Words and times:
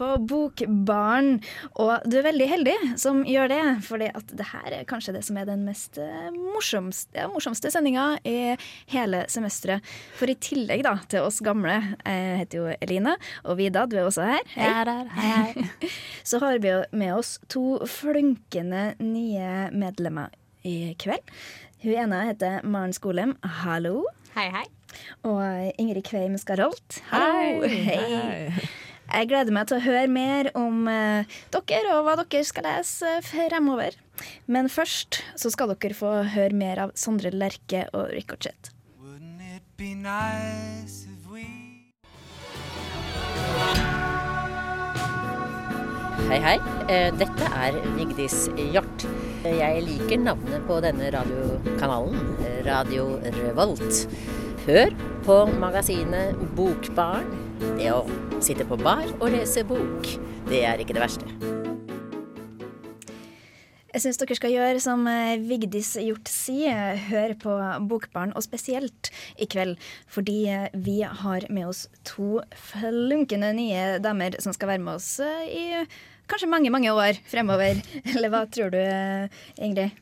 På 0.00 0.08
Bokbarn, 0.30 1.34
og 1.80 2.06
du 2.08 2.16
er 2.20 2.26
veldig 2.30 2.48
heldig 2.48 2.76
som 3.00 3.22
gjør 3.28 3.50
det. 3.52 3.60
For 3.84 4.00
det 4.00 4.48
her 4.52 4.78
er 4.78 4.88
kanskje 4.88 5.14
det 5.16 5.24
som 5.26 5.38
er 5.40 5.48
den 5.48 5.66
mest 5.68 6.00
eh, 6.00 6.30
morsomste, 6.32 7.12
ja, 7.18 7.28
morsomste 7.30 7.72
sendinga 7.72 8.14
i 8.24 8.54
hele 8.94 9.24
semesteret. 9.32 9.84
For 10.16 10.30
i 10.30 10.38
tillegg 10.40 10.84
da, 10.86 10.96
til 11.10 11.26
oss 11.28 11.42
gamle, 11.44 11.76
jeg 12.00 12.40
heter 12.42 12.62
jo 12.62 12.74
Eline, 12.80 13.16
og 13.44 13.60
Vida, 13.60 13.84
du 13.90 13.98
er 14.00 14.08
også 14.08 14.28
her. 14.32 14.44
Jeg 14.56 14.72
er 14.82 14.92
her. 14.94 15.14
Hei, 15.18 15.30
hei. 15.36 15.92
Så 16.30 16.40
har 16.42 16.60
vi 16.62 16.74
med 16.96 17.14
oss 17.16 17.36
to 17.52 17.80
flunkende 17.88 18.94
nye 19.02 19.68
medlemmer 19.74 20.32
i 20.64 20.94
kveld. 21.00 21.24
Hun 21.84 21.96
ene 21.96 22.26
heter 22.28 22.60
Maren 22.64 22.92
Skolem. 22.96 23.36
Hallo. 23.62 24.04
Hei, 24.36 24.50
hei. 24.52 24.66
Og 25.24 25.72
Ingrid 25.80 26.04
Kveim 26.08 26.36
Skarolt. 26.40 27.00
Hallo. 27.12 27.66
Hei. 27.68 28.88
Jeg 29.10 29.26
gleder 29.26 29.50
meg 29.54 29.66
til 29.66 29.80
å 29.80 29.82
høre 29.82 30.06
mer 30.06 30.48
om 30.54 30.86
eh, 30.90 31.26
dere 31.50 31.96
og 31.96 32.04
hva 32.06 32.14
dere 32.20 32.44
skal 32.46 32.66
lese 32.68 33.16
fremover. 33.26 33.96
Men 34.46 34.70
først 34.70 35.18
så 35.40 35.50
skal 35.50 35.72
dere 35.72 35.96
få 35.98 36.12
høre 36.30 36.54
mer 36.54 36.84
av 36.84 36.94
Sondre 36.94 37.32
Lerche 37.34 37.88
og 37.90 38.12
nice 39.80 41.08
we 41.26 41.46
Hei, 46.30 46.38
hei. 46.44 46.56
Eh, 46.86 47.10
Dette 47.18 47.46
er 47.50 47.80
Vigdis 47.96 48.44
Hjort. 48.54 49.06
Jeg 49.42 49.82
liker 49.82 50.20
navnet 50.22 50.62
på 50.68 50.78
denne 50.84 51.10
radiokanalen, 51.10 52.20
Radio 52.68 53.16
Revolt. 53.40 54.04
Hør 54.68 54.94
på 55.26 55.40
magasinet 55.58 56.38
Bokbarn. 56.54 57.26
Det 57.80 57.90
å 57.90 58.04
sitte 58.44 58.64
på 58.68 58.78
bar 58.80 59.06
og 59.18 59.30
lese 59.32 59.64
bok, 59.68 60.06
det 60.48 60.64
er 60.66 60.80
ikke 60.80 60.96
det 60.96 61.02
verste. 61.04 61.26
Jeg 63.90 64.04
syns 64.04 64.20
dere 64.20 64.36
skal 64.38 64.52
gjøre 64.54 64.80
som 64.82 65.02
eh, 65.10 65.40
Vigdis 65.42 65.96
Hjort 65.98 66.30
sier, 66.30 66.94
høre 67.08 67.34
på 67.34 67.56
Bokbarn, 67.90 68.30
og 68.38 68.44
spesielt 68.46 69.10
i 69.34 69.48
kveld. 69.50 69.74
Fordi 70.06 70.36
eh, 70.46 70.68
vi 70.78 71.00
har 71.02 71.48
med 71.50 71.72
oss 71.72 71.88
to 72.06 72.38
flunkende 72.54 73.50
nye 73.58 73.98
damer 74.02 74.38
som 74.38 74.54
skal 74.54 74.76
være 74.76 74.84
med 74.86 75.00
oss 75.00 75.10
eh, 75.26 75.42
i 75.50 75.64
kanskje 76.30 76.50
mange, 76.52 76.70
mange 76.70 76.94
år 76.94 77.18
fremover. 77.32 77.82
Eller 78.14 78.30
hva 78.30 78.44
tror 78.46 78.70
du, 78.70 78.78
eh, 78.78 79.42
Ingrid? 79.58 79.98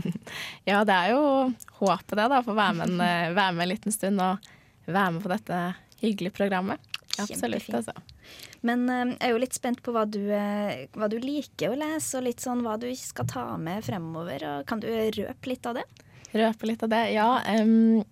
Ja, 0.70 0.80
det 0.88 0.96
er 0.96 1.12
jo 1.12 1.22
håpet 1.82 2.16
det, 2.16 2.28
da. 2.32 2.40
Få 2.40 2.56
være 2.56 2.80
med, 2.80 2.94
en, 2.96 3.04
eh, 3.04 3.36
være 3.36 3.52
med 3.52 3.66
en 3.66 3.74
liten 3.74 3.94
stund 3.94 4.22
og 4.24 4.52
være 4.88 5.12
med 5.12 5.24
på 5.26 5.34
dette 5.36 5.62
hyggelige 6.00 6.38
programmet. 6.40 6.95
Absolutt, 7.22 7.68
altså. 7.74 7.94
Men 8.66 8.86
eh, 8.90 9.04
jeg 9.14 9.28
er 9.28 9.34
jo 9.34 9.42
litt 9.42 9.56
spent 9.56 9.82
på 9.84 9.94
hva 9.94 10.04
du, 10.08 10.22
eh, 10.34 10.86
hva 10.96 11.08
du 11.12 11.18
liker 11.22 11.72
å 11.72 11.78
lese, 11.78 12.18
og 12.18 12.26
litt 12.26 12.42
sånn 12.44 12.64
hva 12.66 12.76
du 12.80 12.88
skal 12.98 13.28
ta 13.30 13.46
med 13.60 13.84
fremover. 13.86 14.44
Og 14.50 14.66
kan 14.68 14.82
du 14.82 14.88
røpe 14.90 15.52
litt 15.52 15.68
av 15.68 15.78
det? 15.80 15.86
Røpe 16.36 16.72
litt 16.72 16.84
av 16.84 16.92
det. 16.92 17.04
Ja, 17.16 17.30
Um, 17.46 18.04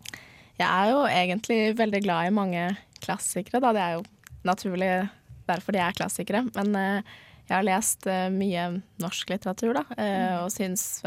jeg 0.55 0.71
er 0.71 0.91
jo 0.93 1.01
egentlig 1.11 1.61
veldig 1.79 2.01
glad 2.05 2.29
i 2.29 2.35
mange 2.35 2.65
klassikere, 3.03 3.61
da. 3.61 3.73
Det 3.75 3.83
er 3.83 3.97
jo 3.97 4.05
naturlig 4.47 4.91
derfor 5.49 5.75
de 5.75 5.81
er 5.83 5.97
klassikere. 5.97 6.45
Men 6.55 6.77
uh, 6.79 7.17
jeg 7.49 7.57
har 7.57 7.67
lest 7.67 8.07
uh, 8.07 8.29
mye 8.33 8.69
norsk 9.03 9.35
litteratur, 9.35 9.75
da, 9.77 9.85
eh, 9.99 10.37
og 10.41 10.53
syns 10.55 11.03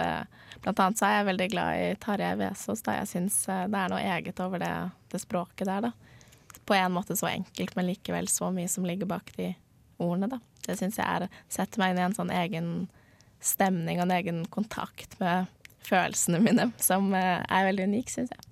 Blant 0.58 0.80
annet 0.82 1.00
så 1.00 1.06
er 1.06 1.16
jeg 1.16 1.28
veldig 1.30 1.46
glad 1.54 1.80
i 1.80 1.90
Tarjei 2.02 2.34
Vesaas, 2.40 2.82
da. 2.84 2.98
Jeg 3.00 3.10
syns 3.12 3.36
det 3.48 3.78
er 3.78 3.92
noe 3.94 4.02
eget 4.02 4.40
over 4.44 4.60
det, 4.60 4.72
det 5.14 5.22
språket 5.22 5.70
der, 5.70 5.86
da. 5.86 6.17
På 6.68 6.76
en 6.76 6.94
måte 6.96 7.16
så 7.16 7.30
enkelt, 7.32 7.76
men 7.78 7.90
likevel 7.90 8.28
så 8.32 8.52
mye 8.54 8.70
som 8.72 8.86
ligger 8.88 9.10
bak 9.10 9.32
de 9.38 9.54
ordene, 10.04 10.30
da. 10.36 10.42
Det 10.68 10.76
syns 10.80 11.00
jeg 11.00 11.08
er 11.08 11.30
Setter 11.52 11.80
meg 11.80 11.94
inn 11.94 12.02
i 12.02 12.06
en 12.10 12.18
sånn 12.18 12.34
egen 12.36 12.72
stemning 13.44 14.02
og 14.02 14.08
en 14.08 14.18
egen 14.18 14.42
kontakt 14.52 15.16
med 15.22 15.48
følelsene 15.88 16.42
mine, 16.44 16.72
som 16.84 17.14
eh, 17.16 17.40
er 17.40 17.68
veldig 17.70 17.88
unik, 17.88 18.12
syns 18.12 18.34
jeg. 18.34 18.44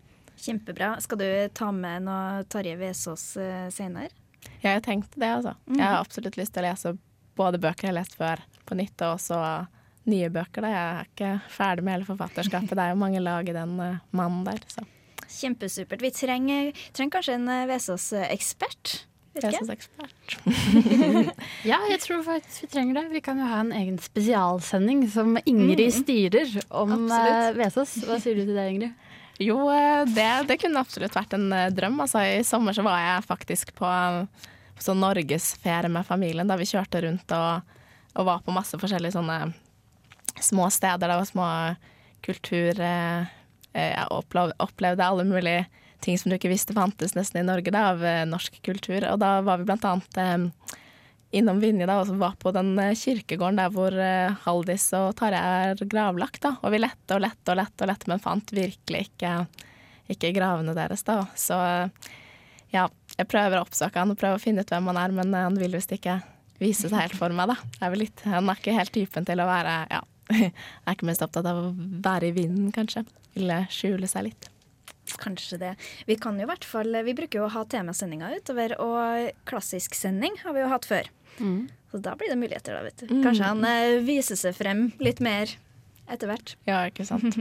Kjempebra. 0.45 0.93
Skal 1.03 1.19
du 1.19 1.27
ta 1.57 1.71
med 1.75 2.05
noe 2.05 2.45
Tarjei 2.51 2.77
Vesaas 2.79 3.23
uh, 3.39 3.67
senere? 3.73 4.11
Ja, 4.61 4.75
jeg 4.75 4.83
tenkte 4.85 5.19
det, 5.19 5.31
altså. 5.39 5.55
Jeg 5.71 5.83
har 5.83 5.99
absolutt 5.99 6.37
lyst 6.37 6.53
til 6.55 6.63
å 6.63 6.67
lese 6.67 6.95
både 7.35 7.59
bøker 7.61 7.87
jeg 7.87 7.93
har 7.93 7.99
lest 7.99 8.17
før, 8.19 8.43
på 8.67 8.77
nytt, 8.77 8.95
og 9.01 9.17
også 9.17 9.39
nye 10.11 10.29
bøker. 10.33 10.65
da. 10.65 10.71
Jeg 10.71 10.83
er 10.83 11.09
ikke 11.09 11.31
ferdig 11.51 11.85
med 11.85 11.97
hele 11.97 12.07
forfatterskapet. 12.07 12.75
Det 12.75 12.83
er 12.83 12.93
jo 12.93 13.01
mange 13.01 13.23
lag 13.23 13.49
i 13.49 13.55
den 13.55 13.79
eh, 13.83 14.03
mannen 14.15 14.45
der. 14.47 14.61
Så 14.71 14.85
Kjempesupert. 15.35 16.01
Vi 16.01 16.11
trenger, 16.15 16.71
trenger 16.95 17.17
kanskje 17.17 17.35
en 17.37 17.51
eh, 17.51 17.65
Vesaas-ekspert? 17.69 18.95
Vet 19.35 19.43
jeg 19.43 19.57
ikke. 19.57 19.65
er 19.67 19.75
ekspert. 19.75 20.35
Ja, 21.71 21.79
jeg 21.89 21.99
tror 22.05 22.21
faktisk 22.23 22.63
vi 22.63 22.69
trenger 22.71 23.01
det. 23.01 23.05
Vi 23.11 23.21
kan 23.25 23.41
jo 23.41 23.47
ha 23.49 23.59
en 23.65 23.73
egen 23.75 23.97
spesialsending 23.99 25.03
som 25.11 25.35
Ingrid 25.43 25.91
styrer 25.97 26.53
om 26.69 26.93
eh, 26.95 27.17
Absolutt. 27.19 27.59
Vesaas. 27.59 27.95
Hva 28.07 28.19
sier 28.23 28.39
du 28.39 28.45
til 28.45 28.55
det, 28.55 28.67
Ingrid? 28.73 28.95
Jo, 29.43 29.57
eh, 29.67 30.05
det, 30.07 30.29
det 30.47 30.55
kunne 30.61 30.79
absolutt 30.79 31.15
vært 31.17 31.33
en 31.35 31.49
drøm. 31.75 31.97
Altså, 31.99 32.21
I 32.23 32.43
sommer 32.47 32.75
så 32.75 32.85
var 32.87 33.01
jeg 33.03 33.25
faktisk 33.27 33.73
på, 33.75 33.89
på 34.77 34.85
sånn 34.85 35.03
norgesferie 35.03 35.91
med 35.91 36.07
familien. 36.07 36.47
Da 36.47 36.55
vi 36.55 36.69
kjørte 36.69 37.03
rundt 37.03 37.35
og, 37.35 37.75
og 38.15 38.29
var 38.29 38.45
på 38.45 38.55
masse 38.55 38.79
forskjellige 38.79 39.17
sånne 39.17 39.41
små 40.39 40.69
steder. 40.71 41.11
Det 41.11 41.19
var 41.19 41.27
små 41.27 41.49
kultur... 42.23 42.79
eh, 43.75 43.91
Jeg 43.93 44.07
opplevde, 44.63 45.05
alle 45.05 45.27
mulige 45.27 45.65
ting 46.03 46.17
som 46.19 46.29
du 46.29 46.37
ikke 46.37 46.51
visste 46.51 46.75
fantes 46.75 47.15
nesten 47.17 47.41
i 47.41 47.45
Norge 47.45 47.73
da, 47.73 47.91
av 47.93 48.03
eh, 48.05 48.23
norsk 48.29 48.59
kultur. 48.65 49.05
Og 49.11 49.21
da 49.21 49.37
var 49.45 49.61
vi 49.61 49.67
blant 49.67 49.85
annet 49.87 50.19
eh, 50.21 50.75
innom 51.35 51.59
Vinje 51.59 51.87
da, 51.89 51.99
og 52.01 52.15
var 52.21 52.35
på 52.39 52.53
den 52.55 52.75
kirkegården 52.95 53.59
der 53.59 53.71
hvor 53.73 53.95
Haldis 54.45 54.85
og 54.95 55.17
Tarjei 55.19 55.71
er 55.71 55.87
gravlagt. 55.91 56.43
da. 56.45 56.55
Og 56.63 56.71
vi 56.71 56.79
lette 56.79 57.17
og 57.17 57.25
lette 57.25 57.51
og 57.51 57.59
lette, 57.59 57.81
og 57.83 57.91
lette, 57.91 58.11
men 58.11 58.23
fant 58.23 58.53
virkelig 58.55 59.09
ikke, 59.09 59.33
ikke 60.15 60.31
gravene 60.37 60.77
deres. 60.77 61.03
da. 61.03 61.25
Så 61.35 61.57
ja, 62.71 62.85
jeg 63.17 63.27
prøver 63.31 63.59
å 63.59 63.65
oppsøke 63.65 63.99
han 63.99 64.13
og 64.13 64.21
prøver 64.21 64.39
å 64.39 64.45
finne 64.45 64.63
ut 64.63 64.71
hvem 64.71 64.87
han 64.93 65.01
er, 65.01 65.17
men 65.17 65.35
han 65.35 65.59
vil 65.59 65.75
visst 65.75 65.91
ikke 65.95 66.21
vise 66.61 66.87
seg 66.89 66.99
helt 67.01 67.17
for 67.19 67.35
meg. 67.35 67.51
da. 67.51 67.57
Er 67.83 67.99
litt, 67.99 68.23
han 68.27 68.49
er 68.49 68.59
ikke 68.59 68.75
helt 68.77 68.95
typen 68.95 69.27
til 69.27 69.41
å 69.41 69.49
være 69.49 69.75
ja, 69.91 70.01
er 70.39 70.95
ikke 70.95 71.09
mest 71.09 71.23
opptatt 71.25 71.47
av 71.49 71.61
å 71.61 71.69
være 71.75 72.29
i 72.29 72.35
vinden, 72.35 72.71
kanskje. 72.75 73.05
Vil 73.35 73.51
skjule 73.73 74.09
seg 74.09 74.29
litt. 74.29 74.49
Kanskje 75.21 75.59
det. 75.61 75.73
Vi 76.09 76.17
kan 76.19 76.39
jo 76.39 76.47
i 76.47 76.49
hvert 76.49 76.65
fall 76.65 76.89
Vi 77.05 77.13
bruker 77.15 77.39
jo 77.39 77.45
å 77.45 77.51
ha 77.53 77.61
temasendinger 77.69 78.39
utover, 78.39 78.73
og 78.81 79.29
klassisk 79.47 79.95
sending 79.97 80.35
har 80.41 80.55
vi 80.55 80.63
jo 80.63 80.71
hatt 80.71 80.87
før. 80.89 81.11
Så 81.91 82.01
da 82.03 82.15
blir 82.19 82.31
det 82.31 82.39
muligheter, 82.39 82.75
da, 82.75 82.83
vet 82.83 83.03
du. 83.05 83.11
Kanskje 83.23 83.47
han 83.47 83.63
eh, 83.67 84.01
viser 84.03 84.39
seg 84.39 84.55
frem 84.57 84.87
litt 85.03 85.21
mer 85.23 85.51
etter 86.11 86.27
hvert. 86.27 86.55
Ja, 86.67 86.81
ikke 86.89 87.05
sant. 87.07 87.37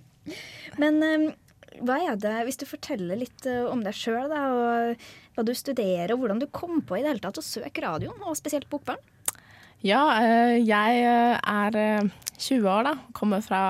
Men 0.80 1.02
eh, 1.04 1.26
hva 1.84 1.98
er 2.00 2.18
det, 2.20 2.34
hvis 2.46 2.60
du 2.60 2.64
forteller 2.68 3.18
litt 3.20 3.46
eh, 3.50 3.64
om 3.68 3.82
deg 3.84 3.96
sjøl, 3.96 4.30
da, 4.30 4.44
og 4.54 5.04
hva 5.34 5.44
du 5.46 5.52
studerer, 5.56 6.14
og 6.14 6.22
hvordan 6.22 6.40
du 6.42 6.48
kom 6.54 6.80
på 6.86 6.98
i 6.98 7.02
det 7.04 7.12
hele 7.12 7.24
tatt 7.24 7.40
å 7.40 7.44
søke 7.44 7.84
radioen, 7.84 8.20
og 8.22 8.38
spesielt 8.38 8.70
Bokbarn? 8.72 9.02
Ja, 9.84 10.04
eh, 10.22 10.56
jeg 10.64 11.04
eh, 11.04 11.36
er 11.36 11.76
eh, 11.76 12.12
20 12.38 12.70
år, 12.70 12.86
da. 12.88 12.94
Kommer 13.16 13.44
fra, 13.44 13.60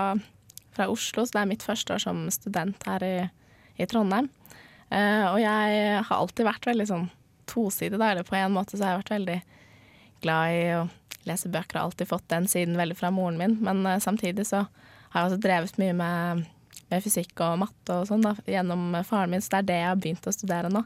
fra 0.74 0.88
Oslo, 0.92 1.24
så 1.24 1.36
det 1.36 1.42
er 1.42 1.50
mitt 1.50 1.64
første 1.66 1.94
år 1.94 2.02
som 2.02 2.24
student 2.34 2.86
her 2.88 3.04
i, 3.06 3.16
i 3.78 3.86
Trondheim. 3.90 4.28
Uh, 4.90 5.32
Og 5.32 5.38
jeg 5.42 6.00
har 6.06 6.16
alltid 6.18 6.46
vært 6.46 6.68
veldig 6.68 6.86
sånn 6.90 7.08
tosidig, 7.50 7.98
da. 7.98 8.12
Eller 8.12 8.26
på 8.26 8.36
en 8.38 8.54
måte 8.54 8.76
så 8.76 8.84
har 8.84 8.94
jeg 8.94 9.02
vært 9.04 9.14
veldig 9.14 9.38
glad 10.24 10.54
i 10.54 10.62
å 10.78 10.82
lese 11.28 11.50
bøker. 11.52 11.78
Har 11.78 11.88
alltid 11.88 12.10
fått 12.10 12.28
den 12.32 12.48
siden 12.50 12.78
veldig 12.78 12.98
fra 12.98 13.10
moren 13.14 13.40
min. 13.40 13.58
Men 13.64 13.84
uh, 13.86 13.98
samtidig 14.02 14.46
så 14.50 14.64
har 14.66 15.16
jeg 15.22 15.30
også 15.30 15.42
drevet 15.44 15.78
mye 15.78 15.94
med, 15.96 16.44
med 16.90 17.04
fysikk 17.04 17.38
og 17.46 17.60
matte 17.62 18.00
og 18.00 18.08
sånn 18.10 18.24
da, 18.24 18.34
gjennom 18.50 18.96
faren 19.06 19.30
min, 19.34 19.44
så 19.44 19.56
det 19.56 19.60
er 19.62 19.68
det 19.68 19.78
jeg 19.80 19.90
har 19.92 20.00
begynt 20.02 20.26
å 20.26 20.34
studere 20.34 20.72
nå. 20.74 20.84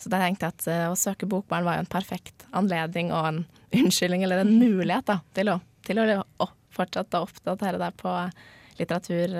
Så 0.00 0.12
da 0.12 0.20
tenkte 0.22 0.48
jeg 0.48 0.56
at 0.56 0.68
uh, 0.68 0.86
å 0.92 1.00
søke 1.00 1.28
Bokbarn 1.28 1.66
var 1.66 1.78
jo 1.78 1.84
en 1.84 1.92
perfekt 1.92 2.46
anledning 2.56 3.10
og 3.12 3.26
en 3.28 3.42
unnskyldning, 3.76 4.24
eller 4.26 4.44
en 4.44 4.54
mulighet, 4.58 5.06
da, 5.08 5.20
til 5.36 5.52
å, 5.52 5.58
til 5.86 6.00
å 6.00 6.06
å 6.20 6.48
fortsette 6.74 7.18
å 7.18 7.26
oppdatere 7.26 7.80
deg 7.80 7.96
på 8.00 8.14
litteratur, 8.80 9.36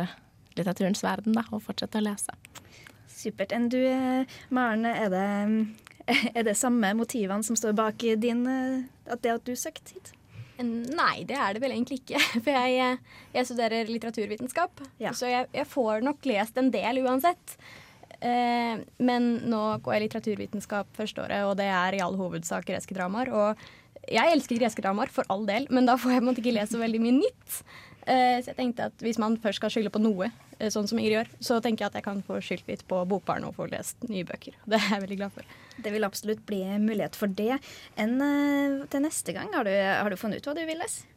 litteraturens 0.59 1.03
verden, 1.05 1.35
da, 1.37 1.47
og 1.51 1.63
fortsette 1.65 2.01
å 2.01 2.05
lese. 2.05 2.37
Supert. 3.11 3.53
Enn 3.57 3.69
du, 3.73 3.81
eh, 3.85 4.39
Maren, 4.55 4.87
er 4.89 5.11
det, 5.13 5.27
er 6.37 6.47
det 6.47 6.57
samme 6.61 6.93
motivene 6.99 7.45
som 7.47 7.59
står 7.59 7.75
bak 7.79 8.07
din, 8.23 8.47
eh, 8.49 8.89
at 9.11 9.23
det 9.25 9.35
at 9.39 9.45
du 9.49 9.55
søkte 9.59 9.97
hit? 9.97 10.13
Nei, 10.61 11.23
det 11.25 11.39
er 11.41 11.55
det 11.57 11.63
vel 11.63 11.73
egentlig 11.73 12.03
ikke. 12.03 12.21
For 12.45 12.53
jeg, 12.53 12.99
jeg 13.33 13.49
studerer 13.49 13.89
litteraturvitenskap, 13.89 14.83
Ja. 15.01 15.15
så 15.17 15.31
jeg, 15.31 15.49
jeg 15.57 15.69
får 15.73 16.05
nok 16.05 16.27
lest 16.29 16.59
en 16.61 16.69
del 16.75 17.01
uansett. 17.05 17.57
Eh, 18.21 18.83
men 19.01 19.31
nå 19.49 19.61
går 19.81 19.97
jeg 19.97 20.05
litteraturvitenskap 20.05 20.91
førsteåret, 20.99 21.47
og 21.49 21.55
det 21.61 21.71
er 21.73 21.97
i 21.97 22.03
all 22.05 22.19
hovedsak 22.21 22.69
greske 22.69 22.97
dramaer. 22.97 23.33
Og 23.33 24.11
jeg 24.11 24.35
elsker 24.35 24.61
greske 24.61 24.85
dramaer, 24.85 25.09
for 25.13 25.25
all 25.33 25.47
del, 25.49 25.65
men 25.73 25.89
da 25.89 25.97
får 26.01 26.13
jeg 26.13 26.21
på 26.21 26.27
en 26.27 26.29
måte 26.29 26.45
ikke 26.45 26.57
lest 26.59 26.77
så 26.77 26.83
veldig 26.83 27.01
mye 27.07 27.17
nytt. 27.23 27.63
Eh, 28.07 28.39
så 28.41 28.53
jeg 28.53 28.59
tenkte 28.59 28.89
at 28.91 29.05
hvis 29.05 29.21
man 29.21 29.37
først 29.41 29.61
skal 29.61 29.73
skylde 29.73 29.93
på 29.93 30.03
noe, 30.03 30.31
eh, 30.59 30.71
sånn 30.73 30.89
som 30.89 31.01
Ingrid 31.01 31.19
gjør, 31.19 31.31
så 31.45 31.61
tenker 31.61 31.85
jeg 31.85 31.93
at 31.93 32.01
jeg 32.01 32.07
kan 32.07 32.25
få 32.27 32.41
skyldt 32.45 32.71
litt 32.71 32.87
på 32.89 33.03
Bokbarn 33.11 33.47
og 33.49 33.57
få 33.59 33.69
lest 33.73 34.09
nye 34.09 34.27
bøker. 34.29 34.57
Det 34.71 34.81
er 34.81 34.97
jeg 34.97 35.05
veldig 35.07 35.21
glad 35.21 35.37
for. 35.37 35.55
Det 35.81 35.95
vil 35.95 36.09
absolutt 36.09 36.45
bli 36.49 36.63
mulighet 36.81 37.17
for 37.19 37.33
det. 37.33 37.61
Enn 38.01 38.19
eh, 38.25 38.83
til 38.91 39.07
neste 39.07 39.37
gang, 39.37 39.53
har 39.57 39.69
du, 39.69 39.75
har 39.75 40.11
du 40.11 40.21
funnet 40.21 40.41
ut 40.41 40.51
hva 40.51 40.57
du 40.59 40.65
vil 40.69 40.81
lese? 40.81 41.09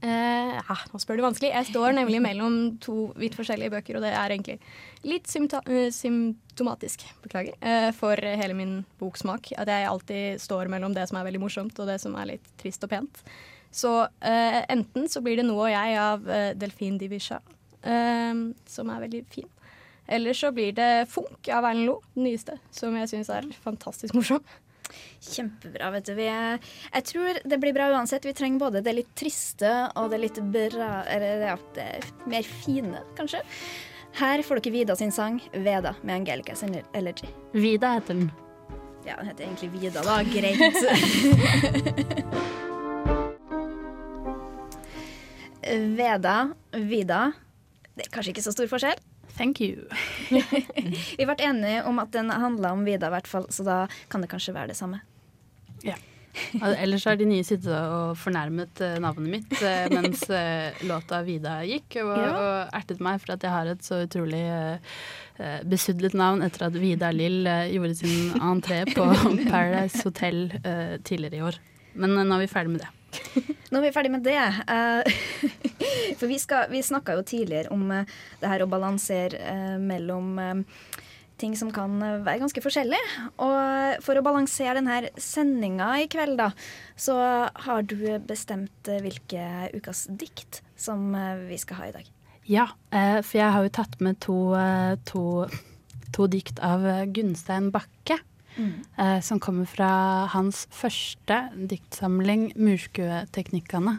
Eh, 0.00 0.56
ja, 0.56 0.76
nå 0.92 0.98
spør 1.02 1.18
du 1.18 1.24
vanskelig. 1.26 1.50
Jeg 1.52 1.68
står 1.74 1.92
nemlig 1.98 2.22
mellom 2.24 2.54
to 2.80 3.10
vidt 3.20 3.36
forskjellige 3.36 3.72
bøker, 3.74 3.98
og 3.98 4.04
det 4.06 4.14
er 4.16 4.32
egentlig 4.32 4.56
litt 5.04 5.28
symptomatisk 5.28 7.04
beklager, 7.24 7.58
eh, 7.60 7.90
for 7.96 8.16
hele 8.16 8.56
min 8.56 8.74
boksmak. 9.00 9.52
At 9.60 9.68
jeg 9.68 9.88
alltid 9.90 10.40
står 10.40 10.72
mellom 10.72 10.96
det 10.96 11.08
som 11.10 11.20
er 11.20 11.28
veldig 11.28 11.42
morsomt, 11.42 11.76
og 11.78 11.90
det 11.90 12.00
som 12.00 12.16
er 12.16 12.32
litt 12.32 12.52
trist 12.62 12.84
og 12.86 12.94
pent. 12.94 13.22
Så 13.70 13.92
eh, 14.02 14.60
enten 14.68 15.08
så 15.08 15.22
blir 15.22 15.38
det 15.38 15.46
Noe 15.46 15.68
og 15.68 15.72
jeg 15.72 15.98
av 16.02 16.26
eh, 16.30 16.50
Delfin 16.58 16.98
Divisha, 16.98 17.38
eh, 17.82 18.40
som 18.66 18.90
er 18.90 19.04
veldig 19.06 19.22
fin. 19.30 19.48
Eller 20.10 20.34
så 20.34 20.50
blir 20.50 20.72
det 20.74 21.06
Funk 21.10 21.48
av 21.54 21.68
Erlend 21.68 21.86
Loe, 21.86 22.02
den 22.16 22.26
nyeste, 22.26 22.58
som 22.74 22.96
jeg 22.98 23.12
syns 23.12 23.30
er 23.30 23.46
fantastisk 23.62 24.16
morsom. 24.18 24.42
Kjempebra. 25.22 25.90
vet 25.94 26.08
du. 26.08 26.14
Vi 26.18 26.26
er, 26.26 26.58
jeg 26.96 27.06
tror 27.12 27.38
det 27.44 27.58
blir 27.62 27.76
bra 27.76 27.90
uansett. 27.94 28.26
Vi 28.26 28.34
trenger 28.34 28.58
både 28.58 28.82
det 28.82 28.96
litt 28.96 29.12
triste 29.14 29.70
og 29.94 30.10
det 30.10 30.18
litt 30.18 30.40
bra 30.50 31.04
Eller 31.06 31.44
ja, 31.52 31.56
det 31.76 31.86
mer 32.26 32.42
fine, 32.64 33.04
kanskje. 33.18 33.44
Her 34.18 34.42
får 34.42 34.58
dere 34.58 34.74
Vida 34.74 34.96
sin 34.98 35.12
sang 35.14 35.38
'Veda' 35.52 35.94
med 36.02 36.14
Angelica 36.16 36.54
sin 36.58 36.74
Elegy. 36.92 37.30
Vida 37.52 37.94
heter 37.94 38.14
den. 38.14 38.32
Ja, 39.06 39.16
den 39.16 39.26
heter 39.30 39.44
egentlig 39.44 39.70
Vida, 39.70 40.02
da. 40.02 40.22
Greit. 40.26 40.74
Veda, 45.62 46.36
Vida. 46.72 47.30
Det 47.94 48.06
er 48.06 48.12
kanskje 48.14 48.34
ikke 48.34 48.44
så 48.44 48.54
stor 48.54 48.68
forskjell. 48.70 49.00
Thank 49.36 49.60
you. 49.60 49.86
Vi 51.18 51.24
ble 51.24 51.36
enige 51.38 51.84
om 51.88 52.00
at 52.02 52.12
den 52.12 52.30
handla 52.32 52.74
om 52.76 52.84
Vida, 52.84 53.08
i 53.08 53.16
hvert 53.16 53.30
fall, 53.30 53.48
så 53.52 53.66
da 53.66 53.80
kan 54.12 54.24
det 54.24 54.30
kanskje 54.32 54.56
være 54.56 54.72
det 54.72 54.78
samme. 54.80 55.02
Ja. 55.86 55.96
Ellers 56.62 57.04
har 57.08 57.16
de 57.18 57.26
nye 57.26 57.44
sittet 57.46 57.72
og 57.74 58.14
fornærmet 58.20 58.82
eh, 58.84 58.98
navnet 59.02 59.32
mitt 59.32 59.54
eh, 59.66 59.88
mens 59.90 60.22
eh, 60.30 60.76
låta 60.86 61.22
Vida 61.26 61.56
gikk, 61.66 61.98
og, 62.04 62.12
og 62.14 62.76
ertet 62.78 63.02
meg 63.02 63.18
for 63.22 63.34
at 63.34 63.46
jeg 63.46 63.54
har 63.54 63.72
et 63.72 63.82
så 63.86 64.04
utrolig 64.06 64.44
besudlet 65.64 66.12
navn 66.12 66.44
etter 66.44 66.66
at 66.66 66.74
Vida 66.76 67.08
Lill 67.16 67.48
gjorde 67.72 67.94
sin 68.02 68.34
entré 68.44 68.82
på 68.92 69.08
Paradise 69.52 70.04
Hotel 70.04 70.50
tidligere 71.00 71.38
i 71.40 71.44
år. 71.48 71.60
Men 71.96 72.18
nå 72.20 72.28
er 72.36 72.44
vi 72.44 72.50
ferdig 72.52 72.74
med 72.76 72.84
det. 72.84 72.90
Nå 73.70 73.78
er 73.78 73.84
vi 73.86 73.92
ferdig 73.94 74.10
med 74.12 74.24
det. 74.26 74.36
eh, 74.36 75.02
for 76.18 76.26
vi, 76.30 76.38
skal- 76.42 76.70
vi 76.72 76.82
snakka 76.84 77.14
jo 77.18 77.22
tidligere 77.26 77.70
om 77.74 77.84
eh, 77.94 78.04
det 78.40 78.50
her 78.50 78.64
å 78.64 78.70
balansere 78.70 79.38
eh, 79.38 79.76
mellom 79.80 80.64
ting 81.40 81.54
som 81.56 81.70
kan 81.72 81.94
være 82.24 82.42
ganske 82.42 82.60
forskjellige. 82.60 83.28
Og 83.40 84.02
for 84.04 84.18
å 84.20 84.24
balansere 84.26 84.76
denne 84.76 85.08
sendinga 85.16 85.86
i 86.02 86.08
kveld, 86.12 86.36
da, 86.36 86.50
så 87.00 87.14
har 87.64 87.86
du 87.88 87.96
bestemt 88.28 88.90
hvilke 89.00 89.70
ukas 89.72 90.02
dikt 90.20 90.60
som 90.76 91.14
vi 91.48 91.56
skal 91.62 91.78
ha 91.80 91.88
i 91.88 91.94
dag. 91.96 92.10
Ja, 92.50 92.66
for 92.92 93.38
jeg 93.38 93.54
har 93.54 93.64
jo 93.64 93.72
tatt 93.72 93.96
med 94.04 94.18
to, 94.20 94.36
to, 95.08 95.22
to 96.12 96.28
dikt 96.28 96.60
av 96.60 96.84
Gunstein 97.16 97.70
Bakke. 97.72 98.18
Eh, 98.58 99.20
som 99.20 99.40
kommer 99.40 99.68
fra 99.68 100.26
hans 100.32 100.66
første 100.70 101.50
diktsamling 101.54 102.52
'Murskueteknikkene'. 102.56 103.98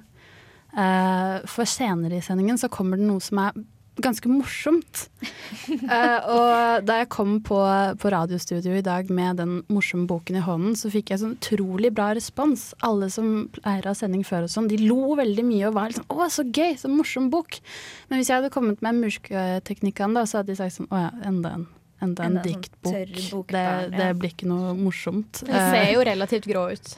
Eh, 0.72 1.36
for 1.52 1.68
senere 1.68 2.18
i 2.18 2.24
sendingen 2.24 2.58
så 2.58 2.70
kommer 2.72 2.98
det 2.98 3.08
noe 3.08 3.20
som 3.20 3.40
er 3.44 3.52
ganske 4.02 4.30
morsomt. 4.32 5.08
Eh, 5.92 6.20
og 6.32 6.86
da 6.88 6.96
jeg 7.02 7.10
kom 7.12 7.34
på, 7.44 7.58
på 8.00 8.10
radiostudio 8.12 8.74
i 8.78 8.84
dag 8.86 9.10
med 9.14 9.38
den 9.42 9.52
morsomme 9.72 10.08
boken 10.08 10.38
i 10.40 10.44
hånden, 10.44 10.78
så 10.80 10.90
fikk 10.94 11.12
jeg 11.12 11.22
sånn 11.22 11.36
utrolig 11.36 11.92
bra 11.94 12.12
respons. 12.16 12.70
Alle 12.88 13.10
som 13.14 13.50
pleier 13.54 13.86
å 13.86 13.92
ha 13.92 13.98
sending 13.98 14.24
før 14.26 14.48
og 14.48 14.54
sånn, 14.54 14.70
de 14.72 14.80
lo 14.82 15.14
veldig 15.20 15.46
mye 15.46 15.68
og 15.68 15.76
var 15.76 15.92
liksom 15.92 16.08
'Å, 16.08 16.30
så 16.32 16.48
gøy! 16.48 16.78
Så 16.80 16.90
morsom 16.90 17.30
bok'. 17.34 17.60
Men 18.10 18.20
hvis 18.20 18.32
jeg 18.32 18.40
hadde 18.40 18.54
kommet 18.54 18.82
med 18.82 19.02
murskueteknikkene 19.04 20.16
da, 20.16 20.26
så 20.26 20.40
hadde 20.40 20.54
de 20.54 20.60
sagt 20.62 20.78
sånn 20.80 20.90
'Å 20.90 21.04
ja, 21.04 21.12
enda 21.28 21.54
en'. 21.60 21.68
Enda 22.02 22.26
en 22.26 22.38
en 22.38 22.44
sånn 22.44 22.50
diktbok. 22.50 23.48
det, 23.54 23.66
det 23.96 24.10
blir 24.20 24.34
ikke 24.34 24.50
noe 24.50 24.74
morsomt. 24.78 25.44
Den 25.46 25.54
ser 25.56 25.84
Eh, 25.86 25.94
jo 25.94 26.04
relativt 26.08 26.46
grå 26.50 26.68
ut. 26.74 26.94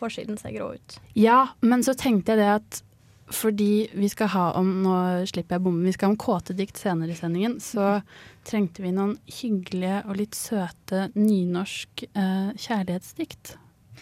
Forsiden 0.00 0.38
ser 0.40 0.54
grå 0.56 0.72
ut. 0.74 1.00
ja, 1.14 1.48
men 1.60 1.82
så 1.84 1.94
tenkte 1.94 2.32
jeg 2.32 2.38
det 2.40 2.48
at 2.58 2.82
fordi 3.30 3.88
vi 3.94 4.08
skal 4.10 4.26
ha 4.32 4.46
om 4.58 4.82
Nå 4.82 4.94
slipper 5.30 5.54
jeg 5.54 5.62
bommen. 5.62 5.84
Vi 5.86 5.92
skal 5.94 6.08
ha 6.08 6.10
om 6.16 6.18
kåte 6.18 6.56
dikt 6.58 6.80
senere 6.80 7.12
i 7.12 7.14
sendingen. 7.14 7.60
Så 7.62 8.00
trengte 8.48 8.82
vi 8.82 8.90
noen 8.90 9.16
hyggelige 9.30 10.00
og 10.08 10.16
litt 10.18 10.34
søte 10.34 11.10
nynorsk 11.14 12.08
eh, 12.10 12.50
kjærlighetsdikt. 12.58 13.52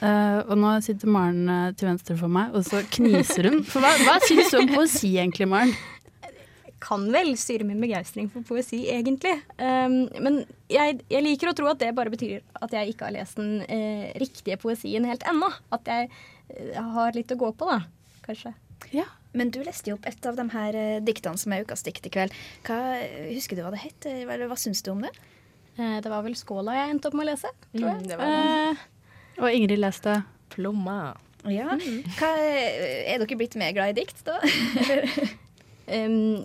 Eh, 0.00 0.38
og 0.46 0.54
nå 0.62 0.72
sitter 0.86 1.10
Maren 1.10 1.48
eh, 1.50 1.72
til 1.76 1.90
venstre 1.90 2.16
for 2.16 2.30
meg, 2.32 2.54
og 2.56 2.64
så 2.64 2.80
kniser 2.94 3.50
hun. 3.50 3.60
For 3.66 3.82
hva, 3.84 3.90
hva 4.06 4.16
syns 4.24 4.52
du 4.54 4.60
om 4.62 4.68
poesi 4.72 5.16
egentlig, 5.18 5.48
Maren? 5.50 5.74
Kan 6.82 7.06
vel 7.12 7.32
styre 7.38 7.66
min 7.66 7.80
begeistring 7.82 8.28
for 8.32 8.46
poesi, 8.46 8.84
egentlig. 8.92 9.34
Um, 9.58 10.04
men 10.22 10.40
jeg, 10.70 11.00
jeg 11.10 11.24
liker 11.24 11.50
å 11.50 11.54
tro 11.58 11.68
at 11.70 11.80
det 11.82 11.90
bare 11.96 12.12
betyr 12.12 12.42
at 12.62 12.74
jeg 12.74 12.92
ikke 12.92 13.08
har 13.08 13.16
lest 13.16 13.40
den 13.40 13.62
eh, 13.66 14.10
riktige 14.20 14.58
poesien 14.62 15.06
helt 15.08 15.24
ennå. 15.28 15.50
At 15.74 15.88
jeg 15.90 16.10
eh, 16.54 16.78
har 16.94 17.16
litt 17.16 17.34
å 17.34 17.38
gå 17.40 17.50
på, 17.58 17.70
da. 17.70 17.80
Kanskje. 18.26 18.54
Ja. 18.94 19.08
Men 19.36 19.50
du 19.54 19.60
leste 19.64 19.90
jo 19.90 19.98
opp 19.98 20.06
et 20.08 20.28
av 20.28 20.38
de 20.38 20.46
her 20.54 20.78
eh, 20.78 21.00
diktene 21.04 21.40
som 21.40 21.52
er 21.54 21.66
ukas 21.66 21.82
dikt 21.86 22.06
i 22.08 22.12
kveld. 22.14 22.36
Hva, 22.68 22.78
husker 23.32 23.58
du 23.58 23.64
hva 23.66 23.74
det 23.74 23.82
het? 23.82 24.08
Hva, 24.28 24.38
hva 24.48 24.58
syns 24.60 24.84
du 24.86 24.92
om 24.94 25.02
det? 25.04 25.12
Eh, 25.78 25.98
det 26.04 26.12
var 26.12 26.24
vel 26.26 26.36
Skåla 26.38 26.76
jeg 26.78 26.94
endte 26.94 27.10
opp 27.10 27.18
med 27.18 27.26
å 27.26 27.30
lese, 27.32 27.52
tror 27.74 27.88
jeg. 27.90 28.04
Mm, 28.04 28.06
det 28.10 28.20
var 28.20 28.34
det. 28.34 28.44
Eh, 28.44 28.86
Og 29.42 29.50
Ingrid 29.54 29.82
leste 29.82 30.20
Plomma. 30.54 31.00
Ja. 31.48 31.74
Hva, 32.18 32.32
er 32.38 33.20
dere 33.22 33.38
blitt 33.38 33.54
mer 33.58 33.74
glad 33.76 33.94
i 33.94 34.00
dikt, 34.00 34.24
da? 34.26 34.40
um, 35.88 36.44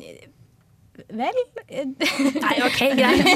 vel 1.10 1.40
Nei, 1.74 2.56
OK, 2.68 2.82
greit. 2.98 3.26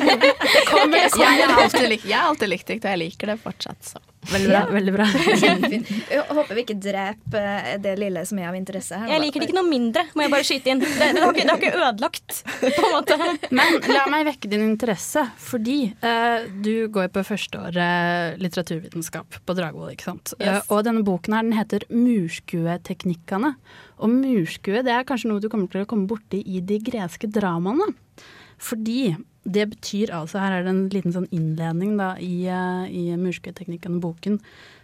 Jeg, 1.18 1.40
har 1.42 1.64
alltid 1.64 1.90
likt, 1.90 2.06
jeg 2.06 2.18
har 2.18 2.30
alltid 2.30 2.52
likt 2.52 2.68
dikt, 2.70 2.86
og 2.86 2.94
jeg 2.94 3.00
liker 3.02 3.32
det 3.32 3.38
fortsatt. 3.42 3.82
Så. 3.84 4.02
Veldig 4.28 4.50
bra. 4.50 4.62
veldig 4.74 4.94
bra. 4.94 5.06
Kjempefint. 5.42 5.90
Jeg 6.12 6.24
håper 6.36 6.58
vi 6.58 6.64
ikke 6.66 6.76
dreper 6.84 7.46
eh, 7.48 7.76
det 7.84 7.94
lille 8.02 8.24
som 8.28 8.40
er 8.42 8.50
av 8.50 8.58
interesse 8.58 8.98
her. 9.00 9.12
Jeg 9.14 9.24
liker 9.24 9.44
det 9.44 9.48
ikke 9.48 9.58
noe 9.58 9.70
mindre, 9.70 10.04
må 10.18 10.26
jeg 10.26 10.34
bare 10.34 10.48
skyte 10.48 10.74
inn. 10.74 10.82
Det, 10.84 10.90
det, 11.00 11.22
har, 11.22 11.32
ikke, 11.32 11.46
det 11.46 11.54
har 11.54 11.62
ikke 11.62 11.84
ødelagt, 11.86 12.40
på 12.64 12.72
en 12.72 12.96
måte. 12.96 13.18
Men 13.60 13.78
la 13.94 14.04
meg 14.12 14.26
vekke 14.28 14.52
din 14.52 14.66
interesse, 14.66 15.24
fordi 15.40 15.78
uh, 16.04 16.48
du 16.66 16.90
går 16.94 17.12
på 17.16 17.24
førsteåret 17.30 18.42
litteraturvitenskap 18.42 19.40
på 19.48 19.58
Dragvoll, 19.58 19.94
ikke 19.96 20.10
sant? 20.10 20.34
Yes. 20.42 20.66
Uh, 20.66 20.76
og 20.76 20.84
denne 20.90 21.06
boken 21.08 21.38
her, 21.38 21.48
den 21.48 21.56
heter 21.56 21.88
Murskueteknikkene. 21.94 23.54
Og 24.04 24.12
murskue 24.14 24.84
det 24.86 24.94
er 24.94 25.08
kanskje 25.08 25.32
noe 25.32 25.42
du 25.42 25.50
kommer 25.50 25.72
til 25.72 25.86
å 25.86 25.90
komme 25.90 26.10
borti 26.10 26.44
i 26.44 26.62
de 26.66 26.82
greske 26.84 27.30
dramaene. 27.32 27.94
Fordi 28.58 29.16
det 29.48 29.70
betyr 29.72 30.12
altså, 30.16 30.42
her 30.44 30.58
er 30.58 30.66
det 30.66 30.74
en 30.74 30.90
liten 30.92 31.16
sånn 31.16 31.30
innledning 31.32 31.96
da, 32.00 32.16
i, 32.20 32.48
eh, 32.52 32.90
i 32.92 33.06
Murskueteknikkene-boken, 33.20 34.42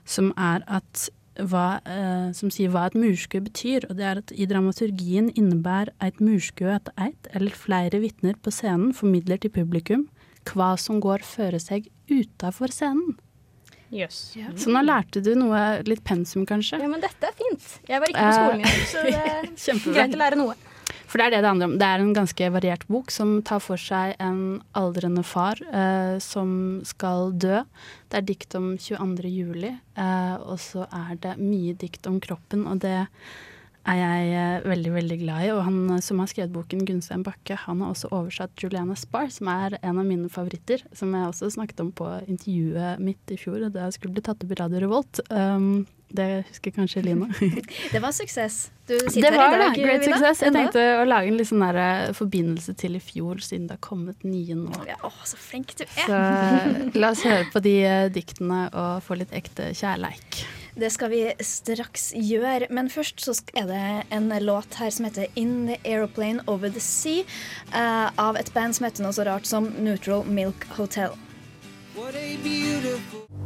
som 0.07 0.31
er 0.39 0.63
at 0.71 1.09
hva, 1.41 1.81
eh, 1.89 2.31
som 2.37 2.51
sier 2.53 2.71
hva 2.71 2.85
et 2.87 2.97
murskue 2.97 3.41
betyr. 3.43 3.87
Og 3.89 3.97
det 3.97 4.05
er 4.07 4.21
at 4.21 4.33
i 4.35 4.47
dramaturgien 4.49 5.31
innebærer 5.33 5.93
et 6.01 6.21
murskue 6.23 6.71
at 6.75 6.89
eit 6.97 7.29
eller 7.33 7.55
flere 7.57 7.99
vitner 8.03 8.37
på 8.39 8.53
scenen 8.53 8.93
formidler 8.93 9.41
til 9.41 9.53
publikum 9.53 10.07
hva 10.51 10.73
som 10.79 10.99
går 10.99 11.23
føre 11.23 11.59
seg 11.61 11.87
utafor 12.11 12.71
scenen. 12.73 13.15
Jøss. 13.93 14.33
Så 14.57 14.71
nå 14.73 14.81
lærte 14.81 15.21
du 15.21 15.35
noe 15.37 15.83
litt 15.85 16.01
pensum, 16.03 16.47
kanskje. 16.49 16.79
Ja, 16.81 16.89
men 16.89 17.03
dette 17.03 17.29
er 17.29 17.35
fint. 17.37 17.67
Jeg 17.87 18.01
var 18.01 18.09
ikke 18.09 18.25
på 18.25 18.37
skolen 18.39 18.63
i 18.63 18.63
dag, 18.65 18.85
så 18.89 19.03
det 19.05 19.19
er 19.19 19.93
greit 19.93 20.15
å 20.17 20.21
lære 20.23 20.39
noe. 20.39 20.55
For 21.13 21.21
det 21.21 21.27
er 21.27 21.35
det 21.35 21.43
det 21.45 21.49
handler 21.51 21.69
om. 21.69 21.73
Det 21.77 21.85
er 21.85 22.01
en 22.01 22.15
ganske 22.17 22.45
variert 22.55 22.83
bok 22.89 23.11
som 23.13 23.35
tar 23.45 23.59
for 23.61 23.77
seg 23.77 24.15
en 24.17 24.63
aldrende 24.73 25.21
far 25.21 25.61
eh, 25.61 26.15
som 26.17 26.81
skal 26.89 27.35
dø. 27.37 27.59
Det 28.09 28.17
er 28.17 28.25
dikt 28.25 28.57
om 28.57 28.71
22. 28.81 29.29
juli, 29.29 29.75
eh, 29.77 30.35
og 30.41 30.57
så 30.57 30.87
er 30.89 31.19
det 31.21 31.35
mye 31.37 31.77
dikt 31.77 32.09
om 32.09 32.17
kroppen. 32.17 32.65
Og 32.65 32.81
det 32.81 32.97
er 32.97 33.99
jeg 33.99 34.33
eh, 34.39 34.65
veldig 34.71 34.95
veldig 34.95 35.19
glad 35.21 35.45
i. 35.45 35.53
Og 35.53 35.63
han 35.67 35.79
eh, 35.93 36.01
som 36.01 36.21
har 36.23 36.33
skrevet 36.33 36.55
boken, 36.55 36.81
Gunstein 36.89 37.21
Bakke, 37.29 37.61
han 37.67 37.85
har 37.85 37.93
også 37.93 38.09
oversatt 38.09 38.65
Juliana 38.65 38.97
Spar, 38.97 39.29
som 39.33 39.53
er 39.53 39.77
en 39.83 39.99
av 40.01 40.07
mine 40.07 40.33
favoritter. 40.33 40.81
Som 40.97 41.13
jeg 41.13 41.29
også 41.29 41.53
snakket 41.53 41.85
om 41.85 41.93
på 41.93 42.09
intervjuet 42.25 43.03
mitt 43.03 43.33
i 43.33 43.37
fjor, 43.37 43.67
da 43.67 43.85
jeg 43.85 43.99
skulle 43.99 44.17
bli 44.17 44.25
tatt 44.25 44.41
opp 44.41 44.57
i 44.57 44.63
Radio 44.65 44.81
Revolt. 44.87 45.21
Um, 45.29 45.85
det 46.13 46.27
husker 46.49 46.71
kanskje 46.75 47.01
Lina. 47.05 47.27
Det 47.91 47.99
var 47.99 48.11
suksess. 48.11 48.71
Du 48.87 48.97
sitter 48.99 49.31
Det 49.31 49.37
var 49.37 49.49
her 49.49 49.55
i 49.55 49.57
det. 49.57 49.65
dag, 49.65 49.77
Great 49.85 50.01
Vida, 50.01 50.17
success. 50.17 50.41
Jeg 50.43 50.53
tenkte 50.53 50.81
å 50.99 51.05
lage 51.07 51.31
en 51.31 51.37
litt 51.39 51.49
sånn 51.49 51.63
der, 51.63 51.79
eh, 51.81 52.13
forbindelse 52.17 52.75
til 52.77 52.97
i 52.99 53.01
fjor, 53.01 53.39
siden 53.41 53.69
det 53.69 53.77
har 53.77 53.83
kommet 53.85 54.25
nye 54.27 54.57
nå. 54.59 54.73
Ja, 54.89 54.97
å, 55.07 55.11
så 55.25 55.39
flink 55.39 55.73
du 55.79 55.85
er. 55.85 56.03
Så 56.05 56.99
la 56.99 57.13
oss 57.13 57.23
høre 57.25 57.47
på 57.53 57.63
de 57.63 57.77
eh, 57.87 58.09
diktene 58.13 58.67
og 58.69 59.01
få 59.07 59.17
litt 59.21 59.33
ekte 59.33 59.71
kjærleik. 59.73 60.43
Det 60.75 60.89
skal 60.89 61.11
vi 61.13 61.21
straks 61.45 62.11
gjøre, 62.17 62.67
men 62.73 62.89
først 62.89 63.21
så 63.21 63.35
er 63.53 63.67
det 63.69 63.83
en 64.15 64.29
låt 64.41 64.79
her 64.81 64.89
som 64.89 65.05
heter 65.05 65.29
In 65.37 65.67
the 65.67 65.77
Aeroplane 65.85 66.41
Over 66.47 66.73
the 66.73 66.81
Sea, 66.81 67.21
uh, 67.75 68.09
av 68.17 68.41
et 68.41 68.49
band 68.55 68.73
som 68.73 68.89
heter 68.89 69.05
noe 69.05 69.13
så 69.13 69.27
rart 69.29 69.45
som 69.45 69.69
Neutral 69.77 70.25
Milk 70.25 70.65
Hotel. 70.73 71.13
What 71.95 72.15
a 72.15 72.37
beautiful. 72.41 73.42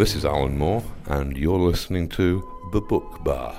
This 0.00 0.14
is 0.16 0.24
Alan 0.24 0.56
Moore, 0.56 0.82
and 1.08 1.36
you're 1.36 1.58
listening 1.58 2.08
to 2.16 2.40
The 2.72 2.80
Book 2.80 3.18
Bar. 3.22 3.52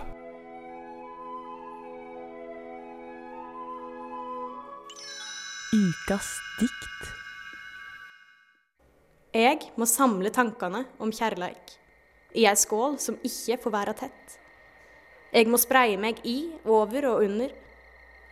Ukas 5.70 6.32
dikt. 6.58 7.12
Jeg 9.38 9.70
må 9.78 9.86
samle 9.86 10.34
tankene 10.34 10.82
om 10.98 11.14
kjærleik 11.14 11.76
i 12.34 12.50
ei 12.50 12.58
skål 12.58 12.98
som 13.06 13.22
ikke 13.22 13.60
får 13.62 13.78
være 13.78 13.98
tett. 14.02 14.40
Jeg 15.30 15.46
må 15.46 15.62
spreie 15.62 16.02
meg 16.02 16.26
i, 16.26 16.50
over 16.66 17.12
og 17.14 17.24
under. 17.30 17.54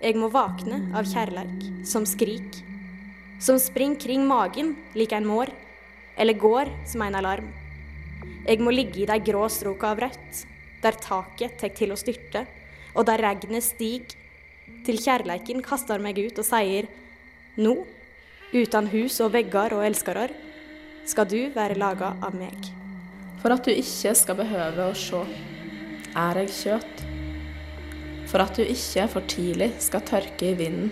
Jeg 0.01 0.17
må 0.17 0.33
våkne 0.33 0.87
av 0.97 1.05
kjærleik 1.13 1.85
som 1.85 2.09
skrik. 2.09 2.63
Som 3.37 3.61
spring 3.61 3.99
kring 4.01 4.25
magen 4.25 4.79
lik 4.97 5.13
en 5.13 5.29
mår, 5.29 5.53
eller 6.17 6.41
går 6.49 6.73
som 6.89 7.05
en 7.05 7.21
alarm. 7.21 7.58
Jeg 8.49 8.63
må 8.65 8.71
ligge 8.73 9.03
i 9.03 9.05
de 9.05 9.15
grå 9.21 9.43
stroka 9.53 9.91
av 9.93 9.99
rødt, 10.01 10.39
der 10.81 10.95
taket 10.97 11.59
tek 11.61 11.75
til 11.77 11.91
å 11.93 11.97
styrte, 11.99 12.47
og 12.97 13.05
der 13.05 13.21
regnet 13.21 13.61
stig, 13.61 14.15
til 14.87 14.97
kjærleiken 14.97 15.61
kaster 15.61 16.01
meg 16.01 16.17
ut 16.17 16.39
og 16.41 16.47
sier 16.47 16.87
nå, 17.61 17.75
uten 18.49 18.89
hus 18.89 19.19
og 19.21 19.35
vegger 19.35 19.75
og 19.77 19.85
elskarar, 19.85 20.33
skal 21.05 21.29
du 21.29 21.37
være 21.53 21.77
laga 21.77 22.15
av 22.25 22.33
meg. 22.33 22.57
For 23.43 23.53
at 23.53 23.69
du 23.69 23.69
ikke 23.69 24.15
skal 24.17 24.39
behøve 24.41 24.89
å 24.89 24.97
se, 24.97 25.21
er 26.17 26.41
jeg 26.41 26.55
kjøt. 26.57 27.05
For 28.33 28.41
at 28.41 28.57
du 28.57 28.65
ikke 28.65 29.05
for 29.13 29.29
tidlig 29.29 29.75
skal 29.85 30.05
tørke 30.09 30.49
i 30.49 30.57
vinden, 30.57 30.89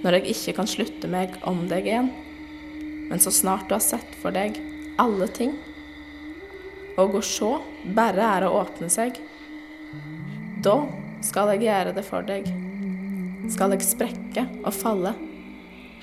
når 0.00 0.20
jeg 0.20 0.32
ikke 0.32 0.56
kan 0.62 0.72
slutte 0.72 1.12
meg 1.12 1.36
om 1.44 1.66
deg 1.68 1.92
igjen. 1.92 2.08
Men 3.12 3.20
så 3.20 3.28
snart 3.28 3.68
du 3.68 3.76
har 3.76 3.84
sett 3.84 4.16
for 4.22 4.32
deg 4.32 4.56
alle 5.00 5.28
ting, 5.36 5.58
og 6.96 7.18
å 7.18 7.22
se 7.24 7.50
bare 7.96 8.24
er 8.36 8.46
å 8.46 8.54
åpne 8.62 8.88
seg, 8.92 9.18
da 10.64 10.78
skal 11.24 11.52
jeg 11.54 11.66
gjøre 11.66 11.94
det 11.96 12.04
for 12.06 12.26
deg. 12.26 12.48
Skal 13.52 13.74
jeg 13.76 13.86
sprekke 13.86 14.46
og 14.64 14.72
falle, 14.74 15.12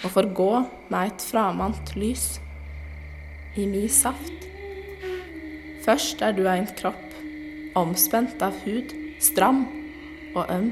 og 0.04 0.10
forgå 0.14 0.52
med 0.94 1.12
et 1.12 1.26
framant 1.26 1.94
lys 2.00 2.38
i 3.60 3.66
mi 3.70 3.86
saft. 3.92 4.48
Først 5.84 6.22
er 6.24 6.36
du 6.38 6.46
en 6.48 6.68
kropp, 6.80 7.18
omspent 7.78 8.42
av 8.46 8.56
hud, 8.64 8.94
stram 9.24 9.66
og 10.34 10.46
øm. 10.48 10.72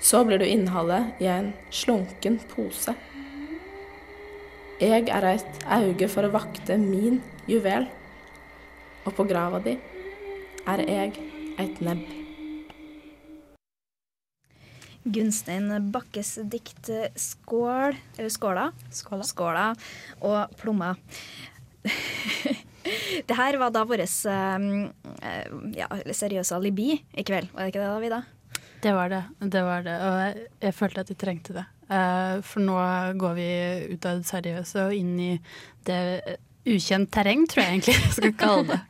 Så 0.00 0.22
blir 0.24 0.40
du 0.40 0.46
innholdet 0.48 1.20
i 1.20 1.28
en 1.28 1.52
slunken 1.72 2.38
pose. 2.52 2.94
Jeg 4.80 5.08
er 5.12 5.26
et 5.34 5.64
auge 5.68 6.08
for 6.08 6.24
å 6.24 6.32
vakte 6.32 6.78
min 6.80 7.20
juvel, 7.48 7.88
og 9.04 9.14
på 9.16 9.26
grava 9.28 9.60
di 9.64 9.76
er 10.68 10.82
jeg 10.86 11.14
et 11.60 11.80
nebb. 11.84 12.02
Gunstein 15.00 15.70
Bakkes 15.92 16.38
dikt 16.52 16.90
eh, 16.92 17.08
'Skål', 17.16 17.96
eller 18.18 18.28
'Skåla', 18.28 18.72
Skåla. 18.92 19.24
skåla 19.24 19.66
og 20.20 20.50
'Plomma'. 20.60 20.96
det 23.28 23.36
her 23.36 23.56
var 23.56 23.70
da 23.70 23.84
vårt 23.84 24.04
ja, 25.74 25.88
seriøse 26.12 26.54
alibi 26.54 27.00
i 27.16 27.24
kveld, 27.24 27.48
var 27.54 27.64
det 27.64 27.72
ikke 27.72 27.80
det, 27.80 27.88
da, 27.88 27.98
Vida? 28.00 28.22
Det 28.80 28.92
var 28.92 29.08
det. 29.08 29.24
det 29.40 29.62
var 29.62 29.82
det. 29.82 29.96
Og 30.04 30.20
jeg, 30.20 30.46
jeg 30.60 30.74
følte 30.74 31.00
at 31.00 31.10
vi 31.10 31.14
trengte 31.20 31.56
det. 31.56 31.64
Eh, 31.90 32.36
for 32.46 32.62
nå 32.62 32.76
går 33.18 33.34
vi 33.34 33.48
ut 33.96 34.06
av 34.06 34.20
det 34.20 34.28
seriøse 34.28 34.86
og 34.86 34.94
inn 34.94 35.16
i 35.18 35.32
det 35.88 35.98
eh, 36.20 36.38
ukjent 36.66 37.10
terreng, 37.14 37.46
tror 37.48 37.64
jeg 37.64 37.78
egentlig 37.78 37.94
jeg 37.96 38.16
skal 38.18 38.34
kalle 38.40 38.66
det. 38.74 38.80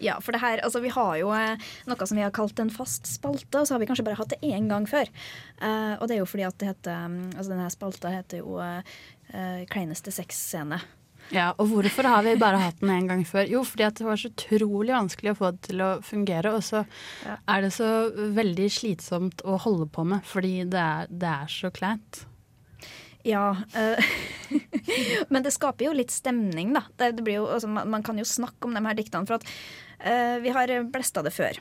Ja, 0.00 0.14
for 0.22 0.32
det 0.32 0.38
her, 0.40 0.60
altså 0.64 0.78
vi 0.80 0.88
har 0.94 1.16
jo 1.18 1.32
eh, 1.34 1.58
noe 1.90 2.06
som 2.06 2.16
vi 2.16 2.22
har 2.22 2.30
kalt 2.32 2.60
en 2.62 2.70
fast 2.72 3.08
spalte, 3.10 3.58
og 3.58 3.66
så 3.66 3.74
har 3.74 3.80
vi 3.82 3.88
kanskje 3.90 4.04
bare 4.06 4.16
hatt 4.20 4.30
det 4.32 4.38
én 4.46 4.68
gang 4.70 4.86
før. 4.88 5.10
Uh, 5.58 5.98
og 5.98 6.06
det 6.06 6.14
er 6.14 6.20
jo 6.22 6.28
fordi 6.30 6.44
at 6.46 6.56
det 6.62 6.68
heter 6.70 7.08
mm, 7.10 7.18
Altså 7.34 7.50
denne 7.50 7.66
spalta 7.74 8.12
heter 8.14 8.40
jo 8.40 8.54
uh, 8.62 8.80
Kleineste 9.68 10.14
sexscene. 10.14 10.78
Ja, 11.34 11.50
Og 11.58 11.68
hvorfor 11.74 12.06
har 12.08 12.22
vi 12.26 12.36
bare 12.40 12.62
hatt 12.62 12.80
den 12.80 12.94
én 12.94 13.10
gang 13.10 13.26
før? 13.28 13.44
Jo, 13.50 13.60
fordi 13.66 13.84
at 13.86 13.98
det 13.98 14.06
var 14.06 14.16
så 14.22 14.30
utrolig 14.30 14.94
vanskelig 14.94 15.34
å 15.34 15.38
få 15.42 15.50
det 15.58 15.60
til 15.68 15.82
å 15.84 15.90
fungere. 16.06 16.54
Og 16.56 16.62
så 16.64 16.84
Ja. 17.26 17.36
er 17.50 17.66
det 17.66 17.74
så 17.74 17.90
veldig 18.38 18.70
slitsomt 18.70 19.42
å 19.44 19.58
holde 19.66 19.90
på 19.90 20.06
med, 20.06 20.24
fordi 20.24 20.64
det 20.70 20.80
er, 20.80 21.06
det 21.10 21.34
er 21.34 21.46
så 21.50 21.70
kleint. 21.74 22.24
Ja. 23.22 23.56
eh, 23.74 24.04
men 25.32 25.42
det 25.42 25.52
skaper 25.54 25.88
jo 25.88 25.96
litt 25.96 26.12
stemning, 26.14 26.74
da. 26.76 26.84
Det, 26.96 27.12
det 27.18 27.26
blir 27.26 27.40
jo, 27.40 27.48
altså, 27.50 27.68
man, 27.70 28.04
kan 28.06 28.18
jo 28.18 28.26
snakke 28.28 28.68
om 28.68 28.76
de 28.76 28.84
her 28.86 28.98
diktene, 28.98 29.28
for 29.28 29.40
at 29.40 29.50
uh, 30.04 30.38
vi 30.42 30.54
har 30.54 30.72
blesta 30.92 31.24
det 31.26 31.34
før. 31.34 31.60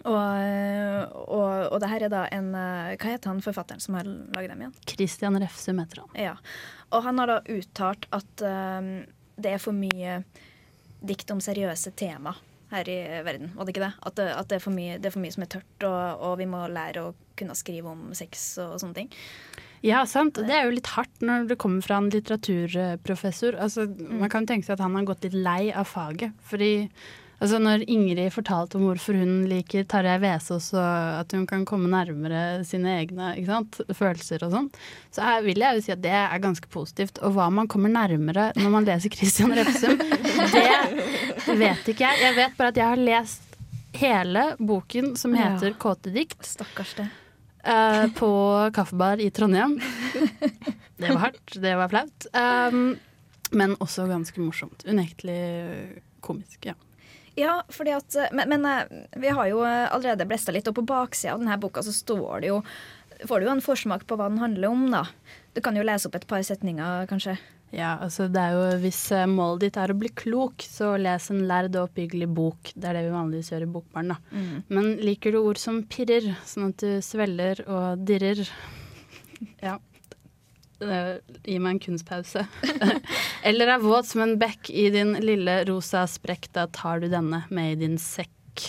Og, 0.00 0.16
eh, 0.16 1.02
og, 1.12 1.48
og 1.74 1.80
det 1.82 1.88
her 1.90 2.06
er 2.06 2.08
da 2.08 2.22
en 2.32 2.46
Hva 2.54 3.10
heter 3.10 3.28
han 3.28 3.42
forfatteren 3.44 3.82
som 3.84 3.98
har 3.98 4.06
laget 4.08 4.54
dem 4.54 4.62
igjen? 4.62 4.76
Christian 4.88 5.36
Refsum 5.42 5.82
heter 5.82 6.00
han. 6.00 6.14
Ja. 6.16 6.36
Og 6.96 7.04
han 7.04 7.20
har 7.20 7.28
da 7.28 7.40
uttalt 7.52 8.06
at 8.16 8.44
uh, 8.46 9.02
det 9.36 9.52
er 9.52 9.60
for 9.60 9.76
mye 9.76 10.22
dikt 11.04 11.32
om 11.34 11.42
seriøse 11.44 11.92
tema 12.00 12.32
her 12.70 12.90
i 12.90 12.98
verden, 13.26 13.50
var 13.56 13.66
det 13.66 13.74
ikke 13.74 13.86
det? 13.86 13.94
At, 14.06 14.16
det, 14.18 14.28
at 14.34 14.50
det, 14.50 14.58
er 14.58 14.64
for 14.64 14.74
mye, 14.74 14.98
det 14.98 15.10
er 15.10 15.14
for 15.16 15.24
mye 15.24 15.34
som 15.34 15.44
er 15.46 15.50
tørt, 15.56 15.86
og, 15.86 16.22
og 16.28 16.36
vi 16.40 16.46
må 16.50 16.62
lære 16.70 17.08
å 17.08 17.14
kunne 17.38 17.56
skrive 17.58 17.90
om 17.92 18.10
sex 18.16 18.52
og, 18.62 18.76
sånne 18.82 19.02
ting. 19.02 19.10
Ja, 19.86 20.02
sant. 20.04 20.36
Det 20.36 20.52
er 20.52 20.66
jo 20.68 20.74
litt 20.76 20.90
hardt 20.92 21.22
når 21.24 21.48
det 21.50 21.56
kommer 21.62 21.84
fra 21.84 21.98
en 22.02 22.10
litteraturprofessor. 22.12 23.56
Altså, 23.56 23.86
Man 23.88 24.28
kan 24.32 24.48
tenke 24.48 24.68
seg 24.68 24.76
at 24.76 24.84
han 24.84 24.98
har 24.98 25.08
gått 25.08 25.24
litt 25.24 25.38
lei 25.38 25.70
av 25.72 25.88
faget. 25.88 26.36
Fordi 26.44 26.90
altså, 27.40 27.58
når 27.62 27.84
Ingrid 27.90 28.30
fortalte 28.34 28.78
om 28.78 28.86
hvorfor 28.86 29.16
hun 29.18 29.44
liker 29.50 29.86
Tarjei 29.90 30.20
Vesaas, 30.22 30.70
og 30.76 31.20
at 31.20 31.34
hun 31.36 31.46
kan 31.50 31.66
komme 31.68 31.90
nærmere 31.90 32.62
sine 32.68 32.98
egne 33.00 33.32
sant? 33.48 33.80
følelser 33.96 34.44
og 34.46 34.54
sånn, 34.54 34.70
så 35.14 35.26
er, 35.26 35.44
vil 35.46 35.64
jeg 35.64 35.78
jo 35.78 35.84
si 35.86 35.94
at 35.96 36.02
det 36.04 36.14
er 36.16 36.42
ganske 36.42 36.70
positivt. 36.72 37.20
Og 37.26 37.34
hva 37.36 37.50
man 37.54 37.70
kommer 37.70 37.92
nærmere 37.92 38.50
når 38.58 38.74
man 38.76 38.88
leser 38.88 39.12
Christian 39.14 39.54
Refsum, 39.56 39.96
det 40.54 41.56
vet 41.58 41.92
ikke 41.94 42.06
jeg. 42.06 42.24
Jeg 42.26 42.36
vet 42.38 42.58
bare 42.58 42.74
at 42.74 42.82
jeg 42.82 42.92
har 42.92 43.06
lest 43.10 43.46
hele 43.96 44.44
boken 44.58 45.16
som 45.18 45.34
heter 45.34 45.72
Ja. 45.72 45.78
Kåte 45.80 46.12
dikt. 46.14 46.44
Stakkars 46.46 46.94
det. 46.98 47.08
Uh, 47.60 48.06
på 48.16 48.30
kaffebar 48.72 49.20
i 49.20 49.30
Trondheim. 49.30 49.80
Det 51.00 51.08
var 51.08 51.18
hardt, 51.26 51.54
det 51.60 51.76
var 51.76 51.88
flaut. 51.88 52.26
Um, 52.36 52.98
men 53.50 53.74
også 53.80 54.04
ganske 54.08 54.40
morsomt. 54.40 54.84
Unektelig 54.84 55.40
komisk, 56.20 56.66
ja. 56.68 56.74
Ja, 57.40 57.60
fordi 57.72 57.94
at 57.96 58.16
Men, 58.36 58.50
men 58.52 58.66
eh, 58.68 59.04
vi 59.20 59.32
har 59.32 59.48
jo 59.50 59.62
eh, 59.64 59.86
allerede 59.88 60.28
blesta 60.28 60.52
litt, 60.52 60.68
og 60.68 60.76
på 60.76 60.86
baksida 60.88 61.34
av 61.34 61.42
denne 61.42 61.56
boka 61.60 61.84
så 61.86 61.94
står 61.94 62.44
det 62.44 62.52
jo 62.52 62.62
Får 63.28 63.40
du 63.40 63.44
jo 63.44 63.52
en 63.52 63.60
forsmak 63.60 64.06
på 64.08 64.16
hva 64.16 64.30
den 64.30 64.40
handler 64.40 64.70
om, 64.72 64.86
da. 64.88 65.02
Du 65.52 65.60
kan 65.60 65.76
jo 65.76 65.82
lese 65.84 66.08
opp 66.08 66.14
et 66.16 66.24
par 66.28 66.40
setninger, 66.46 67.04
kanskje. 67.10 67.34
Ja, 67.70 67.98
altså 68.00 68.30
det 68.32 68.40
er 68.40 68.54
jo 68.56 68.78
Hvis 68.80 69.00
eh, 69.12 69.26
målet 69.28 69.66
ditt 69.66 69.76
er 69.76 69.92
å 69.92 69.98
bli 70.00 70.08
klok, 70.22 70.64
så 70.64 70.94
les 70.96 71.28
en 71.32 71.42
lærd 71.50 71.76
og 71.76 71.90
oppbyggelig 71.90 72.30
bok. 72.32 72.72
Det 72.72 72.88
er 72.88 72.96
det 72.96 73.04
vi 73.10 73.12
vanligvis 73.12 73.52
gjør 73.52 73.66
i 73.66 73.70
Bokbarn, 73.76 74.14
da. 74.14 74.18
Men 74.72 74.94
liker 75.04 75.36
du 75.36 75.42
ord 75.42 75.60
som 75.60 75.82
pirrer, 75.84 76.32
sånn 76.48 76.70
at 76.72 76.80
du 76.80 77.04
svelger 77.04 77.62
og 77.68 78.08
dirrer? 78.08 78.42
Ja. 79.60 79.76
Eh, 80.80 81.16
Gi 81.44 81.58
meg 81.60 81.76
en 81.76 81.80
kunstpause. 81.86 82.46
Eller 83.48 83.74
er 83.74 83.82
våt 83.84 84.08
som 84.10 84.22
en 84.24 84.36
bekk 84.40 84.70
i 84.72 84.88
din 84.94 85.14
lille 85.24 85.60
rosa 85.68 86.06
sprekk, 86.08 86.50
da 86.56 86.66
tar 86.72 87.00
du 87.02 87.08
denne 87.12 87.44
med 87.50 87.74
i 87.74 87.80
din 87.86 87.98
sekk. 88.00 88.68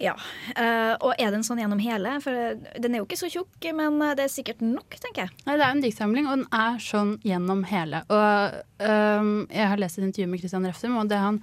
Ja. 0.00 0.14
eh, 0.56 0.94
og 1.04 1.12
er 1.20 1.28
den 1.34 1.42
sånn 1.44 1.58
gjennom 1.60 1.80
hele? 1.84 2.14
For 2.24 2.32
eh, 2.32 2.78
den 2.80 2.94
er 2.96 3.02
jo 3.02 3.06
ikke 3.08 3.18
så 3.20 3.28
tjukk, 3.32 3.66
men 3.76 3.98
det 4.16 4.24
er 4.24 4.32
sikkert 4.32 4.62
nok, 4.64 4.96
tenker 5.02 5.26
jeg. 5.26 5.34
Nei, 5.44 5.56
Det 5.58 5.64
er 5.66 5.68
jo 5.68 5.76
en 5.76 5.84
diktsamling, 5.84 6.30
og 6.30 6.38
den 6.40 6.46
er 6.56 6.78
sånn 6.80 7.12
gjennom 7.26 7.66
hele. 7.68 8.00
Og 8.08 8.62
øhm, 8.86 9.34
Jeg 9.52 9.68
har 9.74 9.82
lest 9.82 10.00
et 10.00 10.06
intervju 10.08 10.30
med 10.32 10.40
Christian 10.40 10.64
Refsum, 10.70 10.96
og 11.02 11.10
det 11.12 11.20
han 11.20 11.42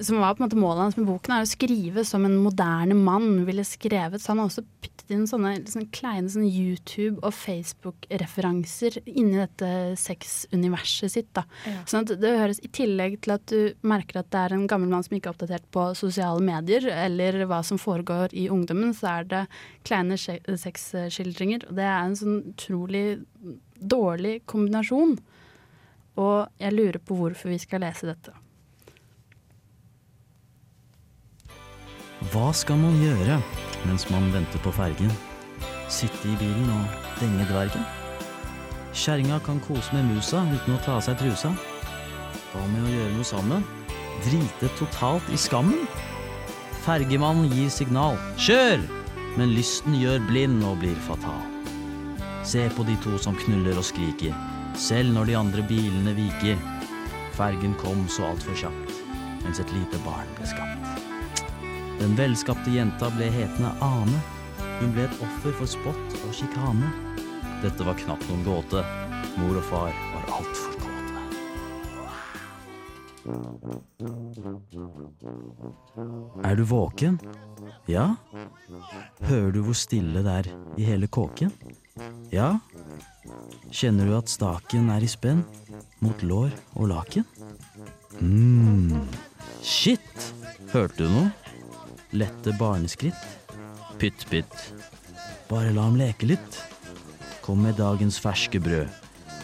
som 0.00 0.18
var 0.20 0.34
på 0.34 0.42
en 0.42 0.46
måte 0.46 0.58
målet 0.60 0.82
hans 0.82 0.96
med 0.98 1.08
boken, 1.08 1.32
er 1.32 1.44
å 1.44 1.48
skrive 1.48 2.04
som 2.04 2.26
en 2.28 2.36
moderne 2.42 2.96
mann 2.98 3.44
ville 3.48 3.64
skrevet. 3.64 4.20
Så 4.20 4.32
han 4.32 4.42
har 4.42 4.50
også 4.50 4.64
puttet 4.84 5.12
inn 5.14 5.24
sånne, 5.28 5.54
liksom, 5.62 5.86
kleine 5.94 6.30
sånne 6.32 6.50
YouTube- 6.50 7.22
og 7.22 7.34
Facebook-referanser 7.36 8.98
inni 9.06 9.38
dette 9.38 9.70
sexuniverset 10.00 11.14
sitt. 11.14 11.30
da. 11.36 11.46
Ja. 11.64 11.84
Sånn 11.88 12.04
at 12.04 12.20
det 12.20 12.34
høres 12.36 12.60
I 12.60 12.72
tillegg 12.76 13.20
til 13.24 13.36
at 13.36 13.46
du 13.48 13.74
merker 13.86 14.20
at 14.20 14.30
det 14.34 14.42
er 14.42 14.56
en 14.56 14.66
gammel 14.70 14.92
mann 14.92 15.06
som 15.06 15.16
ikke 15.16 15.32
er 15.32 15.36
oppdatert 15.36 15.68
på 15.72 15.88
sosiale 15.98 16.44
medier, 16.44 16.88
eller 16.92 17.46
hva 17.46 17.62
som 17.64 17.80
foregår 17.80 18.34
i 18.36 18.48
ungdommen, 18.52 18.92
så 18.96 19.20
er 19.20 19.30
det 19.30 19.44
kleine 19.88 20.18
sexskildringer. 20.18 21.68
Og 21.70 21.78
det 21.78 21.86
er 21.88 22.00
en 22.02 22.18
sånn 22.18 22.42
utrolig 22.52 23.06
dårlig 23.76 24.40
kombinasjon. 24.48 25.16
Og 26.16 26.48
jeg 26.60 26.72
lurer 26.72 27.00
på 27.04 27.16
hvorfor 27.16 27.52
vi 27.52 27.60
skal 27.60 27.84
lese 27.84 28.08
dette. 28.08 28.32
Hva 32.24 32.48
skal 32.56 32.78
man 32.80 32.96
gjøre 32.96 33.36
mens 33.84 34.06
man 34.08 34.30
venter 34.32 34.60
på 34.64 34.72
fergen? 34.72 35.10
Sitte 35.92 36.30
i 36.30 36.36
bilen 36.40 36.70
og 36.72 36.94
denge 37.20 37.44
dvergen? 37.50 37.84
Kjerringa 38.96 39.36
kan 39.44 39.60
kose 39.60 39.92
med 39.92 40.08
musa 40.08 40.40
uten 40.48 40.74
å 40.74 40.80
ta 40.80 40.94
av 40.96 41.04
seg 41.04 41.18
trusa. 41.20 41.52
Hva 42.54 42.62
med 42.72 42.86
å 42.86 42.94
gjøre 42.94 43.12
noe 43.18 43.28
sammen? 43.28 43.66
Drite 44.24 44.70
totalt 44.78 45.28
i 45.28 45.36
skammen? 45.36 45.84
Fergemannen 46.86 47.52
gir 47.52 47.68
signal. 47.74 48.16
Kjør! 48.40 48.80
Men 49.36 49.52
lysten 49.52 49.98
gjør 50.00 50.24
blind 50.30 50.64
og 50.64 50.80
blir 50.80 50.96
fatal. 51.04 51.44
Se 52.48 52.64
på 52.72 52.86
de 52.88 52.96
to 53.04 53.20
som 53.20 53.36
knuller 53.36 53.76
og 53.76 53.84
skriker, 53.84 54.32
selv 54.72 55.12
når 55.12 55.28
de 55.28 55.40
andre 55.42 55.68
bilene 55.68 56.16
viker. 56.16 56.56
Fergen 57.36 57.76
kom 57.82 58.06
så 58.08 58.30
altfor 58.30 58.56
kjapt, 58.56 59.00
mens 59.44 59.60
et 59.60 59.76
lite 59.76 60.00
barn 60.08 60.30
ble 60.38 60.48
skapt. 60.48 60.85
Den 62.00 62.16
velskapte 62.16 62.70
jenta 62.70 63.10
ble 63.16 63.28
hetende 63.32 63.72
Ane. 63.84 64.20
Hun 64.80 64.92
ble 64.92 65.06
et 65.06 65.20
offer 65.24 65.54
for 65.56 65.70
spott 65.70 66.16
og 66.26 66.34
sjikane. 66.36 66.90
Dette 67.62 67.86
var 67.86 67.96
knapt 67.98 68.26
noen 68.30 68.44
gåte. 68.46 68.82
Mor 69.36 69.56
og 69.60 69.64
far 69.70 69.92
var 70.12 70.28
altfor 70.38 70.76
kåte. 70.76 70.92
Er 76.44 76.54
du 76.56 76.62
våken? 76.68 77.18
Ja? 77.90 78.14
Hører 79.26 79.50
du 79.56 79.62
hvor 79.66 79.76
stille 79.78 80.22
det 80.22 80.34
er 80.42 80.50
i 80.78 80.86
hele 80.86 81.08
kåken? 81.08 81.50
Ja? 82.30 82.58
Kjenner 83.72 84.06
du 84.06 84.14
at 84.18 84.30
staken 84.30 84.90
er 84.94 85.02
i 85.02 85.10
spenn 85.10 85.42
mot 86.04 86.22
lår 86.22 86.52
og 86.76 86.90
laken? 86.92 87.26
mm. 88.20 89.08
Shit! 89.66 90.32
Hørte 90.70 91.02
du 91.02 91.10
noe? 91.10 91.45
Lette 92.12 92.52
barneskritt. 92.58 93.26
Pytt, 93.98 94.26
pytt. 94.30 94.72
Bare 95.48 95.72
la 95.74 95.86
ham 95.88 95.96
leke 95.98 96.28
litt. 96.28 96.60
Kom 97.42 97.62
med 97.62 97.78
dagens 97.80 98.18
ferske 98.22 98.60
brød. 98.62 98.90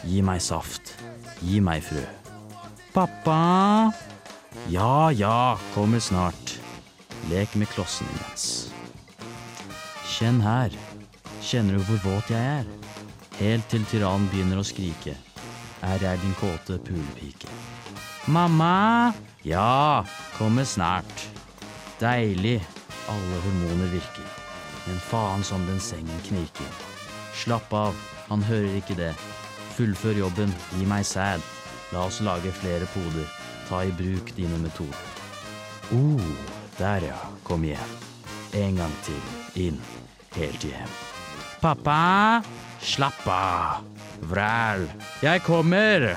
Gi 0.06 0.22
meg 0.22 0.42
saft. 0.42 0.94
Gi 1.42 1.60
meg 1.62 1.82
frø. 1.86 2.02
Pappa! 2.94 3.90
Ja, 4.70 5.10
ja, 5.10 5.58
kommer 5.74 6.02
snart. 6.02 6.58
Lek 7.30 7.54
med 7.58 7.70
klossen 7.72 8.06
imens. 8.14 8.46
Kjenn 10.12 10.42
her. 10.44 10.74
Kjenner 11.42 11.78
du 11.78 11.86
hvor 11.88 12.02
våt 12.04 12.30
jeg 12.30 12.60
er? 12.60 12.68
Helt 13.40 13.66
til 13.72 13.86
tyrannen 13.90 14.28
begynner 14.30 14.60
å 14.60 14.66
skrike. 14.66 15.16
Er 15.82 16.02
jeg 16.04 16.22
din 16.22 16.34
kåte 16.38 16.78
pulepike? 16.78 17.50
Mamma! 18.30 19.10
Ja, 19.42 20.04
kommer 20.36 20.68
snart. 20.68 21.31
Deilig. 22.02 22.58
Alle 23.08 23.42
hormoner 23.44 23.90
virker. 23.92 24.26
Men 24.86 24.98
faen 25.06 25.44
som 25.46 25.62
den 25.68 25.78
sengen 25.80 26.24
knirker. 26.26 26.72
Slapp 27.38 27.70
av, 27.72 27.94
han 28.26 28.42
hører 28.42 28.80
ikke 28.80 28.96
det. 28.98 29.12
Fullfør 29.76 30.18
jobben, 30.24 30.50
gi 30.74 30.86
meg 30.90 31.06
sæd. 31.06 31.44
La 31.94 32.06
oss 32.08 32.18
lage 32.24 32.50
flere 32.58 32.88
poder. 32.90 33.30
Ta 33.68 33.84
i 33.86 33.94
bruk 33.94 34.34
dine 34.36 34.58
metoder. 34.64 35.08
oh, 35.92 36.28
der 36.78 37.06
ja, 37.06 37.18
kom 37.44 37.64
igjen. 37.64 37.96
En 38.52 38.76
gang 38.76 38.94
til, 39.06 39.22
inn, 39.54 39.80
helt 40.34 40.64
hjem. 40.64 40.94
Pappa, 41.60 42.42
slapp 42.80 43.26
av. 43.28 43.86
Vræl, 44.26 44.88
jeg 45.22 45.42
kommer. 45.46 46.12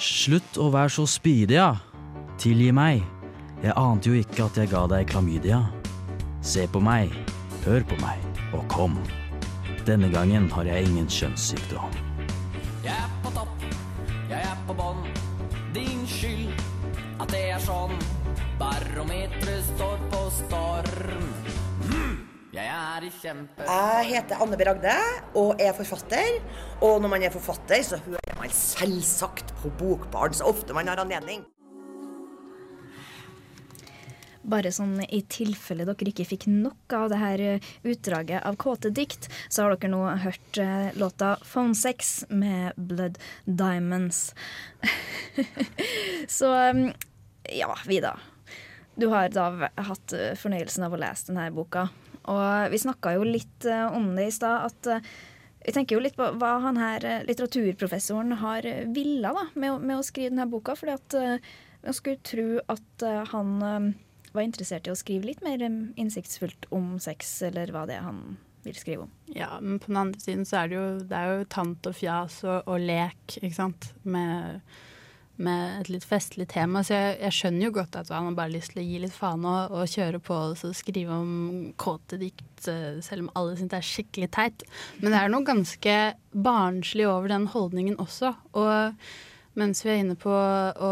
Slutt 0.00 0.58
å 0.58 0.70
være 0.72 0.92
så 0.94 1.06
spydig, 1.08 1.58
ja. 1.58 1.72
Tilgi 2.40 2.70
meg. 2.72 3.19
Jeg 3.60 3.74
ante 3.76 4.08
jo 4.08 4.16
ikke 4.16 4.46
at 4.46 4.56
jeg 4.56 4.70
ga 4.72 4.86
deg 4.88 5.10
klamydia. 5.10 5.58
Se 6.40 6.62
på 6.72 6.80
meg, 6.80 7.10
hør 7.66 7.84
på 7.90 7.98
meg, 8.00 8.22
og 8.56 8.62
kom. 8.72 8.94
Denne 9.84 10.08
gangen 10.08 10.46
har 10.54 10.64
jeg 10.64 10.86
ingen 10.88 11.10
kjønnssykdom. 11.12 11.98
Jeg 12.86 12.94
er 12.94 13.10
på 13.20 13.34
topp, 13.36 13.66
jeg 14.30 14.40
er 14.40 14.64
på 14.64 14.78
bånn. 14.78 15.04
Din 15.76 16.08
skyld 16.08 16.48
at 17.20 17.28
det 17.34 17.42
er 17.50 17.60
sånn. 17.66 17.92
Barometeret 18.56 19.68
står 19.74 20.00
på 20.08 20.24
storm. 20.38 21.28
Mm, 21.84 22.16
jeg 22.56 22.72
er 22.78 23.10
i 23.10 23.14
kjempe... 23.20 23.68
Jeg 23.68 24.10
heter 24.14 24.40
Anne 24.40 24.56
B. 24.56 24.70
Ragde 24.72 24.98
og 25.36 25.60
er 25.60 25.76
forfatter. 25.76 26.40
Og 26.80 26.96
når 27.04 27.12
man 27.18 27.28
er 27.28 27.36
forfatter, 27.36 27.84
så 27.84 28.00
hører 28.08 28.40
man 28.40 28.56
selvsagt 28.56 29.52
på 29.60 29.76
Bokbarn 29.76 30.32
så 30.32 30.48
ofte 30.48 30.72
man 30.72 30.88
har 30.88 31.04
anledning. 31.04 31.44
Bare 34.40 34.70
sånn 34.72 34.94
i 35.04 35.20
tilfelle 35.28 35.84
dere 35.84 36.12
ikke 36.12 36.24
fikk 36.24 36.46
nok 36.48 36.94
av 36.96 37.10
det 37.12 37.18
her 37.20 37.42
eh, 37.44 37.66
utdraget 37.84 38.46
av 38.48 38.56
kåte 38.60 38.88
dikt, 38.96 39.28
så 39.52 39.66
har 39.66 39.76
dere 39.76 39.92
nå 39.92 40.00
hørt 40.24 40.60
eh, 40.62 40.88
låta 40.96 41.34
'Phone 41.44 41.76
Sex' 41.76 42.24
med 42.32 42.72
Blood 42.76 43.20
Diamonds. 43.44 44.32
så 46.38 46.54
ja, 46.56 46.92
ja, 47.52 47.76
Vida. 47.86 48.16
Du 48.96 49.10
har 49.12 49.28
da 49.28 49.68
hatt 49.76 50.16
eh, 50.16 50.32
fornøyelsen 50.40 50.88
av 50.88 50.96
å 50.96 51.04
lese 51.04 51.28
denne 51.28 51.50
boka. 51.52 51.90
Og 52.32 52.72
vi 52.72 52.80
snakka 52.80 53.18
jo 53.18 53.28
litt 53.28 53.64
om 53.92 54.12
det 54.16 54.28
i 54.28 54.32
stad, 54.32 54.68
at 54.68 55.04
vi 55.64 55.72
tenker 55.72 55.96
jo 55.96 56.02
litt 56.04 56.16
på 56.16 56.26
hva 56.40 56.58
han 56.64 56.76
her 56.80 57.24
litteraturprofessoren 57.28 58.38
har 58.40 58.64
villa 58.92 59.32
da, 59.36 59.46
med, 59.54 59.80
med 59.84 59.98
å 59.98 60.04
skrive 60.04 60.32
denne 60.32 60.48
boka. 60.48 60.76
fordi 60.76 60.96
at 60.96 61.16
man 61.80 61.96
skulle 61.96 62.20
tro 62.24 62.60
at 62.68 63.04
han 63.32 63.96
var 64.36 64.46
interessert 64.46 64.86
i 64.86 64.92
å 64.92 64.98
skrive 64.98 65.30
litt 65.30 65.42
mer 65.44 65.62
innsiktsfullt 65.64 66.68
om 66.74 66.94
sex, 67.02 67.40
eller 67.48 67.72
hva 67.74 67.86
det 67.88 67.98
er 67.98 68.06
han 68.06 68.38
vil 68.64 68.76
skrive 68.76 69.06
om. 69.06 69.10
Ja, 69.32 69.54
men 69.60 69.80
på 69.80 69.90
den 69.90 70.00
andre 70.02 70.20
siden 70.20 70.46
så 70.48 70.62
er 70.62 70.70
det 70.70 70.78
jo, 70.78 70.86
det 71.08 71.16
er 71.16 71.32
jo 71.32 71.50
tant 71.52 71.88
og 71.88 71.96
fjas 71.96 72.40
og, 72.44 72.68
og 72.68 72.84
lek, 72.84 73.38
ikke 73.40 73.56
sant. 73.56 73.90
Med, 74.02 74.60
med 75.40 75.80
et 75.80 75.90
litt 75.92 76.04
festlig 76.04 76.46
tema. 76.52 76.82
Så 76.84 76.96
jeg, 76.96 77.16
jeg 77.22 77.36
skjønner 77.38 77.66
jo 77.66 77.76
godt 77.78 77.96
at 78.02 78.12
han 78.12 78.28
har 78.28 78.36
bare 78.36 78.54
lyst 78.54 78.74
til 78.74 78.82
å 78.82 78.86
gi 78.86 79.00
litt 79.06 79.16
faen 79.16 79.46
og, 79.48 79.72
og 79.72 79.88
kjøre 79.94 80.20
på 80.24 80.36
og 80.50 80.76
skrive 80.76 81.16
om 81.16 81.32
kåte 81.80 82.20
dikt, 82.20 82.68
eh, 82.68 83.00
selv 83.04 83.26
om 83.26 83.32
alle 83.40 83.56
syns 83.56 83.72
det 83.72 83.80
er 83.80 83.90
skikkelig 83.94 84.30
teit. 84.36 84.68
Men 85.00 85.14
det 85.14 85.22
er 85.22 85.32
noe 85.32 85.48
ganske 85.48 85.98
barnslig 86.36 87.08
over 87.08 87.32
den 87.32 87.48
holdningen 87.54 87.98
også. 88.02 88.34
Og 88.60 89.00
mens 89.58 89.80
vi 89.82 89.90
er 89.90 90.00
inne 90.04 90.14
på 90.18 90.30
å 90.30 90.90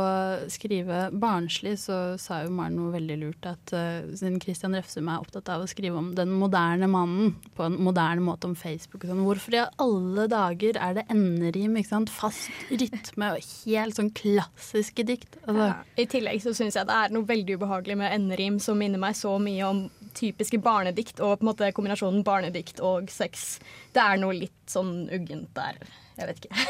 skrive 0.51 1.09
barnslig, 1.14 1.77
så 1.79 2.18
sa 2.21 2.40
jo 2.42 2.51
Maren 2.55 2.75
noe 2.79 2.90
veldig 2.94 3.18
lurt. 3.21 3.47
At 3.47 3.73
uh, 3.75 4.09
siden 4.18 4.40
Christian 4.42 4.75
Refsum 4.75 5.11
er 5.11 5.23
opptatt 5.23 5.51
av 5.55 5.62
å 5.62 5.68
skrive 5.71 6.01
om 6.01 6.11
den 6.18 6.33
moderne 6.40 6.88
mannen 6.90 7.37
på 7.57 7.68
en 7.68 7.79
moderne 7.87 8.25
måte 8.25 8.51
om 8.51 8.57
Facebook 8.59 9.05
og 9.05 9.12
sånn, 9.12 9.23
hvorfor 9.27 9.59
i 9.59 9.62
alle 9.85 10.27
dager 10.33 10.81
er 10.83 10.99
det 10.99 11.07
enderim? 11.14 11.77
ikke 11.79 11.92
sant? 11.92 12.12
Fast 12.12 12.51
rytme 12.73 13.31
og 13.37 13.53
helt 13.68 14.01
sånn 14.01 14.11
klassiske 14.16 15.07
dikt. 15.07 15.38
Altså, 15.44 15.68
Ja. 15.68 15.77
I 15.99 16.07
tillegg 16.11 16.42
så 16.42 16.55
syns 16.57 16.77
jeg 16.79 16.88
det 16.88 16.94
er 16.94 17.14
noe 17.14 17.27
veldig 17.29 17.59
ubehagelig 17.59 17.97
med 17.99 18.12
enderim 18.14 18.59
som 18.62 18.79
minner 18.79 19.01
meg 19.03 19.16
så 19.18 19.37
mye 19.42 19.66
om 19.66 19.87
typiske 20.18 20.59
barnedikt, 20.62 21.21
og 21.23 21.38
på 21.38 21.44
en 21.44 21.51
måte 21.53 21.71
kombinasjonen 21.77 22.25
barnedikt 22.27 22.83
og 22.85 23.11
sex. 23.12 23.59
Det 23.94 24.03
er 24.03 24.18
noe 24.21 24.35
litt 24.35 24.71
sånn 24.71 25.07
uggent 25.14 25.51
der. 25.55 25.79
Jeg 26.18 26.31
vet 26.31 26.40
ikke. 26.42 26.68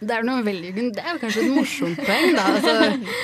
Det 0.00 0.16
er 0.16 0.24
noe 0.24 0.44
veldig 0.44 0.72
Det 0.96 1.02
er 1.02 1.14
jo 1.14 1.20
kanskje 1.22 1.44
et 1.46 1.54
morsomt 1.54 2.02
poeng, 2.04 2.34
da. 2.36 2.46
Altså, 2.54 2.74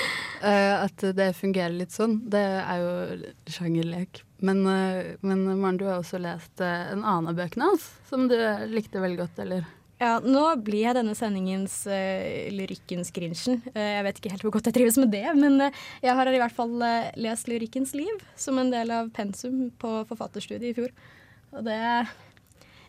eh, 0.51 0.75
at 0.87 1.07
det 1.19 1.31
fungerer 1.39 1.77
litt 1.77 1.95
sånn. 1.95 2.19
Det 2.33 2.45
er 2.61 2.83
jo 2.83 3.33
sjangerlek. 3.59 4.23
Men, 4.45 4.65
eh, 4.69 5.15
men 5.25 5.47
Maren, 5.61 5.81
du 5.81 5.87
har 5.89 6.01
også 6.01 6.21
lest 6.21 6.65
eh, 6.65 6.93
en 6.93 7.05
annen 7.05 7.33
av 7.33 7.39
bøkene 7.39 7.71
hans, 7.71 7.89
som 8.11 8.29
du 8.29 8.37
likte 8.73 9.03
veldig 9.03 9.21
godt, 9.25 9.43
eller? 9.47 9.67
Ja, 9.97 10.19
nå 10.21 10.43
blir 10.61 10.83
jeg 10.83 10.97
denne 10.99 11.15
sendingens 11.17 11.79
uh, 11.89 12.53
lyrikkens 12.53 13.09
Grinchen. 13.17 13.63
Uh, 13.71 13.81
jeg 13.81 14.05
vet 14.05 14.19
ikke 14.21 14.33
helt 14.35 14.43
hvor 14.45 14.53
godt 14.59 14.69
jeg 14.69 14.77
trives 14.77 14.99
med 15.01 15.09
det, 15.15 15.25
men 15.39 15.57
uh, 15.57 15.87
jeg 16.05 16.17
har 16.19 16.29
i 16.29 16.41
hvert 16.43 16.57
fall 16.57 16.75
uh, 16.83 17.09
lest 17.17 17.49
Lyrikkens 17.49 17.95
liv 17.97 18.21
som 18.37 18.61
en 18.61 18.73
del 18.75 18.93
av 18.93 19.09
pensum 19.17 19.71
på 19.81 19.93
forfatterstudiet 20.11 20.69
i 20.69 20.77
fjor. 20.77 20.93
Og 21.57 21.65
det, 21.65 21.81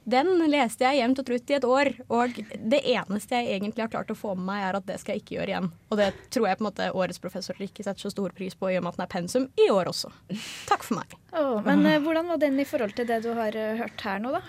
Den 0.08 0.30
leste 0.48 0.86
jeg 0.88 1.02
jevnt 1.02 1.20
og 1.20 1.26
trutt 1.28 1.50
i 1.52 1.56
et 1.58 1.66
år, 1.68 1.90
og 2.16 2.38
det 2.72 2.80
eneste 2.94 3.36
jeg 3.42 3.58
egentlig 3.58 3.84
har 3.84 3.90
klart 3.92 4.12
å 4.14 4.16
få 4.16 4.36
med 4.38 4.46
meg, 4.48 4.62
er 4.70 4.78
at 4.80 4.86
det 4.88 4.96
skal 5.02 5.18
jeg 5.18 5.24
ikke 5.26 5.36
gjøre 5.36 5.52
igjen. 5.52 5.68
Og 5.92 6.00
det 6.00 6.06
tror 6.32 6.48
jeg 6.48 6.60
på 6.60 6.64
en 6.64 6.68
måte 6.70 6.88
årets 6.96 7.20
professorer 7.20 7.66
ikke 7.68 7.84
setter 7.84 8.06
så 8.06 8.12
stor 8.14 8.32
pris 8.38 8.56
på, 8.56 8.70
i 8.72 8.78
og 8.80 8.86
med 8.86 8.94
at 8.94 9.02
den 9.02 9.06
er 9.08 9.12
pensum 9.12 9.50
i 9.60 9.68
år 9.74 9.92
også. 9.92 10.14
Takk 10.70 10.88
for 10.88 11.02
meg. 11.02 11.18
Oh, 11.36 11.60
men 11.66 11.84
uh, 11.84 11.98
hvordan 12.06 12.32
var 12.32 12.40
den 12.40 12.56
i 12.64 12.68
forhold 12.70 12.96
til 12.96 13.10
det 13.10 13.20
du 13.28 13.34
har 13.36 13.52
uh, 13.60 13.76
hørt 13.84 14.06
her 14.08 14.24
nå, 14.24 14.32
da? 14.38 14.42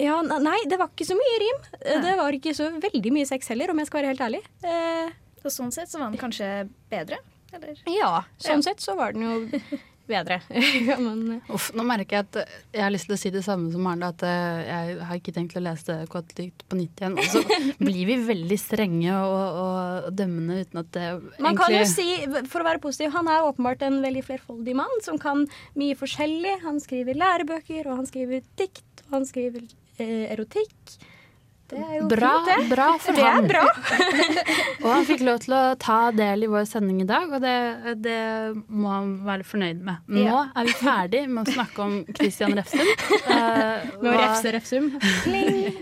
Ja, 0.00 0.18
nei, 0.26 0.56
det 0.66 0.78
var 0.80 0.90
ikke 0.90 1.04
så 1.12 1.14
mye 1.18 1.38
rim. 1.42 1.58
Eh, 1.84 2.00
Det 2.00 2.16
var 2.16 2.32
ikke 2.32 2.54
så 2.56 2.70
veldig 2.80 3.10
mye 3.12 3.28
sex 3.28 3.50
heller, 3.52 3.70
om 3.70 3.78
jeg 3.82 3.90
skal 3.90 4.00
være 4.00 4.14
helt 4.14 4.26
ærlig. 4.30 4.42
Uh, 4.64 5.12
Så 5.44 5.52
sånn 5.60 5.70
sett 5.72 5.92
så 5.92 6.00
var 6.02 6.10
den 6.10 6.18
kanskje 6.20 6.48
bedre? 6.90 7.18
Eller? 7.52 7.78
ja, 7.90 8.24
sånn 8.38 8.60
Ja. 8.62 8.70
sett 8.70 8.80
så 8.82 8.94
var 8.98 9.12
den 9.14 9.24
jo 9.26 9.78
bedre. 10.10 10.40
men, 11.04 11.40
Uff, 11.52 11.70
nå 11.76 11.84
merker 11.86 12.18
jeg 12.18 12.26
at 12.26 12.38
eh, 12.42 12.56
jeg 12.76 12.84
har 12.84 12.94
lyst 12.94 13.08
til 13.08 13.16
å 13.16 13.20
si 13.20 13.32
det 13.34 13.42
samme 13.46 13.70
som 13.72 13.86
Arne, 13.90 14.10
at 14.12 14.24
eh, 14.26 14.62
jeg 14.66 14.96
har 15.08 15.20
ikke 15.20 15.34
tenkt 15.36 15.56
å 15.58 15.64
lese 15.64 15.88
det 15.88 16.08
Kåtelikt 16.12 16.64
på 16.70 16.78
nytt 16.80 17.02
igjen. 17.02 17.18
Og 17.20 17.30
så 17.32 17.42
blir 17.88 18.02
vi 18.10 18.18
veldig 18.28 18.58
strenge 18.60 19.14
og, 19.16 19.60
og 19.64 20.10
dømmende 20.18 20.60
uten 20.64 20.82
at 20.82 20.90
det 20.96 21.06
Man 21.42 21.58
kan 21.58 21.74
jo 21.74 21.84
si, 21.88 22.08
for 22.50 22.62
å 22.62 22.68
være 22.68 22.82
positiv, 22.82 23.14
han 23.16 23.30
er 23.30 23.46
åpenbart 23.46 23.86
en 23.86 24.00
veldig 24.04 24.24
flerfoldig 24.26 24.76
mann 24.78 24.98
som 25.06 25.20
kan 25.20 25.46
mye 25.78 25.98
forskjellig. 25.98 26.60
Han 26.66 26.82
skriver 26.82 27.18
lærebøker, 27.20 27.86
og 27.88 28.02
han 28.02 28.10
skriver 28.10 28.44
dikt, 28.60 29.06
og 29.08 29.20
han 29.20 29.28
skriver 29.28 29.64
eh, 30.00 30.28
erotikk. 30.34 31.00
Det 31.70 31.78
er 31.78 31.92
jo 32.00 32.06
Bra, 32.10 32.30
fint, 32.46 32.48
det. 32.64 32.68
bra 32.74 32.86
for 32.98 33.16
det 33.18 33.26
han. 33.26 33.46
bra. 33.46 33.62
Og 34.82 34.88
han 34.90 35.04
fikk 35.06 35.20
lov 35.26 35.38
til 35.44 35.54
å 35.54 35.60
ta 35.80 35.98
del 36.16 36.42
i 36.46 36.48
vår 36.50 36.64
sending 36.66 37.02
i 37.04 37.06
dag, 37.08 37.30
og 37.36 37.42
det, 37.44 37.54
det 38.02 38.16
må 38.72 38.90
han 38.90 39.10
være 39.26 39.46
fornøyd 39.46 39.82
med. 39.86 40.00
Nå 40.10 40.24
Ja. 40.24 40.40
er 40.56 40.66
vi 40.66 40.74
ferdig 40.80 41.22
med 41.30 41.46
å 41.48 41.54
snakke 41.54 41.84
om 41.84 41.94
Christian 42.16 42.56
Refsum. 42.58 42.90
Uh, 43.28 43.86
Med 44.00 44.10
å 44.10 44.16
refse 44.18 44.52
refsum. 44.56 44.90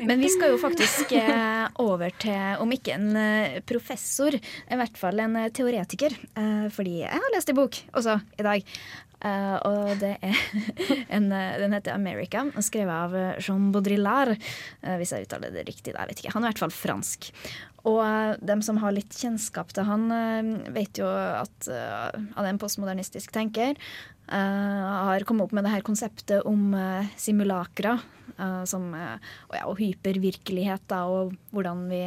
Men 0.08 0.20
vi 0.20 0.28
skal 0.32 0.52
jo 0.54 0.60
faktisk 0.60 1.12
eh, 1.18 1.66
over 1.82 2.12
til, 2.20 2.58
om 2.62 2.70
ikke 2.74 2.94
en 2.98 3.08
eh, 3.18 3.58
professor, 3.68 4.34
i 4.36 4.78
hvert 4.82 4.98
fall 5.00 5.20
en 5.24 5.38
teoretiker. 5.54 6.14
Fordi 6.74 6.98
jeg 7.04 7.14
har 7.22 7.34
lest 7.34 7.50
en 7.52 7.58
bok 7.58 7.78
også 7.96 8.18
i 8.38 8.46
dag. 8.46 8.66
Eh, 9.18 9.56
og 9.66 9.96
det 9.98 10.12
er 10.22 10.36
en, 11.16 11.30
eh, 11.34 11.56
Den 11.58 11.74
heter 11.74 11.94
'America', 11.94 12.44
og 12.54 12.62
skrevet 12.62 12.94
av 12.94 13.16
eh, 13.16 13.40
Jean 13.42 13.72
Baudrillard. 13.74 14.36
Uh, 14.84 14.96
hvis 15.00 15.12
jeg 15.12 15.26
uttaler 15.26 15.50
det 15.54 15.66
riktig, 15.66 15.94
jeg 15.94 16.10
vet 16.10 16.22
ikke. 16.22 16.34
Han 16.36 16.44
er 16.44 16.48
i 16.48 16.52
hvert 16.52 16.66
fall 16.66 16.74
fransk. 16.74 17.32
Og 17.88 17.98
uh, 18.02 18.36
dem 18.38 18.62
som 18.62 18.78
har 18.78 18.94
litt 18.94 19.10
kjennskap 19.14 19.72
til 19.74 19.88
han, 19.88 20.06
vet 20.74 20.98
jo 20.98 21.08
at 21.08 21.68
han 21.68 22.44
er 22.44 22.50
en 22.50 22.60
postmodernistisk 22.60 23.32
tenker. 23.32 23.78
har 24.28 25.24
kommet 25.24 25.46
opp 25.46 25.52
med 25.56 25.64
det 25.64 25.72
her 25.72 25.86
konseptet 25.86 26.44
om 26.44 26.74
uh, 26.74 27.06
simulakra. 27.16 27.96
Eh, 28.38 28.64
som, 28.70 28.88
eh, 28.94 29.30
og, 29.48 29.54
ja, 29.58 29.62
og 29.68 29.78
hypervirkelighet, 29.80 30.86
da, 30.90 31.02
og 31.10 31.34
hvordan 31.54 31.86
vi 31.90 32.02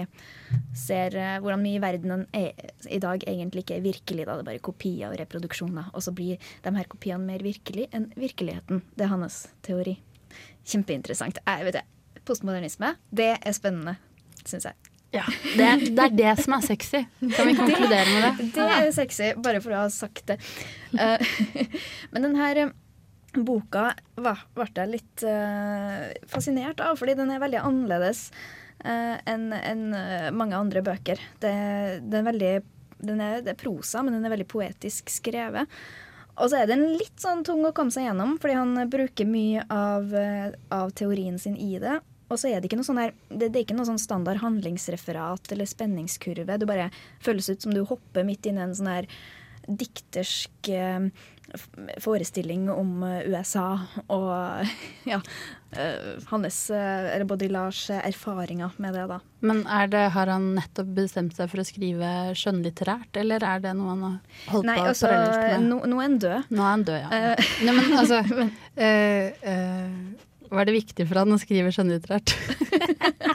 ser 0.78 1.16
eh, 1.16 1.40
Hvordan 1.42 1.64
vi 1.66 1.76
i 1.78 1.82
verdenen 1.82 2.26
er, 2.36 2.52
i 2.90 3.00
dag 3.02 3.24
egentlig 3.28 3.66
ikke 3.66 3.80
er 3.80 3.86
virkelig, 3.86 4.26
da. 4.28 4.38
Det 4.38 4.46
er 4.46 4.50
bare 4.52 4.64
kopier 4.64 5.12
og 5.12 5.18
reproduksjoner. 5.20 5.92
Og 5.94 6.04
så 6.04 6.14
blir 6.16 6.42
de 6.64 6.76
her 6.78 6.92
kopiene 6.92 7.26
mer 7.26 7.44
virkelig 7.46 7.88
enn 7.96 8.12
virkeligheten. 8.16 8.84
Det 8.96 9.08
er 9.08 9.14
hans 9.14 9.44
teori. 9.66 9.98
Kjempeinteressant. 10.68 11.42
Jeg 11.48 11.68
vet 11.68 11.80
det. 11.80 11.88
Postmodernisme, 12.28 12.96
det 13.10 13.34
er 13.40 13.54
spennende, 13.58 13.96
syns 14.46 14.70
jeg. 14.70 14.92
Ja, 15.12 15.26
det, 15.28 15.96
det 15.98 16.04
er 16.06 16.14
det 16.16 16.34
som 16.40 16.54
er 16.56 16.62
sexy. 16.64 17.02
Kan 17.20 17.50
vi 17.50 17.56
konkludere 17.58 18.06
med 18.14 18.24
det? 18.24 18.46
Det 18.56 18.68
er 18.78 18.92
sexy, 18.96 19.34
bare 19.44 19.60
for 19.64 19.76
å 19.76 19.82
ha 19.84 19.90
sagt 19.92 20.24
det. 20.30 20.38
Eh, 20.96 21.34
men 22.14 22.30
den 22.30 22.38
her 22.40 22.62
eh, 22.62 22.72
boka 23.38 23.92
ble 24.18 24.68
jeg 24.76 24.92
litt 24.92 25.24
eh, 25.28 26.12
fascinert 26.30 26.82
av, 26.84 26.98
fordi 27.00 27.16
den 27.20 27.32
er 27.32 27.42
veldig 27.42 27.62
annerledes 27.64 28.28
eh, 28.84 29.18
enn 29.30 29.50
enn, 29.56 29.90
eh, 29.96 30.30
mange 30.36 30.60
andre 30.60 30.84
bøker. 30.86 31.22
Det, 31.40 31.56
den 32.04 32.22
er 32.22 32.28
veldig, 32.28 32.54
den 33.02 33.24
er, 33.24 33.42
det 33.46 33.56
er 33.56 33.62
prosa, 33.62 34.04
men 34.04 34.18
den 34.18 34.28
er 34.28 34.36
veldig 34.36 34.50
poetisk 34.52 35.12
skrevet. 35.14 35.70
Og 36.42 36.52
så 36.52 36.62
er 36.62 36.70
den 36.70 36.86
litt 36.96 37.20
sånn 37.22 37.44
tung 37.46 37.64
å 37.68 37.74
komme 37.76 37.94
seg 37.94 38.08
gjennom, 38.08 38.38
fordi 38.42 38.56
han 38.58 38.86
bruker 38.90 39.28
mye 39.30 39.66
av, 39.72 40.14
av 40.74 40.94
teorien 40.98 41.38
sin 41.40 41.58
i 41.60 41.76
det. 41.82 42.00
Og 42.32 42.40
så 42.40 42.48
er 42.48 42.62
det 42.62 42.70
ikke 42.70 42.80
noe 42.80 42.88
sånn 42.88 43.02
der, 43.02 43.12
det, 43.28 43.50
det 43.52 43.60
er 43.60 43.66
ikke 43.66 43.76
noe 43.76 43.90
sånn 43.90 44.00
standard 44.00 44.40
handlingsreferat 44.42 45.52
eller 45.52 45.68
spenningskurve. 45.68 46.56
Det 46.58 46.70
bare 46.70 46.88
føles 47.24 47.52
ut 47.52 47.68
som 47.68 47.76
du 47.76 47.84
hopper 47.84 48.26
midt 48.28 48.48
inn 48.48 48.60
i 48.60 48.64
en 48.64 48.76
sånn 48.78 48.92
her 48.92 49.10
diktersk 49.68 50.72
forestilling 52.02 52.70
om 52.72 53.04
eh, 53.04 53.28
USA 53.32 53.80
og 54.08 54.68
ja, 55.12 55.20
eh, 55.72 56.24
hans, 56.32 56.60
eller 56.72 57.26
Baudrillards 57.28 57.90
eh, 57.90 58.02
erfaringer 58.08 58.76
med 58.82 58.96
det, 58.96 59.06
da. 59.12 59.20
Men 59.46 59.64
er 59.66 59.92
det, 59.92 60.04
har 60.16 60.32
han 60.32 60.52
nettopp 60.58 60.94
bestemt 60.98 61.36
seg 61.38 61.52
for 61.52 61.64
å 61.64 61.68
skrive 61.68 62.12
skjønnlitterært, 62.38 63.22
eller 63.22 63.44
er 63.48 63.64
det 63.64 63.76
noe 63.78 63.94
han 63.94 64.04
har 64.08 64.18
holdt 64.54 64.70
Nei, 64.70 64.78
på 64.80 64.90
altså, 64.94 65.10
parallelt 65.10 65.46
med? 65.46 65.70
nå, 65.70 65.80
nå 65.92 66.02
er 66.02 66.08
han 66.08 66.20
død. 66.26 66.52
Nå 66.52 66.66
er 66.66 66.72
han 66.72 66.88
død, 66.90 67.00
ja. 67.02 67.10
Uh, 67.12 67.54
Nei, 67.66 67.78
men 67.80 67.98
altså 68.02 68.22
uh, 68.32 69.48
uh, 69.48 70.52
Var 70.52 70.68
det 70.68 70.78
viktig 70.78 71.08
for 71.10 71.24
han 71.24 71.36
å 71.36 71.42
skrive 71.42 71.74
skjønnlitterært? 71.76 72.36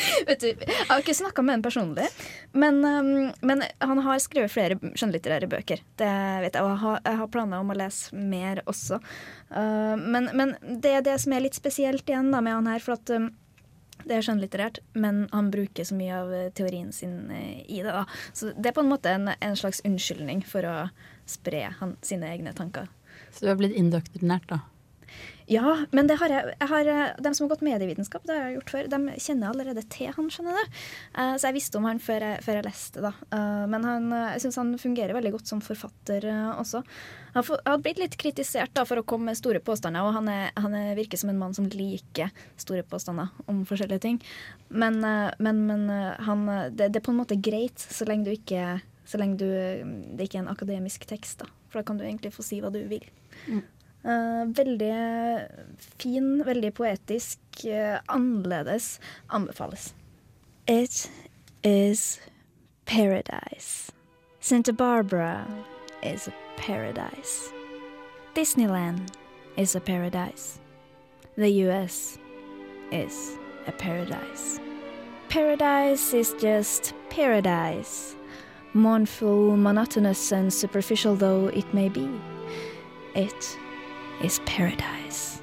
Vet 0.28 0.44
du, 0.44 0.48
jeg 0.50 0.86
har 0.88 1.02
ikke 1.02 1.16
snakka 1.16 1.44
med 1.44 1.58
ham 1.58 1.64
personlig, 1.64 2.06
men, 2.52 2.80
um, 2.84 3.10
men 3.46 3.64
han 3.78 4.02
har 4.06 4.22
skrevet 4.22 4.52
flere 4.52 4.78
skjønnlitterære 4.94 5.50
bøker. 5.50 5.84
Det 6.00 6.14
vet 6.44 6.56
jeg, 6.56 6.64
og 6.64 6.72
jeg 6.72 6.80
har, 6.84 7.02
jeg 7.06 7.20
har 7.20 7.34
planer 7.34 7.64
om 7.64 7.72
å 7.72 7.78
lese 7.78 8.16
mer 8.16 8.62
også. 8.70 9.00
Uh, 9.50 9.96
men, 10.00 10.30
men 10.36 10.56
det 10.82 10.96
er 10.98 11.06
det 11.06 11.18
som 11.22 11.36
er 11.36 11.44
litt 11.46 11.58
spesielt 11.58 12.08
igjen 12.08 12.32
da, 12.34 12.42
med 12.44 12.58
han 12.58 12.70
her, 12.70 12.84
for 12.84 12.98
at 12.98 13.14
um, 13.16 13.30
det 14.06 14.16
er 14.16 14.24
skjønnlitterært, 14.24 14.80
men 14.96 15.26
han 15.32 15.50
bruker 15.52 15.86
så 15.86 15.96
mye 15.98 16.14
av 16.16 16.32
eh, 16.34 16.48
teorien 16.56 16.90
sin 16.94 17.30
eh, 17.34 17.60
i 17.68 17.82
det. 17.84 17.92
da. 17.92 18.06
Så 18.32 18.52
det 18.56 18.70
er 18.70 18.76
på 18.76 18.84
en 18.84 18.92
måte 18.92 19.12
en, 19.12 19.28
en 19.32 19.58
slags 19.58 19.82
unnskyldning 19.86 20.40
for 20.46 20.66
å 20.66 20.76
spre 21.28 21.66
han, 21.80 21.96
sine 22.04 22.30
egne 22.32 22.54
tanker. 22.56 22.88
Så 23.30 23.44
du 23.44 23.50
har 23.52 23.60
blitt 23.60 23.76
indoktrinert, 23.76 24.48
da? 24.50 24.62
Ja, 25.50 25.76
men 25.90 26.06
det 26.06 26.20
har 26.20 26.30
jeg, 26.30 26.54
jeg 26.54 26.70
har, 26.70 26.86
de 26.86 27.24
dem 27.26 27.34
som 27.36 27.46
har 27.46 27.54
gått 27.54 27.64
medievitenskap, 27.66 28.26
det 28.28 28.36
har 28.36 28.44
jeg 28.48 28.58
gjort 28.60 28.74
før, 28.74 28.90
de 28.92 29.16
kjenner 29.18 29.50
allerede 29.50 29.82
til 29.90 30.12
han, 30.14 30.28
skjønner 30.30 30.58
du. 30.58 30.76
Uh, 31.16 31.34
så 31.34 31.48
jeg 31.48 31.58
visste 31.58 31.80
om 31.80 31.88
han 31.88 32.02
før 32.02 32.26
jeg, 32.26 32.44
før 32.46 32.60
jeg 32.60 32.68
leste, 32.68 33.02
da. 33.02 33.10
Uh, 33.34 33.64
men 33.70 33.86
han, 33.86 34.06
eh, 34.14 34.28
jeg 34.36 34.44
syns 34.44 34.60
han 34.60 34.70
fungerer 34.78 35.16
veldig 35.16 35.34
godt 35.34 35.50
som 35.50 35.62
forfatter 35.64 36.28
uh, 36.30 36.60
også. 36.60 36.84
Han 37.34 37.46
har 37.66 37.82
blitt 37.82 38.00
litt 38.02 38.16
kritisert 38.18 38.72
da, 38.74 38.84
for 38.86 39.00
å 39.00 39.06
komme 39.06 39.30
med 39.30 39.38
store 39.38 39.60
påstander, 39.62 40.06
og 40.06 40.16
han, 40.16 40.30
er, 40.30 40.50
han 40.58 40.74
er, 40.74 40.94
virker 40.98 41.20
som 41.20 41.30
en 41.30 41.38
mann 41.38 41.54
som 41.54 41.68
liker 41.70 42.32
store 42.58 42.82
påstander 42.86 43.30
om 43.50 43.62
forskjellige 43.68 44.02
ting. 44.06 44.18
Men, 44.70 44.98
eh, 45.06 45.30
men, 45.38 45.64
men 45.66 45.86
eh, 45.94 46.14
han, 46.26 46.46
eh, 46.48 46.70
det, 46.70 46.90
det 46.90 47.02
er 47.02 47.06
på 47.06 47.14
en 47.14 47.20
måte 47.22 47.38
greit, 47.38 47.78
så 47.78 48.06
lenge 48.08 48.28
du 48.28 48.34
ikke 48.34 48.80
så 49.10 49.18
lenge 49.18 49.40
du, 49.40 49.46
det 50.14 50.28
ikke 50.28 50.38
er 50.38 50.44
en 50.44 50.52
akademisk 50.52 51.02
tekst, 51.10 51.40
da. 51.42 51.48
For 51.70 51.80
da 51.80 51.86
kan 51.86 51.98
du 51.98 52.04
egentlig 52.04 52.30
få 52.34 52.44
si 52.46 52.60
hva 52.62 52.70
du 52.70 52.78
vil. 52.90 53.06
Eh, 53.50 53.62
veldig 54.02 54.94
fin, 55.98 56.42
veldig 56.44 56.74
poetisk, 56.74 57.38
eh, 57.64 57.98
annerledes. 58.08 58.98
Anbefales. 59.28 59.92
It 60.66 61.10
is 61.62 62.20
paradise. 62.86 63.92
Santa 64.40 64.72
Barbara 64.72 65.46
is 66.02 66.28
a 66.28 66.32
paradise. 66.56 67.52
Disneyland 68.34 69.10
is 69.56 69.74
a 69.74 69.80
paradise. 69.80 70.58
The 71.36 71.50
US 71.66 72.18
is 72.90 73.36
a 73.66 73.72
paradise. 73.72 74.60
Paradise 75.28 76.14
is 76.14 76.34
just 76.40 76.94
paradise. 77.10 78.16
Mournful, 78.72 79.56
monotonous, 79.56 80.32
and 80.32 80.52
superficial 80.52 81.16
though 81.16 81.48
it 81.48 81.74
may 81.74 81.88
be, 81.88 82.08
it 83.14 83.58
is 84.24 84.40
paradise. 84.46 85.42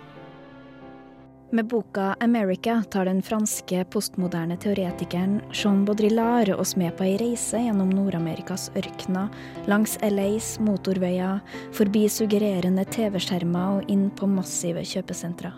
Med 1.51 1.67
boka 1.67 2.15
'America' 2.19 2.83
tar 2.83 3.05
den 3.05 3.21
franske 3.21 3.85
postmoderne 3.85 4.57
teoretikeren 4.57 5.41
Jean 5.53 5.85
Baudrillard 5.85 6.49
oss 6.49 6.75
med 6.75 6.97
på 6.97 7.03
ei 7.03 7.17
reise 7.17 7.61
gjennom 7.63 7.89
Nord-Amerikas 7.89 8.67
ørkener, 8.75 9.29
langs 9.65 9.97
LAs 10.01 10.59
motorveier, 10.59 11.39
forbi 11.71 12.09
suggererende 12.09 12.83
TV-skjermer 12.85 13.77
og 13.77 13.87
inn 13.87 14.09
på 14.11 14.27
massive 14.27 14.83
kjøpesentra. 14.83 15.53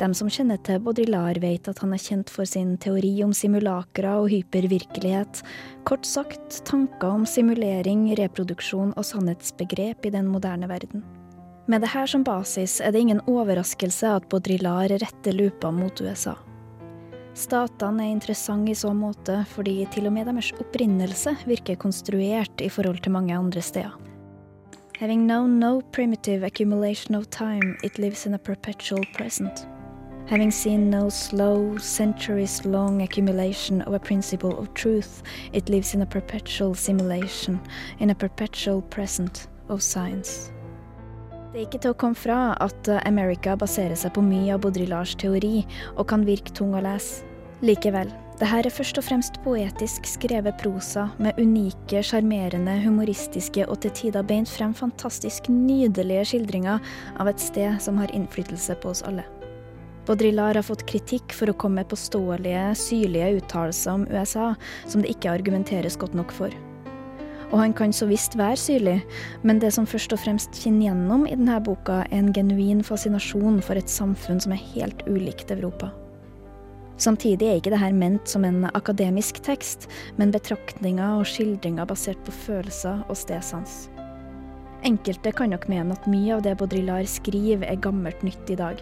Dem 0.00 0.14
som 0.14 0.30
kjenner 0.32 0.56
til 0.64 0.80
Baudrillard, 0.80 1.38
vet 1.38 1.68
at 1.68 1.78
han 1.84 1.92
er 1.92 2.00
kjent 2.00 2.30
for 2.32 2.48
sin 2.48 2.78
teori 2.80 3.22
om 3.22 3.36
simulakra 3.36 4.16
og 4.18 4.32
hypervirkelighet, 4.32 5.44
kort 5.84 6.08
sagt 6.08 6.64
tanker 6.64 7.20
om 7.20 7.26
simulering, 7.28 8.08
reproduksjon 8.18 8.96
og 8.96 9.04
sannhetsbegrep 9.04 10.08
i 10.08 10.10
den 10.16 10.32
moderne 10.32 10.72
verden. 10.72 11.04
Med 11.66 11.80
det 11.80 11.92
her 11.92 12.06
som 12.10 12.24
basis 12.26 12.80
er 12.80 12.90
det 12.90 13.04
ingen 13.04 13.20
overraskelse 13.30 14.08
at 14.16 14.24
Baudrillard 14.28 14.90
retter 14.98 15.32
lupa 15.36 15.70
mot 15.70 16.00
USA. 16.02 16.34
Statene 17.38 18.02
er 18.02 18.12
interessante 18.12 18.72
i 18.72 18.76
så 18.76 18.90
måte 18.92 19.38
fordi 19.54 19.76
til 19.94 20.08
og 20.10 20.12
med 20.16 20.26
deres 20.28 20.50
opprinnelse 20.60 21.36
virker 21.46 21.78
konstruert 21.80 22.60
i 22.60 22.68
forhold 22.68 22.98
til 23.04 23.14
mange 23.14 23.36
andre 23.36 23.62
steder. 23.62 23.94
Having 24.98 25.26
known 25.26 25.58
no 25.58 25.80
primitive 25.92 26.44
accumulation 26.46 27.14
of 27.14 27.26
time, 27.30 27.76
it 27.82 27.98
lives 27.98 28.26
in 28.26 28.34
a 28.34 28.38
perpetual 28.38 29.04
present. 29.14 29.66
Having 30.26 30.52
seen 30.52 30.90
no 30.90 31.10
slow, 31.10 31.78
centuries 31.78 32.64
long 32.64 33.02
accumulation 33.02 33.82
of 33.82 33.94
a 33.94 33.98
principle 33.98 34.58
of 34.58 34.68
truth, 34.74 35.22
it 35.52 35.68
lives 35.68 35.94
in 35.94 36.02
a 36.02 36.06
perpetual 36.06 36.74
simulation, 36.74 37.60
in 37.98 38.10
a 38.10 38.14
perpetual 38.14 38.82
present 38.82 39.48
of 39.68 39.82
science. 39.82 40.52
Det 41.52 41.60
er 41.60 41.66
ikke 41.66 41.82
til 41.84 41.92
å 41.92 41.96
komme 42.00 42.16
fra 42.16 42.54
at 42.64 42.88
uh, 42.88 43.02
America 43.04 43.52
baserer 43.60 43.92
seg 44.00 44.14
på 44.16 44.22
mye 44.24 44.54
av 44.54 44.62
Baudrillards 44.64 45.12
teori, 45.20 45.66
og 46.00 46.06
kan 46.08 46.24
virke 46.24 46.54
tung 46.56 46.72
å 46.72 46.80
lese. 46.80 47.26
Likevel, 47.60 48.08
det 48.40 48.48
her 48.48 48.64
er 48.64 48.72
først 48.72 48.96
og 48.98 49.04
fremst 49.04 49.36
poetisk 49.44 50.08
skrevet 50.08 50.56
prosa 50.58 51.10
med 51.20 51.36
unike, 51.36 52.00
sjarmerende, 52.08 52.78
humoristiske 52.86 53.68
og 53.68 53.82
til 53.84 53.92
tider 54.00 54.24
beint 54.26 54.48
frem 54.48 54.72
fantastisk 54.74 55.52
nydelige 55.52 56.24
skildringer 56.32 56.80
av 57.20 57.28
et 57.30 57.44
sted 57.44 57.76
som 57.84 58.00
har 58.00 58.16
innflytelse 58.16 58.80
på 58.80 58.96
oss 58.96 59.04
alle. 59.04 59.28
Baudrillard 60.08 60.56
har 60.56 60.66
fått 60.66 60.88
kritikk 60.88 61.36
for 61.36 61.52
å 61.52 61.54
komme 61.60 61.82
med 61.84 61.92
påståelige, 61.92 62.64
syrlige 62.80 63.36
uttalelser 63.42 64.00
om 64.00 64.08
USA 64.08 64.54
som 64.88 65.04
det 65.04 65.12
ikke 65.12 65.36
argumenteres 65.36 66.00
godt 66.00 66.16
nok 66.16 66.32
for. 66.34 66.62
Og 67.52 67.60
han 67.60 67.74
kan 67.76 67.92
så 67.92 68.08
visst 68.08 68.38
være 68.40 68.56
syrlig, 68.56 68.98
men 69.44 69.60
det 69.60 69.74
som 69.76 69.86
først 69.88 70.14
og 70.16 70.22
fremst 70.22 70.56
kjenner 70.56 70.88
gjennom 70.88 71.26
i 71.28 71.36
denne 71.36 71.58
boka, 71.64 72.00
er 72.08 72.22
en 72.22 72.32
genuin 72.32 72.80
fascinasjon 72.86 73.60
for 73.64 73.76
et 73.76 73.92
samfunn 73.92 74.40
som 74.40 74.54
er 74.56 74.64
helt 74.72 75.04
ulikt 75.04 75.52
Europa. 75.52 75.90
Samtidig 77.02 77.48
er 77.48 77.58
ikke 77.58 77.72
dette 77.74 77.90
ment 77.96 78.30
som 78.30 78.44
en 78.46 78.64
akademisk 78.72 79.42
tekst, 79.44 79.88
men 80.16 80.32
betraktninger 80.32 81.18
og 81.18 81.28
skildringer 81.28 81.88
basert 81.88 82.20
på 82.24 82.34
følelser 82.44 83.02
og 83.08 83.18
stedsans. 83.18 83.88
Enkelte 84.86 85.32
kan 85.36 85.52
nok 85.52 85.68
mene 85.70 85.94
at 85.94 86.08
mye 86.10 86.36
av 86.36 86.42
det 86.46 86.56
Baudrillard 86.58 87.06
skriver 87.10 87.68
er 87.68 87.82
gammelt 87.82 88.24
nytt 88.26 88.50
i 88.50 88.58
dag. 88.58 88.80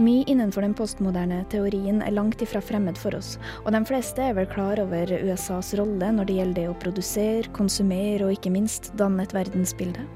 Mye 0.00 0.24
innenfor 0.32 0.64
den 0.64 0.72
postmoderne 0.72 1.42
teorien 1.52 1.98
er 2.00 2.14
langt 2.16 2.40
ifra 2.40 2.62
fremmed 2.64 2.96
for 2.96 3.12
oss, 3.18 3.34
og 3.66 3.74
de 3.74 3.82
fleste 3.84 4.22
er 4.24 4.38
vel 4.38 4.46
klar 4.48 4.80
over 4.80 5.12
USAs 5.12 5.74
rolle 5.76 6.08
når 6.16 6.30
det 6.30 6.36
gjelder 6.38 6.56
det 6.56 6.70
å 6.70 6.78
produsere, 6.80 7.50
konsumere 7.52 8.24
og 8.24 8.32
ikke 8.38 8.54
minst 8.54 8.94
danne 8.96 9.26
et 9.26 9.34
verdensbilde. 9.36 10.06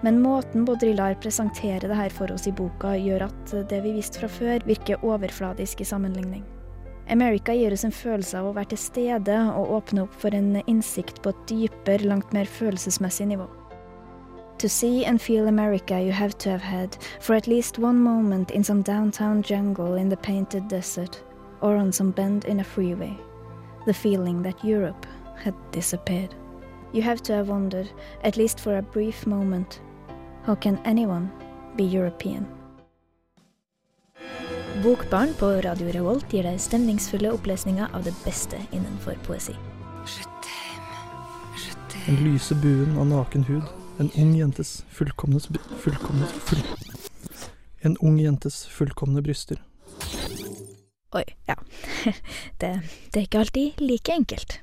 Men 0.00 0.22
måten 0.24 0.64
Baudrillard 0.64 1.20
presenterer 1.20 1.84
det 1.84 2.00
her 2.00 2.16
for 2.16 2.32
oss 2.32 2.48
i 2.48 2.54
boka, 2.56 2.94
gjør 2.96 3.26
at 3.28 3.54
det 3.68 3.82
vi 3.84 3.92
visste 3.98 4.22
fra 4.22 4.32
før, 4.32 4.64
virker 4.64 5.04
overfladisk 5.04 5.84
i 5.84 5.90
sammenligning. 5.92 6.46
America 7.12 7.52
gir 7.52 7.76
oss 7.76 7.84
en 7.84 7.92
følelse 7.92 8.40
av 8.40 8.48
å 8.48 8.56
være 8.56 8.72
til 8.72 8.80
stede 8.86 9.36
og 9.52 9.76
åpne 9.82 10.06
opp 10.06 10.16
for 10.22 10.32
en 10.32 10.62
innsikt 10.64 11.20
på 11.20 11.34
et 11.34 11.48
dypere, 11.50 12.08
langt 12.08 12.32
mer 12.32 12.48
følelsesmessig 12.48 13.28
nivå. 13.34 13.50
To 14.60 14.68
see 14.68 15.06
and 15.06 15.18
feel 15.18 15.48
America, 15.48 15.98
you 15.98 16.12
have 16.12 16.36
to 16.36 16.50
have 16.50 16.60
had 16.60 16.94
for 17.20 17.34
at 17.34 17.46
least 17.46 17.78
one 17.78 17.98
moment 17.98 18.50
in 18.50 18.62
some 18.62 18.82
downtown 18.82 19.42
jungle 19.42 19.94
in 19.94 20.10
the 20.10 20.18
painted 20.18 20.68
desert, 20.68 21.22
or 21.62 21.76
on 21.76 21.90
some 21.92 22.10
bend 22.10 22.44
in 22.44 22.60
a 22.60 22.64
freeway. 22.64 23.16
The 23.86 23.94
feeling 23.94 24.42
that 24.42 24.62
Europe 24.62 25.06
had 25.36 25.54
disappeared. 25.72 26.34
You 26.92 27.00
have 27.00 27.22
to 27.22 27.32
have 27.32 27.48
wondered, 27.48 27.88
at 28.22 28.36
least 28.36 28.60
for 28.60 28.76
a 28.76 28.82
brief 28.82 29.26
moment, 29.26 29.80
how 30.42 30.56
can 30.56 30.78
anyone 30.84 31.32
be 31.76 31.84
European? 31.84 32.46
Bokbarn 34.82 35.34
på 35.38 35.46
Radio 35.64 35.90
Revolt 35.92 36.28
gir 36.28 36.44
deg 36.44 36.60
stemningsfulle 36.60 37.32
opplesninger 37.32 37.88
av 37.96 38.04
det 38.04 38.14
beste 38.26 38.60
innenfor 38.76 39.16
poesi. 39.24 39.56
Den 42.04 42.24
lyse 42.28 42.54
buen 42.54 42.98
av 42.98 43.06
naken 43.06 43.48
hud 43.48 43.79
en 44.00 44.10
ung 44.16 44.32
jentes 44.36 44.84
fullkomne 44.88 45.40
fullkomne 45.82 46.26
full, 46.26 46.62
En 47.82 47.96
ung 48.00 48.18
jentes 48.20 48.66
fullkomne 48.68 49.22
bryster. 49.22 49.60
Oi, 51.12 51.24
ja. 51.48 51.56
Det, 52.60 52.70
det 53.12 53.16
er 53.16 53.24
ikke 53.26 53.38
alltid 53.38 53.80
like 53.80 54.12
enkelt. 54.12 54.60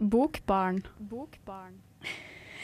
Bokbarn. 0.00 0.84
Bokbarn. 1.10 1.80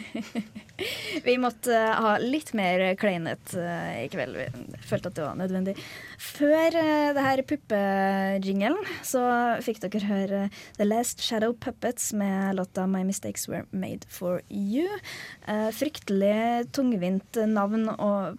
Vi 1.26 1.34
måtte 1.38 1.74
eh, 1.76 1.98
ha 2.02 2.14
litt 2.22 2.52
mer 2.56 2.82
kleinhet 3.00 3.54
uh, 3.56 4.04
i 4.04 4.08
kveld. 4.12 4.38
Vi 4.38 4.78
følte 4.88 5.10
at 5.10 5.18
det 5.18 5.24
var 5.24 5.36
nødvendig. 5.38 5.74
Før 6.20 6.76
uh, 6.76 7.10
det 7.16 7.24
her 7.26 7.42
puppejingelen 7.52 8.88
så 9.06 9.24
fikk 9.64 9.82
dere 9.84 10.08
høre 10.08 10.40
The 10.78 10.88
Last 10.88 11.24
Shadow 11.24 11.52
Puppets 11.52 12.12
med 12.16 12.56
låta 12.58 12.86
My 12.90 13.04
Mistakes 13.06 13.48
Were 13.50 13.66
Made 13.70 14.08
For 14.08 14.40
You. 14.48 14.88
Fryktelig 15.76 16.70
tungvint 16.76 17.38
navn 17.50 17.88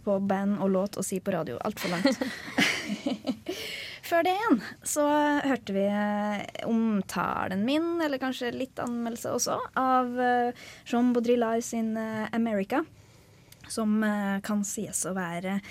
på 0.05 0.17
band 0.25 0.61
og 0.63 0.73
låt 0.73 0.99
å 0.99 1.05
si 1.05 1.19
på 1.21 1.33
radio. 1.35 1.59
Altfor 1.65 1.93
langt. 1.93 2.21
Før 4.01 4.25
det 4.25 4.33
igjen 4.33 4.59
så 4.87 5.05
hørte 5.45 5.75
vi 5.75 5.85
eh, 5.85 6.41
omtalen 6.67 7.63
min, 7.67 7.93
eller 8.01 8.21
kanskje 8.21 8.53
litt 8.55 8.81
anmeldelse 8.81 9.33
også, 9.37 9.57
av 9.77 10.17
eh, 10.19 10.63
Jean 10.89 11.11
Baudrillard 11.13 11.63
sin 11.65 11.93
eh, 11.99 12.27
'America'. 12.31 12.83
Som 13.71 14.01
kan 14.43 14.65
sies 14.67 15.05
å 15.07 15.13
være 15.15 15.61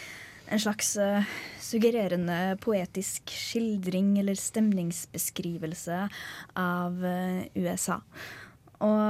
en 0.48 0.60
slags 0.62 0.94
suggererende 1.60 2.54
poetisk 2.62 3.28
skildring 3.28 4.14
eller 4.22 4.38
stemningsbeskrivelse 4.40 5.98
av 6.56 7.04
USA. 7.52 7.98
Og 8.80 9.02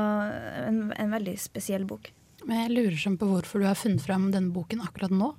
en, 0.65 0.81
en 0.91 1.15
veldig 1.15 1.37
spesiell 1.39 1.87
bok. 1.87 2.11
Men 2.49 2.65
jeg 2.65 2.75
lurer 2.75 2.99
sånn 2.99 3.21
på 3.21 3.31
hvorfor 3.31 3.63
du 3.63 3.69
har 3.69 3.79
funnet 3.79 4.03
fram 4.03 4.33
denne 4.35 4.51
boken 4.57 4.83
akkurat 4.83 5.15
nå. 5.15 5.31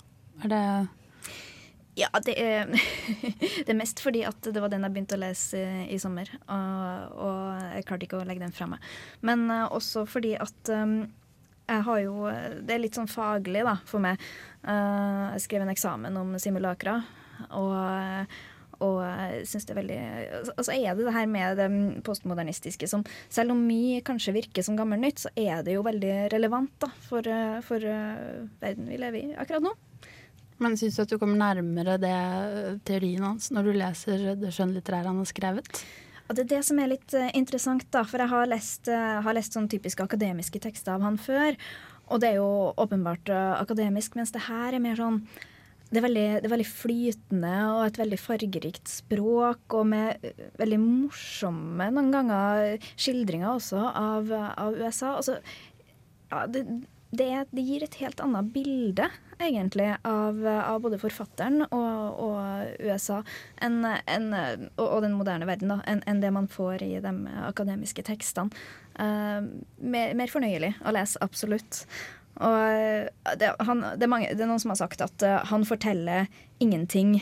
Er 0.46 0.54
det 0.54 0.64
ja, 2.00 2.08
det 2.24 2.36
er, 2.40 2.70
det 3.66 3.68
er, 3.68 3.78
mest 3.78 4.00
fordi 4.04 4.24
at 4.28 4.40
det 4.48 4.62
var 4.64 4.72
den 4.72 4.86
jeg 4.86 4.96
begynte 4.96 5.18
å 5.18 5.22
lese 5.22 5.64
i, 5.92 5.98
sommer. 6.00 6.30
Og, 6.48 7.18
og, 7.20 7.42
jeg 7.76 7.88
klarte 7.90 8.08
ikke 8.08 8.22
å 8.22 8.28
legge 8.28 8.44
den 8.44 8.56
fra 8.56 8.70
meg. 8.72 8.86
Men 9.28 9.44
uh, 9.52 9.66
også 9.76 10.06
fordi 10.10 10.38
at 10.40 10.72
um, 10.72 11.02
jeg 11.72 11.84
har 11.88 12.00
jo 12.04 12.26
Det 12.68 12.74
er 12.74 12.82
litt 12.84 12.98
sånn 12.98 13.12
faglig, 13.12 13.66
da, 13.68 13.78
for 13.88 14.04
meg. 14.04 14.24
Uh, 14.64 15.36
jeg 15.36 15.46
skrev 15.48 15.66
en 15.66 15.74
eksamen 15.74 16.18
om 16.20 16.34
simulakra, 16.42 16.98
og, 17.58 18.34
og 18.86 18.98
syns 19.48 19.68
det 19.68 19.74
er 19.74 19.80
veldig 19.80 20.02
Og 20.54 20.64
så 20.68 20.76
er 20.76 20.96
det 20.96 21.06
det 21.08 21.16
her 21.16 21.30
med 21.30 21.58
det 21.58 21.70
postmodernistiske 22.06 22.90
som 22.90 23.06
Selv 23.34 23.56
om 23.56 23.64
mye 23.66 24.04
kanskje 24.06 24.36
virker 24.36 24.66
som 24.66 24.78
gammelt 24.78 25.04
nytt, 25.04 25.24
så 25.26 25.34
er 25.36 25.64
det 25.66 25.76
jo 25.76 25.86
veldig 25.86 26.18
relevant 26.34 26.76
da, 26.84 26.92
for, 27.08 27.32
for 27.68 27.84
uh, 27.84 28.44
verden 28.64 28.92
vi 28.92 29.02
lever 29.02 29.24
i 29.26 29.40
akkurat 29.42 29.72
nå. 29.72 29.76
Men 30.62 30.78
syns 30.78 30.98
du 30.98 31.04
at 31.04 31.12
du 31.12 31.18
kommer 31.22 31.40
nærmere 31.40 31.98
det 32.02 32.16
teorien 32.88 33.26
hans 33.26 33.50
når 33.54 33.68
du 33.68 33.76
leser 33.82 34.26
det 34.40 34.54
skjønnlitterære 34.54 35.10
han 35.10 35.22
har 35.24 35.30
skrevet? 35.30 35.84
Og 36.30 36.38
det 36.38 36.46
er 36.46 36.52
det 36.54 36.64
som 36.64 36.80
er 36.80 36.94
litt 36.94 37.16
uh, 37.18 37.28
interessant, 37.36 37.88
da. 37.92 38.06
For 38.08 38.22
jeg 38.22 38.32
har 38.32 38.48
lest, 38.48 38.88
uh, 38.88 39.20
har 39.26 39.36
lest 39.36 39.58
sånn 39.58 39.68
typiske 39.72 40.06
akademiske 40.06 40.62
tekster 40.64 40.96
av 40.96 41.04
han 41.04 41.18
før. 41.20 41.58
Og 42.12 42.22
det 42.22 42.32
er 42.32 42.38
jo 42.42 42.72
åpenbart 42.80 43.30
akademisk, 43.32 44.18
mens 44.20 44.34
det 44.36 44.44
her 44.50 44.76
er 44.76 44.84
mer 44.84 44.98
sånn 45.00 45.22
det 45.92 46.00
er, 46.00 46.06
veldig, 46.06 46.28
det 46.40 46.48
er, 46.48 46.52
veldig, 46.54 46.68
flytende 46.72 47.56
og 47.68 47.82
et 47.84 47.98
veldig 48.00 48.20
fargerikt 48.20 48.88
språk, 48.88 49.76
og 49.76 49.90
med 49.92 50.24
veldig 50.60 50.78
morsomme 50.80 51.90
noen 51.92 52.14
ganger 52.14 52.86
skildringer 52.96 53.50
også 53.52 53.82
av, 53.90 54.32
av 54.32 54.78
USA. 54.80 55.18
Altså, 55.18 55.36
ja, 56.32 56.46
det, 56.48 56.64
det, 57.12 57.28
det, 57.52 57.66
gir 57.68 57.84
et 57.84 57.98
helt 58.00 58.24
annet 58.24 58.54
bilde 58.56 59.10
egentlig, 59.46 59.90
av, 60.08 60.40
av 60.46 60.80
både 60.84 61.00
forfatteren 61.02 61.66
og, 61.68 62.22
og 62.22 62.86
USA 62.86 63.22
en, 63.64 63.82
en, 63.86 64.30
og, 64.76 64.86
og, 64.86 64.98
den 65.06 65.18
moderne 65.18 65.50
verden 65.50 65.74
enn 65.80 66.04
en 66.08 66.24
det 66.24 66.32
man 66.34 66.50
får 66.52 66.86
i 66.86 66.94
de 67.04 67.14
akademiske 67.48 68.06
tekstene. 68.08 68.64
Uh, 69.00 69.46
mer, 69.80 70.16
mer, 70.18 70.32
fornøyelig 70.32 70.74
å 70.86 70.94
lese, 70.94 71.22
absolutt. 71.24 71.86
Og 72.42 73.38
det, 73.40 73.52
han, 73.68 73.86
det, 73.96 74.06
er 74.06 74.12
mange, 74.12 74.32
det, 74.32 74.44
er 74.44 74.50
noen 74.50 74.62
som 74.62 74.74
har 74.74 74.82
sagt 74.82 75.04
at 75.04 75.26
uh, 75.26 75.42
han 75.52 75.66
forteller 75.68 76.30
ingenting 76.64 77.18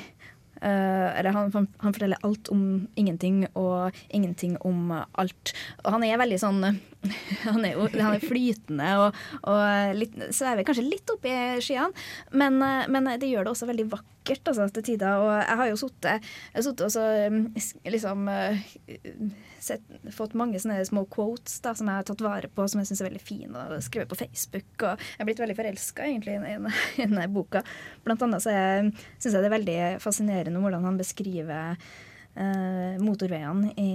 eller 0.62 1.32
han, 1.36 1.52
han, 1.54 1.68
han, 1.80 1.94
forteller 1.96 2.26
alt 2.28 2.50
om 2.54 2.64
ingenting 3.00 3.46
og 3.54 3.96
ingenting 4.10 4.58
om 4.68 4.92
alt. 4.92 5.54
Og 5.86 5.92
han 5.96 6.04
er 6.04 6.20
veldig 6.20 6.40
sånn 6.42 6.62
Han 7.46 7.64
er 7.64 7.78
jo 7.78 7.88
han 7.96 8.18
er 8.18 8.24
flytende 8.24 8.90
og, 9.00 9.20
og 9.48 9.96
litt, 9.96 10.18
svever 10.36 10.66
kanskje 10.68 10.84
litt 10.84 11.14
oppi 11.14 11.32
skyene, 11.64 11.96
men, 12.36 12.60
uh, 12.60 12.84
men, 12.92 13.08
det 13.22 13.30
gjør 13.32 13.48
det 13.48 13.54
også 13.54 13.70
veldig 13.70 13.88
vakkert 13.94 14.19
altså, 14.32 14.68
til 14.76 14.86
tider. 14.92 15.24
Og 15.24 15.32
jeg 15.36 15.60
har 15.62 15.70
jo 15.72 15.80
sittet 15.80 16.98
og 17.00 17.32
mm, 17.34 17.46
liksom 17.94 18.30
uh, 18.30 18.66
sett, 19.60 19.86
fått 20.16 20.36
mange 20.40 20.60
sånne 20.62 20.82
små 20.88 21.06
quotes 21.12 21.60
da, 21.66 21.74
som 21.78 21.90
jeg 21.90 22.02
har 22.02 22.08
tatt 22.08 22.24
vare 22.26 22.52
på, 22.52 22.68
som 22.70 22.82
jeg 22.82 22.90
syns 22.90 23.04
er 23.04 23.10
veldig 23.10 23.24
fine, 23.24 23.66
og 23.66 23.86
skrevet 23.86 24.12
på 24.12 24.20
Facebook. 24.20 24.70
Og 24.82 24.94
jeg 24.94 25.24
er 25.24 25.30
blitt 25.30 25.44
veldig 25.44 25.58
forelska 25.60 26.10
i, 26.10 26.20
denne 26.24 27.32
boka. 27.34 27.64
Blant 28.06 28.28
annet 28.28 28.46
så 28.46 28.54
syns 28.54 29.34
jeg 29.34 29.40
det 29.40 29.50
er 29.50 29.58
veldig 29.58 29.80
fascinerende 30.04 30.64
hvordan 30.64 30.88
han 30.88 31.00
beskriver 31.00 31.80
motorveiene 33.00 33.74
i, 33.76 33.90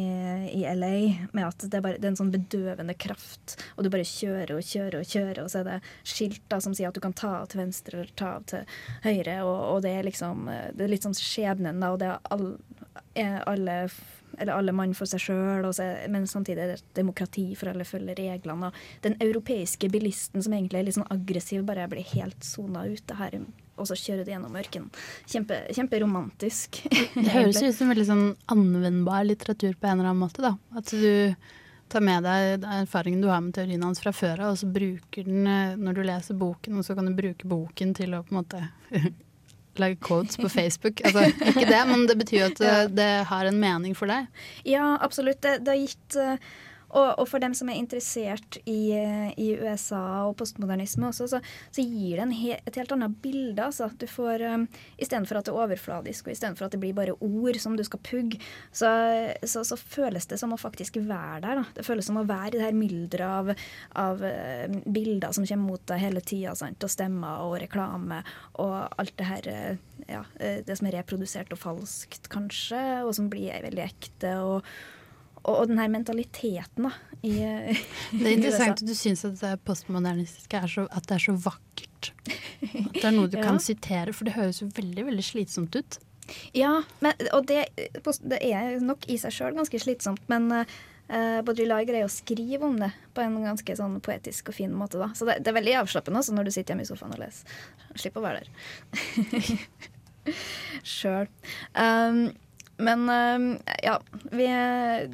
i 0.59 0.63
LA, 0.75 0.97
med 1.33 1.47
at 1.47 1.65
det 1.65 1.79
er, 1.79 1.85
bare, 1.85 2.01
det 2.01 2.09
er 2.09 2.13
en 2.13 2.19
sånn 2.19 2.33
bedøvende 2.35 2.97
kraft, 2.99 3.55
og 3.77 3.87
du 3.87 3.91
bare 3.93 4.05
kjører 4.05 4.57
og 4.57 4.67
kjører 4.67 4.99
og 5.01 5.09
kjører, 5.09 5.41
og 5.45 5.53
så 5.53 5.63
er 5.63 5.69
det 5.71 5.79
skilt 6.03 6.43
da, 6.53 6.59
som 6.61 6.75
sier 6.77 6.91
at 6.91 6.99
du 6.99 7.01
kan 7.05 7.17
ta 7.17 7.31
av 7.39 7.47
til 7.53 7.63
venstre 7.63 8.03
eller 8.03 8.13
ta 8.19 8.35
av 8.41 8.45
til 8.51 8.67
høyre, 9.07 9.39
og, 9.47 9.55
og 9.71 9.81
det 9.87 9.95
er 9.95 10.09
liksom 10.11 10.51
eh, 10.53 10.67
Det 10.75 10.85
er 10.85 10.93
litt 10.93 11.07
sånn 11.07 11.17
skjebnen, 11.17 11.81
da, 11.81 11.95
og 11.95 12.03
det 12.03 12.11
er, 12.11 12.21
all, 12.35 12.51
er 13.15 13.41
alle 13.49 13.79
eller 14.39 14.53
alle 14.53 14.73
mann 14.75 14.95
for 14.99 15.07
seg 15.07 15.23
sjøl, 15.23 15.67
men 16.11 16.27
samtidig 16.27 16.63
er 16.65 16.73
det 16.75 16.95
demokrati 16.99 17.45
for 17.59 17.71
alle 17.71 17.87
følger 17.87 18.19
reglene. 18.19 18.71
Og 18.71 19.05
den 19.07 19.15
europeiske 19.23 19.91
bilisten 19.93 20.43
som 20.43 20.57
egentlig 20.57 20.81
er 20.81 20.89
litt 20.89 20.99
sånn 20.99 21.13
aggressiv, 21.15 21.63
bare 21.69 21.87
blir 21.91 22.07
helt 22.15 22.43
sona 22.43 22.83
ut. 22.89 23.05
Det 23.07 23.19
her, 23.21 23.39
og 23.75 23.89
så 23.89 23.97
kjører 23.99 24.25
du 24.27 24.33
gjennom 24.33 24.55
ørkenen. 24.59 25.03
Kjempe, 25.31 25.61
kjemperomantisk. 25.75 26.81
Det 27.17 27.29
høres 27.33 27.63
ut 27.63 27.77
som 27.77 27.91
veldig 27.93 28.07
sånn 28.09 28.25
anvendbar 28.53 29.27
litteratur 29.27 29.75
på 29.75 29.91
en 29.91 29.99
eller 29.99 30.13
annen 30.13 30.23
måte. 30.23 30.45
da. 30.45 30.55
At 30.79 30.93
du 30.95 31.35
tar 31.93 32.05
med 32.05 32.25
deg 32.27 32.65
erfaringen 32.81 33.23
du 33.23 33.29
har 33.31 33.43
med 33.45 33.55
teorien 33.57 33.83
hans 33.85 34.01
fra 34.03 34.13
før 34.15 34.47
av, 34.47 34.55
og 34.55 34.61
så 34.63 34.71
bruker 34.71 35.27
den 35.29 35.47
eh, 35.51 35.77
når 35.79 35.99
du 35.99 36.03
leser 36.07 36.39
boken, 36.39 36.81
og 36.81 36.87
så 36.87 36.97
kan 36.97 37.11
du 37.11 37.15
bruke 37.17 37.51
boken 37.51 37.95
til 37.99 38.17
å 38.17 38.25
på 38.25 38.35
en 38.35 38.41
måte 38.41 38.63
lage 39.83 39.99
codes 40.03 40.39
på 40.39 40.49
Facebook. 40.49 41.03
Altså, 41.05 41.27
ikke 41.51 41.67
det, 41.69 41.81
men 41.91 42.07
det 42.11 42.19
betyr 42.21 42.41
jo 42.41 42.51
at 42.53 42.63
det, 42.65 42.77
det 42.99 43.11
har 43.31 43.51
en 43.51 43.61
mening 43.61 43.99
for 43.99 44.11
deg. 44.11 44.31
Ja, 44.69 44.95
absolutt. 45.03 45.43
Det, 45.45 45.59
det 45.67 45.75
har 45.75 45.83
gitt 45.83 46.19
eh, 46.21 46.55
og, 46.95 47.09
og 47.21 47.29
for 47.29 47.43
dem 47.43 47.55
som 47.57 47.71
er 47.71 47.79
interessert 47.81 48.59
i, 48.71 48.95
i 49.41 49.49
USA 49.59 50.03
og 50.29 50.37
postmodernisme 50.39 51.09
også, 51.11 51.27
så, 51.35 51.41
så 51.75 51.85
gir 51.85 52.21
det 52.21 52.39
he, 52.39 52.59
et 52.61 52.79
helt 52.79 52.95
annet 52.95 53.17
bilde. 53.23 53.59
Altså. 53.65 53.91
Du 53.99 54.07
får, 54.11 54.45
um, 54.55 54.67
Istedenfor 55.01 55.41
at 55.41 55.49
det 55.49 55.55
er 55.55 55.61
overfladisk, 55.65 56.29
og 56.29 56.35
istedenfor 56.35 56.69
at 56.69 56.77
det 56.77 56.83
blir 56.83 56.97
bare 56.97 57.17
ord 57.19 57.59
som 57.61 57.77
du 57.79 57.85
skal 57.87 58.03
pugge, 58.07 58.41
så, 58.73 58.91
så, 59.43 59.65
så 59.67 59.79
føles 59.79 60.29
det 60.31 60.39
som 60.41 60.55
å 60.55 60.61
faktisk 60.61 60.99
være 61.03 61.43
der. 61.45 61.61
Da. 61.61 61.67
Det 61.79 61.87
føles 61.87 62.09
som 62.09 62.21
å 62.21 62.27
være 62.29 62.55
i 62.55 62.59
det 62.59 62.67
her 62.69 62.79
mylderet 62.79 63.27
av, 63.27 63.53
av 64.05 64.25
uh, 64.25 64.81
bilder 64.85 65.35
som 65.35 65.47
kommer 65.49 65.75
mot 65.75 65.87
deg 65.91 66.03
hele 66.03 66.23
tida, 66.25 66.55
og 66.55 66.91
stemmer 66.91 67.45
og 67.45 67.59
reklame 67.63 68.23
og 68.63 68.75
alt 69.01 69.15
det 69.19 69.29
her 69.29 69.51
uh, 69.51 69.85
ja, 70.09 70.23
uh, 70.39 70.59
Det 70.65 70.77
som 70.79 70.89
er 70.89 70.99
reprodusert 71.01 71.53
og 71.55 71.61
falskt, 71.61 72.29
kanskje, 72.33 72.83
og 73.05 73.15
som 73.17 73.31
blir 73.33 73.65
veldig 73.65 73.85
ekte. 73.85 74.37
og 74.45 74.75
og, 75.45 75.53
og 75.61 75.69
den 75.71 75.79
her 75.81 75.91
mentaliteten, 75.93 76.89
da. 76.89 76.95
I, 77.25 77.35
Det 78.13 78.25
er 78.27 78.35
interessant 78.35 78.81
at 78.83 78.89
du 78.89 78.95
syns 78.97 79.25
at 79.29 79.39
det 79.41 79.53
postmodernistiske 79.69 80.59
er 80.61 80.71
så, 80.71 80.87
at 80.93 81.07
det 81.09 81.19
er 81.19 81.25
så 81.29 81.37
vakkert. 81.47 82.11
At 82.65 82.97
det 82.99 83.05
er 83.05 83.15
noe 83.17 83.31
du 83.31 83.37
Ja. 83.41 83.47
kan 83.47 83.61
sitere, 83.63 84.13
for 84.17 84.29
det 84.29 84.37
høres 84.39 84.61
jo 84.63 84.69
veldig 84.77 85.07
veldig 85.11 85.25
slitsomt 85.25 85.77
ut. 85.79 86.01
Ja, 86.57 86.79
men, 87.05 87.13
og 87.37 87.47
det, 87.51 87.67
det 87.77 88.41
er 88.41 88.79
nok 88.81 89.05
i 89.13 89.19
seg 89.21 89.33
sjøl 89.37 89.57
ganske 89.57 89.81
slitsomt, 89.83 90.23
men 90.33 90.49
uh, 90.57 91.41
Baudrillard 91.45 91.85
greier 91.89 92.09
å 92.09 92.13
skrive 92.13 92.65
om 92.65 92.79
det 92.81 92.89
på 93.13 93.21
en 93.25 93.37
ganske 93.45 93.77
sånn 93.77 93.99
poetisk 94.05 94.49
og 94.49 94.57
fin 94.57 94.73
måte. 94.73 94.97
da. 95.01 95.11
Så 95.17 95.29
det, 95.29 95.43
det 95.45 95.53
er 95.53 95.59
veldig 95.61 95.75
avslappende 95.83 96.23
også 96.23 96.37
når 96.37 96.49
du 96.49 96.55
sitter 96.57 96.73
hjemme 96.73 96.87
i 96.87 96.89
sofaen 96.89 97.13
og 97.17 97.21
leser. 97.21 97.59
Slipp 98.01 98.17
å 98.21 98.25
være 98.25 98.45
der. 98.45 98.49
Sjøl. 100.95 101.29
Um, 101.77 102.31
men 102.77 103.07
um, 103.09 103.47
ja, 103.83 103.99
vi, 104.31 104.49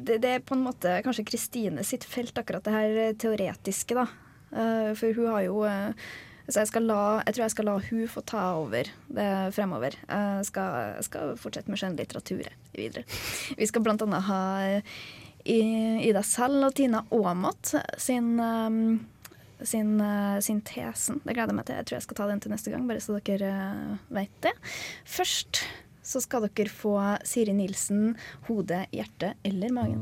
det, 0.01 0.17
det 0.23 0.33
er 0.35 0.43
på 0.45 0.57
en 0.57 0.65
måte 0.65 0.97
kanskje 1.05 1.27
Kristine 1.29 1.85
sitt 1.85 2.05
felt, 2.07 2.37
akkurat 2.37 2.65
det 2.65 2.73
her 2.73 2.99
teoretiske, 3.21 3.97
da. 3.97 4.07
Uh, 4.51 4.91
for 4.97 5.15
hun 5.15 5.29
har 5.31 5.45
jo 5.45 5.61
uh, 5.63 6.11
så 6.51 6.65
jeg, 6.65 6.83
la, 6.83 7.21
jeg 7.23 7.35
tror 7.35 7.45
jeg 7.45 7.53
skal 7.53 7.67
la 7.69 7.75
hun 7.85 8.07
få 8.11 8.23
ta 8.27 8.41
over 8.59 8.89
det 9.13 9.27
fremover. 9.55 9.95
Jeg 10.09 10.47
skal, 10.49 10.97
jeg 10.97 11.05
skal 11.07 11.35
fortsette 11.39 11.71
med 11.71 11.79
skjønnlitteratur 11.79 12.49
videre. 12.75 13.05
Vi 13.55 13.67
skal 13.69 13.85
blant 13.85 14.03
annet 14.03 14.25
ha 14.27 14.41
Ida 15.45 16.23
Sell 16.27 16.57
og 16.65 16.73
Tina 16.75 17.05
Aamodt 17.13 17.71
sin, 17.95 18.33
sin, 19.61 19.93
sin 20.43 20.59
tesen. 20.67 21.21
Det 21.23 21.37
gleder 21.37 21.53
jeg 21.53 21.59
meg 21.61 21.69
til. 21.69 21.79
Jeg 21.79 21.87
tror 21.87 21.99
jeg 22.01 22.07
skal 22.09 22.19
ta 22.19 22.27
den 22.33 22.43
til 22.43 22.55
neste 22.57 22.73
gang, 22.73 22.89
bare 22.89 23.05
så 23.05 23.21
dere 23.21 23.53
uh, 23.55 24.11
vet 24.17 24.35
det. 24.43 24.53
Først 25.07 25.63
så 26.03 26.21
skal 26.23 26.47
dere 26.47 26.71
få 26.71 26.95
Siri 27.27 27.53
Nilsen 27.53 28.15
'Hode, 28.47 28.85
hjerte 28.91 29.33
eller 29.43 29.73
magen'. 29.75 30.01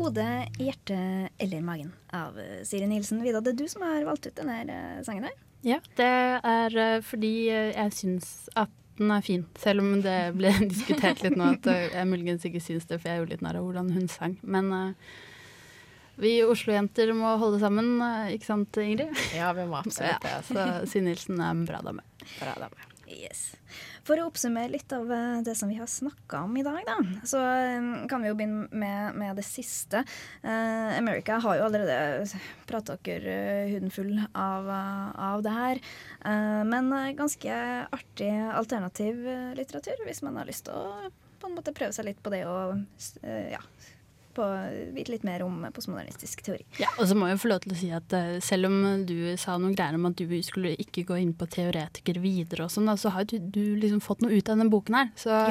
Hode, 0.00 0.26
hjerte 0.56 1.28
eller 1.38 1.60
magen 1.60 1.92
av 2.12 2.38
Siri 2.64 2.86
Nilsen. 2.86 3.22
Vida, 3.22 3.40
det 3.40 3.52
er 3.52 3.60
du 3.60 3.68
som 3.68 3.82
har 3.84 4.04
valgt 4.08 4.26
ut 4.26 4.36
denne 4.38 4.62
eh, 4.64 5.02
sangen 5.04 5.28
her. 5.28 5.36
Ja, 5.66 5.76
det 5.96 6.12
er 6.40 6.76
eh, 6.76 7.00
fordi 7.04 7.34
eh, 7.52 7.72
jeg 7.74 7.92
syns 7.92 8.48
at 8.56 8.72
den 9.00 9.10
er 9.12 9.24
fin. 9.24 9.44
Selv 9.60 9.84
om 9.84 10.00
det 10.04 10.18
ble 10.36 10.52
diskutert 10.72 11.20
litt 11.24 11.36
nå 11.36 11.52
at 11.56 11.68
jeg 11.68 12.08
muligens 12.08 12.46
ikke 12.48 12.62
syns 12.64 12.88
det, 12.88 13.00
for 13.00 13.10
jeg 13.10 13.18
er 13.18 13.24
jo 13.24 13.28
litt 13.28 13.44
narr 13.44 13.60
av 13.60 13.66
hvordan 13.68 13.92
hun 13.92 14.08
sang. 14.08 14.38
Men 14.40 14.72
eh, 14.76 15.12
vi 16.20 16.34
Oslo-jenter 16.44 17.12
må 17.16 17.34
holde 17.40 17.60
sammen, 17.62 17.96
eh, 18.04 18.36
ikke 18.36 18.50
sant 18.52 18.80
Ingrid? 18.82 19.16
Ja, 19.36 19.52
vi 19.56 19.66
må 19.68 19.80
absolutt 19.80 20.22
det. 20.24 20.36
Ja, 20.60 20.70
så 20.86 21.04
Nilsen 21.04 21.40
er 21.40 21.54
en 21.54 21.66
bra 21.68 21.82
dame. 21.84 22.04
Bra 22.38 22.56
dame. 22.60 22.90
Yes. 23.10 23.50
For 24.06 24.20
å 24.20 24.28
oppsummere 24.30 24.70
litt 24.70 24.92
av 24.94 25.10
eh, 25.12 25.40
det 25.46 25.56
som 25.58 25.70
vi 25.70 25.78
har 25.80 25.88
snakka 25.90 26.44
om 26.46 26.54
i 26.58 26.64
dag, 26.66 26.78
da, 26.86 26.96
så 27.26 27.40
eh, 27.42 27.88
kan 28.10 28.22
vi 28.22 28.30
jo 28.30 28.36
begynne 28.38 28.68
med, 28.70 29.18
med 29.18 29.38
det 29.38 29.44
siste. 29.46 30.04
Uh, 30.44 30.96
America 30.96 31.40
har 31.42 31.58
jo 31.58 31.66
allerede 31.66 32.26
prata 32.70 32.96
dere 33.06 33.36
huden 33.72 33.92
full 33.94 34.14
av, 34.30 34.70
av 34.70 35.44
det 35.46 35.54
her. 35.54 35.82
Uh, 36.24 36.62
men 36.68 36.90
ganske 37.18 37.56
artig 37.90 38.30
alternativ 38.54 39.24
litteratur, 39.58 40.04
hvis 40.06 40.22
man 40.26 40.38
har 40.40 40.48
lyst 40.48 40.68
til 40.68 40.78
å 40.78 41.10
på 41.40 41.48
en 41.48 41.56
måte 41.56 41.72
prøve 41.72 41.94
seg 41.96 42.04
litt 42.04 42.18
på 42.20 42.32
det 42.34 42.42
og 42.44 42.82
ja, 43.24 43.62
på, 44.36 44.46
vite 44.94 45.14
litt 45.14 45.26
mer 45.26 45.44
om 45.46 45.62
postmodernistisk 45.74 46.44
teori. 46.46 46.64
Ja, 46.80 46.90
og 46.96 47.08
så 47.10 47.16
må 47.18 47.30
jeg 47.30 47.40
få 47.42 47.50
lov 47.52 47.64
til 47.64 47.74
å 47.74 47.80
si 47.80 47.90
at 47.94 48.16
eh, 48.16 48.38
selv 48.44 48.70
om 48.70 49.04
du 49.08 49.16
sa 49.40 49.56
noen 49.58 49.74
greier 49.76 49.98
om 49.98 50.08
at 50.10 50.20
du 50.20 50.36
skulle 50.46 50.74
ikke 50.80 51.06
gå 51.08 51.20
inn 51.22 51.34
på 51.36 51.48
teoretiker 51.50 52.20
videre 52.22 52.66
og 52.66 52.74
sånn, 52.74 52.90
så 53.00 53.12
har 53.14 53.28
du, 53.30 53.38
du 53.40 53.76
liksom 53.80 54.02
fått 54.04 54.24
noe 54.24 54.34
ut 54.34 54.48
av 54.48 54.56
denne 54.56 54.70
boken 54.72 54.98
her. 55.00 55.12
Så 55.18 55.42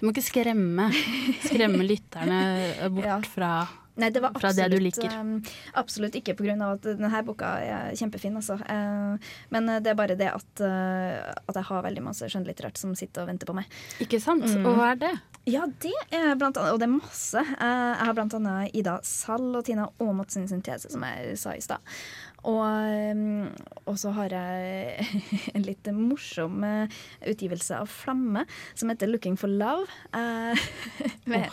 du 0.00 0.06
må 0.06 0.14
ikke 0.14 0.26
skremme, 0.30 0.90
skremme 1.46 1.86
lytterne 1.86 2.40
bort 2.96 3.28
fra, 3.30 3.52
Nei, 4.00 4.10
det 4.14 4.22
var 4.22 4.36
fra 4.38 4.52
det 4.54 4.68
du 4.70 4.76
absolutt, 4.76 4.98
liker. 5.02 5.16
um, 5.18 5.32
absolutt 5.80 6.16
ikke 6.20 6.34
pga. 6.38 6.56
at 6.70 6.86
denne 6.86 7.22
boka 7.26 7.50
er 7.60 7.96
kjempefin, 7.98 8.36
altså. 8.38 8.56
Eh, 8.64 9.32
men 9.52 9.70
det 9.82 9.92
er 9.92 9.98
bare 9.98 10.16
det 10.18 10.30
at, 10.30 10.62
eh, 10.64 11.18
at 11.20 11.58
jeg 11.58 11.68
har 11.68 11.84
veldig 11.84 12.04
masse 12.04 12.30
skjønnlitterært 12.30 12.80
som 12.80 12.94
sitter 12.98 13.24
og 13.24 13.32
venter 13.32 13.50
på 13.50 13.56
meg. 13.58 13.68
Ikke 14.00 14.20
sant? 14.22 14.46
Mm. 14.46 14.64
Og 14.64 14.78
hva 14.78 14.92
er 14.94 15.02
det? 15.02 15.12
Ja, 15.48 15.64
det 15.80 15.94
er 16.12 16.34
blant 16.36 16.58
annet, 16.60 16.74
og 16.74 16.80
det 16.82 16.86
er 16.86 16.92
masse. 16.92 17.40
Eh, 17.40 17.92
jeg 17.96 18.06
har 18.06 18.16
blant 18.16 18.34
annet 18.36 18.74
Ida 18.76 18.98
Sall 19.06 19.54
og 19.56 19.64
Tina 19.64 19.86
Aamodt 20.02 20.34
sin 20.34 20.44
syntese, 20.50 20.90
som 20.92 21.04
jeg 21.06 21.38
sa 21.40 21.54
i 21.56 21.62
stad. 21.64 21.80
Og, 22.44 22.60
um, 22.60 23.48
og 23.88 23.96
så 24.00 24.12
har 24.16 24.32
jeg 24.32 25.06
en 25.56 25.64
litt 25.66 25.90
morsom 25.96 26.62
eh, 26.64 27.00
utgivelse 27.32 27.80
av 27.82 27.88
Flamme, 27.92 28.46
som 28.74 28.92
heter 28.92 29.08
'Looking 29.08 29.36
for 29.40 29.48
Love'. 29.48 29.88
eh, 30.12 30.56
med, 31.30 31.48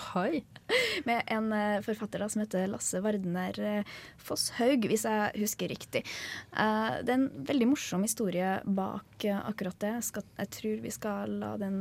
med 1.04 1.24
en 1.28 1.54
eh, 1.54 1.82
forfatter 1.82 2.20
da, 2.20 2.30
som 2.30 2.42
heter 2.42 2.68
Lasse 2.68 3.02
Vardner 3.04 3.60
eh, 3.60 3.96
Fosshaug, 4.18 4.88
hvis 4.90 5.06
jeg 5.08 5.44
husker 5.44 5.72
riktig. 5.72 6.04
Eh, 6.52 7.00
det 7.04 7.14
er 7.14 7.20
en 7.20 7.30
veldig 7.48 7.70
morsom 7.74 8.04
historie 8.06 8.58
bak 8.66 9.26
akkurat 9.28 9.80
det. 9.82 9.94
Skal, 10.06 10.26
jeg 10.38 10.52
tror 10.54 10.82
vi 10.84 10.92
skal 10.94 11.38
la 11.42 11.54
den, 11.58 11.80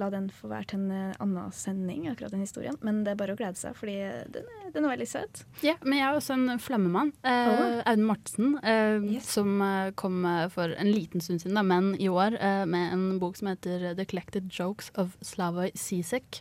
la 0.00 0.06
den 0.12 0.30
få 0.32 0.48
være 0.48 0.70
til 0.70 0.86
en 0.86 1.12
annen 1.20 1.52
sending, 1.52 2.06
akkurat 2.08 2.32
den 2.32 2.46
historien. 2.46 2.78
Men 2.86 3.02
det 3.04 3.12
er 3.12 3.20
bare 3.20 3.34
å 3.34 3.38
glede 3.38 3.60
seg, 3.60 3.76
fordi 3.76 3.98
den 4.32 4.48
er, 4.54 4.70
den 4.72 4.86
er 4.86 4.94
veldig 4.94 5.08
søt. 5.10 5.42
Ja, 5.66 5.74
men 5.84 6.00
jeg 6.00 6.06
er 6.06 6.16
også 6.16 6.38
en 6.38 6.62
flammemann. 6.62 7.12
Oh. 7.20 7.82
Audun 7.84 8.06
Mortensen, 8.08 8.56
yes. 9.04 9.28
som 9.36 9.60
kom 10.00 10.24
for 10.54 10.72
en 10.72 10.92
liten 10.94 11.24
stund 11.24 11.44
siden, 11.44 11.58
da, 11.60 11.66
men 11.66 11.92
i 12.00 12.08
år, 12.08 12.38
med 12.70 12.96
en 12.96 13.06
bok 13.20 13.36
som 13.36 13.52
heter 13.52 13.90
The 13.98 14.08
Collected 14.08 14.48
Jokes 14.48 14.88
of 14.96 15.18
Slavoj 15.20 15.74
Zizek. 15.76 16.40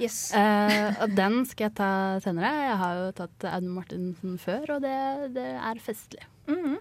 Yes. 0.00 0.32
Uh, 0.34 0.94
og 1.04 1.12
den 1.16 1.42
skal 1.48 1.68
jeg 1.68 1.76
ta 1.78 1.90
senere. 2.24 2.52
Jeg 2.68 2.78
har 2.80 3.00
jo 3.00 3.08
tatt 3.22 3.48
Audun 3.52 3.74
Martinsen 3.76 4.38
før, 4.40 4.76
og 4.76 4.84
det, 4.86 4.96
det 5.36 5.48
er 5.56 5.82
festlig. 5.82 6.24
Mhm. 6.50 6.78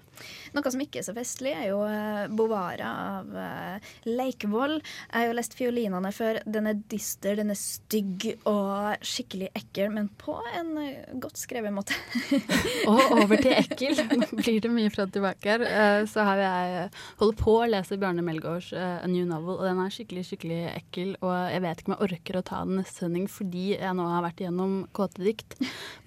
Noe 0.52 0.72
som 0.74 0.82
ikke 0.84 1.00
er 1.00 1.06
så 1.06 1.14
festlig, 1.16 1.54
er 1.56 1.70
jo 1.70 1.80
eh, 1.88 2.26
Bovara 2.36 2.90
av 3.16 3.30
uh, 3.32 3.92
Leikvoll. 4.10 4.74
Jeg 4.82 5.16
har 5.16 5.28
jo 5.30 5.36
lest 5.38 5.54
fiolinene 5.58 6.12
før. 6.14 6.42
Den 6.46 6.68
er 6.68 6.82
dyster, 6.92 7.38
den 7.40 7.54
er 7.54 7.58
stygg 7.58 8.26
og 8.50 9.00
skikkelig 9.08 9.48
ekkel, 9.58 9.94
men 9.96 10.10
på 10.20 10.36
en 10.58 10.74
eh, 10.82 11.14
godt 11.24 11.40
skrevet 11.40 11.72
måte. 11.74 11.96
Og 12.92 13.16
over 13.22 13.40
til 13.42 13.56
ekkel. 13.56 13.96
Nå 14.20 14.28
blir 14.42 14.60
det 14.66 14.74
mye 14.74 14.92
fra 14.94 15.06
tilbake 15.08 15.54
her. 15.56 15.64
Eh, 15.66 16.02
så 16.12 16.26
har 16.28 16.42
jeg 16.44 16.90
holder 17.22 17.40
på 17.42 17.56
å 17.62 17.70
lese 17.72 17.98
Bjarne 18.02 18.26
Melgaards 18.26 18.74
eh, 18.76 18.98
A 19.06 19.08
New 19.10 19.26
Novel, 19.30 19.62
og 19.62 19.66
den 19.70 19.82
er 19.86 19.96
skikkelig 19.96 20.26
skikkelig 20.34 20.60
ekkel. 20.74 21.16
Og 21.24 21.34
jeg 21.54 21.64
vet 21.66 21.82
ikke 21.86 21.94
om 21.94 21.98
jeg 21.98 22.10
orker 22.10 22.42
å 22.42 22.44
ta 22.52 22.62
den 22.68 22.82
neste 22.82 23.06
sending 23.06 23.30
fordi 23.32 23.66
jeg 23.78 23.96
nå 23.98 24.10
har 24.12 24.26
vært 24.28 24.44
igjennom 24.44 24.76
kåte 24.98 25.24
dikt. 25.26 25.58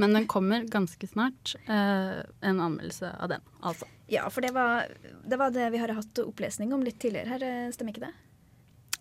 Men 0.02 0.14
den 0.18 0.28
kommer 0.30 0.68
ganske 0.68 1.08
snart. 1.10 1.56
eh, 1.64 2.20
en 2.44 2.60
anmeldelse 2.60 3.14
av 3.24 3.30
den, 3.32 3.43
altså. 3.60 3.88
Ja, 4.12 4.26
for 4.32 4.44
det 4.44 4.52
var, 4.56 4.90
det 5.24 5.38
var 5.40 5.52
det 5.54 5.70
vi 5.72 5.80
har 5.80 5.92
hatt 5.96 6.20
opplesning 6.24 6.72
om 6.76 6.82
litt 6.84 6.98
tidligere 7.00 7.34
her, 7.34 7.44
eh, 7.48 7.68
stemmer 7.72 7.94
ikke 7.94 8.06
det? 8.06 8.14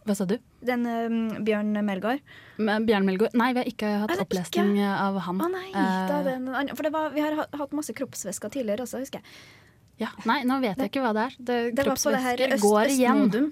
Hva 0.03 0.15
sa 0.19 0.27
du? 0.27 0.35
Den 0.65 0.85
eh, 0.89 1.17
Bjørn 1.47 1.71
Melgaard. 1.87 2.23
Men 2.59 2.87
Bjørn 2.87 3.07
Melgaard? 3.07 3.35
Nei, 3.39 3.49
vi 3.55 3.61
har 3.63 3.71
ikke 3.71 3.91
hatt 4.03 4.11
Er 4.11 4.19
det 4.19 4.25
opplesning 4.27 4.77
av 4.83 5.19
han. 5.27 5.43
Å 5.43 5.49
nei, 5.51 5.67
da 5.73 6.19
er 6.19 6.27
det 6.27 6.37
en. 6.39 6.73
For 6.75 6.87
det 6.87 6.93
var, 6.95 7.11
vi 7.15 7.23
har 7.23 7.37
hatt 7.39 7.75
masse 7.75 7.95
kroppsvæsker 7.95 8.51
tidligere 8.53 8.87
også, 8.87 9.03
husker 9.03 9.23
jeg. 9.23 9.27
Ja, 10.01 10.09
nei, 10.27 10.41
nå 10.49 10.57
vet 10.63 10.79
jeg 10.81 10.89
ikke 10.91 11.03
hva 11.05 11.13
det 11.15 11.27
er. 11.29 11.35
Det, 11.37 11.57
Det 11.77 11.87
var 11.87 11.99
på 11.99 12.15
det 12.15 12.23
her 12.23 12.43
kroppsvæsker 12.43 12.67
går 12.67 12.85
igjen. 12.97 13.51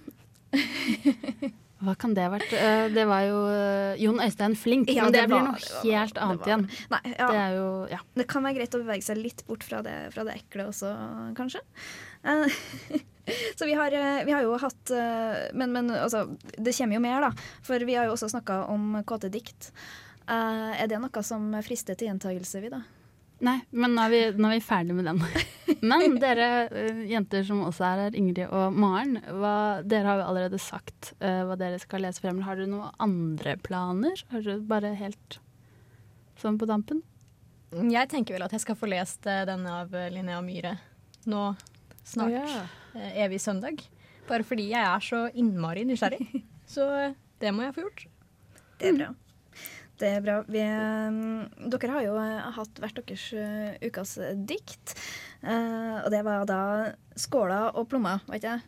Hva 1.81 1.95
kan 1.97 2.13
det 2.13 2.21
ha 2.27 2.29
vært? 2.35 2.51
Eh, 2.53 2.89
Det 2.93 3.05
var 3.09 3.21
jo 3.25 3.37
eh, 3.49 3.95
Jon 4.03 4.19
Øystein 4.21 4.53
Flink, 4.57 4.89
Ja, 4.93 5.03
men 5.07 5.13
det, 5.13 5.21
det 5.21 5.29
blir 5.31 5.39
var- 5.39 5.47
noe 5.47 5.53
var- 5.57 5.85
helt 5.91 6.13
det 6.13 6.21
annet 6.21 6.39
var- 6.39 6.47
igjen. 6.47 6.65
Nei, 6.91 6.99
ja. 7.17 7.27
Det 7.31 7.39
er 7.41 7.55
jo 7.57 7.87
Ja. 7.89 7.99
Det 8.15 8.27
kan 8.27 8.43
være 8.43 8.55
greit 8.59 8.75
å 8.77 8.83
bevege 8.83 9.03
seg 9.03 9.17
litt 9.17 9.43
bort 9.47 9.63
fra 9.63 9.81
det, 9.81 10.13
fra 10.13 10.23
det 10.23 10.35
ekle 10.37 10.67
også, 10.69 10.91
kanskje. 11.35 11.61
Eh, 12.23 12.47
Så 13.55 13.65
vi 13.65 13.73
har, 13.73 13.89
vi 14.25 14.31
har 14.33 14.41
jo 14.41 14.57
hatt 14.57 14.89
Men, 15.53 15.71
men 15.71 15.89
altså, 15.89 16.25
det 16.57 16.73
kommer 16.75 16.95
jo 16.95 16.99
mer, 16.99 17.21
da. 17.21 17.31
For 17.63 17.79
vi 17.79 17.93
har 17.95 18.05
jo 18.05 18.13
også 18.13 18.29
snakka 18.33 18.67
om 18.67 19.03
kåte 19.05 19.29
dikt. 19.31 19.71
Er 20.27 20.87
det 20.87 20.99
noe 20.99 21.23
som 21.23 21.51
frister 21.63 21.95
til 21.95 22.07
gjentagelse, 22.09 22.61
vi, 22.61 22.69
da? 22.69 22.81
Nei, 23.41 23.57
men 23.73 23.95
nå 23.97 24.03
er 24.05 24.11
vi, 24.13 24.19
nå 24.37 24.49
er 24.51 24.59
vi 24.59 24.63
ferdig 24.63 24.95
med 24.97 25.07
den. 25.09 25.21
Men 25.81 26.17
dere 26.21 26.47
eh, 26.67 26.99
jenter 27.09 27.45
som 27.47 27.63
også 27.65 27.85
er 27.87 28.01
her, 28.03 28.17
Ingrid 28.17 28.51
og 28.53 28.75
Maren, 28.77 29.15
hva, 29.33 29.81
dere 29.81 30.05
har 30.11 30.19
jo 30.19 30.27
allerede 30.29 30.59
sagt 30.61 31.13
uh, 31.23 31.47
hva 31.49 31.55
dere 31.57 31.79
skal 31.81 32.03
lese 32.05 32.21
frem. 32.21 32.43
Har 32.45 32.59
dere 32.59 32.69
noen 32.69 32.91
andre 33.01 33.55
planer? 33.65 34.21
Har 34.29 34.45
dere 34.45 34.61
bare 34.69 34.91
helt 34.99 35.39
sånn 36.41 36.59
på 36.61 36.69
dampen? 36.69 37.01
Jeg 37.71 38.11
tenker 38.11 38.37
vel 38.37 38.45
at 38.45 38.53
jeg 38.53 38.61
skal 38.65 38.77
få 38.77 38.91
lest 38.91 39.25
eh, 39.31 39.41
denne 39.47 39.73
av 39.79 39.95
Linnea 40.13 40.41
Myhre 40.45 40.75
nå 41.31 41.47
snart. 42.05 42.35
Ja. 42.35 42.61
Evig 43.23 43.39
søndag. 43.41 43.81
Bare 44.29 44.45
fordi 44.45 44.69
jeg 44.73 44.85
er 44.85 45.05
så 45.07 45.23
innmari 45.33 45.87
nysgjerrig. 45.87 46.43
Så 46.71 46.85
det 47.41 47.51
må 47.55 47.65
jeg 47.65 47.75
få 47.75 47.87
gjort. 47.87 48.05
Det 48.77 48.91
er 48.91 48.99
bra. 48.99 49.09
Det 50.01 50.09
er 50.09 50.21
bra. 50.25 50.39
Vi, 50.49 50.61
eh, 50.65 51.69
dere 51.71 51.95
har 51.95 52.05
jo 52.07 52.17
eh, 52.17 52.51
hatt 52.57 52.81
hvert 52.81 53.01
deres 53.01 53.25
eh, 53.37 53.75
ukas 53.85 54.17
dikt. 54.49 54.95
Eh, 55.41 55.97
og 56.01 56.09
det 56.13 56.23
var 56.25 56.45
da 56.49 56.61
'Skåla 57.15 57.75
og 57.75 57.89
plomma', 57.91 58.21
var 58.25 58.39
ikke 58.39 58.55
det? 58.55 58.61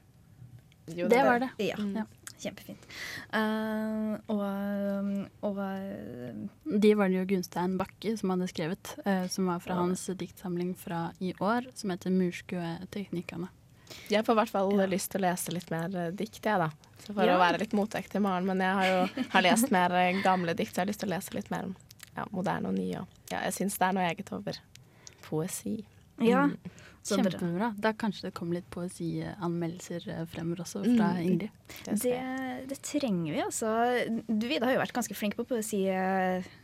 Jo, 0.99 1.07
det 1.07 1.23
var 1.23 1.39
det. 1.39 1.49
Ja. 1.63 1.79
Ja. 1.79 2.05
Kjempefint. 2.43 2.87
Uh, 3.31 4.17
og, 4.27 4.41
og 5.47 5.59
uh, 5.63 6.79
De 6.83 6.91
var 6.99 7.07
det 7.07 7.21
jo 7.21 7.27
Gunstein 7.29 7.77
Bakke 7.79 8.17
som 8.19 8.33
hadde 8.33 8.49
skrevet, 8.51 8.95
uh, 9.07 9.29
som 9.31 9.47
var 9.47 9.61
fra 9.63 9.77
hans 9.79 10.09
diktsamling 10.19 10.73
fra 10.75 11.05
i 11.23 11.31
år, 11.39 11.69
som 11.77 11.93
heter 11.93 12.11
'Murskueteknikkene'. 12.11 13.51
Jeg 14.09 14.25
får 14.25 14.33
i 14.35 14.39
hvert 14.41 14.49
fall 14.53 14.71
lyst 14.89 15.11
til 15.11 15.21
å 15.21 15.25
lese 15.29 15.51
litt 15.55 15.69
mer 15.71 15.95
eh, 15.95 16.11
dikt, 16.11 16.41
jeg, 16.43 16.59
da. 16.59 16.69
Så 17.03 17.13
for 17.13 17.23
Ja. 17.25 17.35
å 17.35 17.39
være 17.41 17.59
litt 17.59 17.73
motvekt 17.73 18.11
til 18.11 18.21
Maren. 18.21 18.45
Men 18.45 18.59
jeg 18.59 18.73
har 18.79 18.85
jo 18.87 19.25
har 19.33 19.41
lest 19.43 19.71
mer 19.77 19.91
eh, 19.91 20.21
gamle 20.23 20.53
dikt, 20.55 20.73
så 20.75 20.81
jeg 20.81 20.85
har 20.87 20.91
lyst 20.93 20.99
til 21.03 21.09
å 21.11 21.15
lese 21.17 21.33
litt 21.35 21.49
mer 21.51 21.65
om 21.71 21.75
ja, 22.15 22.25
moderne 22.31 22.69
og 22.69 22.77
nye. 22.77 23.05
Ja, 23.31 23.41
jeg 23.47 23.53
syns 23.53 23.77
det 23.77 23.87
er 23.87 23.93
noe 23.97 24.07
eget 24.11 24.31
over 24.33 24.59
poesi. 25.27 25.83
Ja. 26.21 26.45
Mm. 26.47 26.57
Så. 27.03 27.17
Kjempebra. 27.19 27.73
Da 27.83 27.91
kanskje 27.99 28.29
det 28.29 28.33
kommer 28.37 28.55
litt 28.55 28.69
poesianmeldelser 28.71 30.05
eh, 30.13 30.25
fremover 30.31 30.61
også 30.63 30.83
fra 30.85 31.09
Mm. 31.17 31.23
Ingrid. 31.25 31.49
Det, 31.99 32.19
det 32.69 32.77
trenger 32.85 33.33
vi, 33.33 33.41
altså. 33.43 33.71
Du 34.27 34.47
Vida 34.47 34.65
har 34.69 34.77
jo 34.77 34.79
vært 34.85 34.93
ganske 34.95 35.15
flink 35.17 35.35
på 35.35 35.43
poesi 35.49 35.81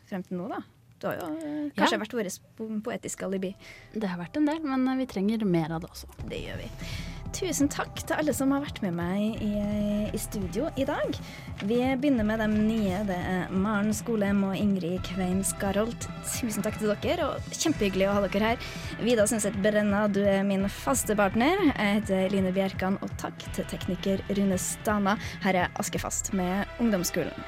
frem 0.07 0.23
til 0.23 0.38
nå, 0.39 0.47
da. 0.53 0.61
Du 0.99 1.07
har 1.07 1.15
jo 1.19 1.27
kanskje 1.75 1.95
Ja. 1.95 1.99
vært 2.05 2.15
vårt 2.15 2.39
po- 2.57 2.82
poetiske 2.84 3.23
alibi. 3.27 3.53
Det 3.93 4.07
har 4.07 4.19
vært 4.19 4.36
en 4.38 4.45
del, 4.47 4.59
men 4.63 4.97
vi 4.97 5.05
trenger 5.07 5.43
mer 5.45 5.71
av 5.75 5.82
det 5.82 5.89
også. 5.91 6.07
Det 6.27 6.39
gjør 6.45 6.57
vi. 6.63 6.69
Tusen 7.36 7.69
takk 7.69 7.99
til 8.01 8.17
alle 8.17 8.34
som 8.34 8.49
har 8.55 8.63
vært 8.63 8.80
med 8.82 8.95
meg 8.97 9.43
i, 9.45 9.51
i 10.09 10.19
studio 10.19 10.69
i 10.80 10.86
dag. 10.88 11.13
Vi 11.61 11.77
begynner 12.01 12.25
med 12.25 12.41
de 12.41 12.47
nye. 12.49 13.03
Det 13.05 13.15
er 13.15 13.53
Maren 13.53 13.93
Skolem 13.95 14.41
og 14.47 14.57
Ingrid 14.57 15.03
Kveim 15.05 15.43
Skarolt. 15.45 16.09
Tusen 16.25 16.65
takk 16.65 16.80
til 16.82 16.91
dere, 17.05 17.30
og 17.30 17.53
kjempehyggelig 17.53 18.09
å 18.09 18.17
ha 18.17 18.25
dere 18.25 18.53
her. 18.55 18.67
Vida 19.05 19.27
Sundset 19.30 19.55
Brenna, 19.61 20.07
du 20.09 20.23
er 20.25 20.41
min 20.47 20.65
faste 20.82 21.15
partner. 21.19 21.61
Jeg 21.69 22.01
heter 22.01 22.34
Line 22.34 22.53
Bjerkan, 22.55 22.99
og 23.05 23.13
takk 23.21 23.45
til 23.53 23.69
tekniker 23.69 24.25
Rune 24.34 24.59
Stana. 24.59 25.19
Her 25.45 25.65
er 25.65 25.82
Askefast 25.82 26.34
med 26.34 26.65
Ungdomsskolen. 26.82 27.45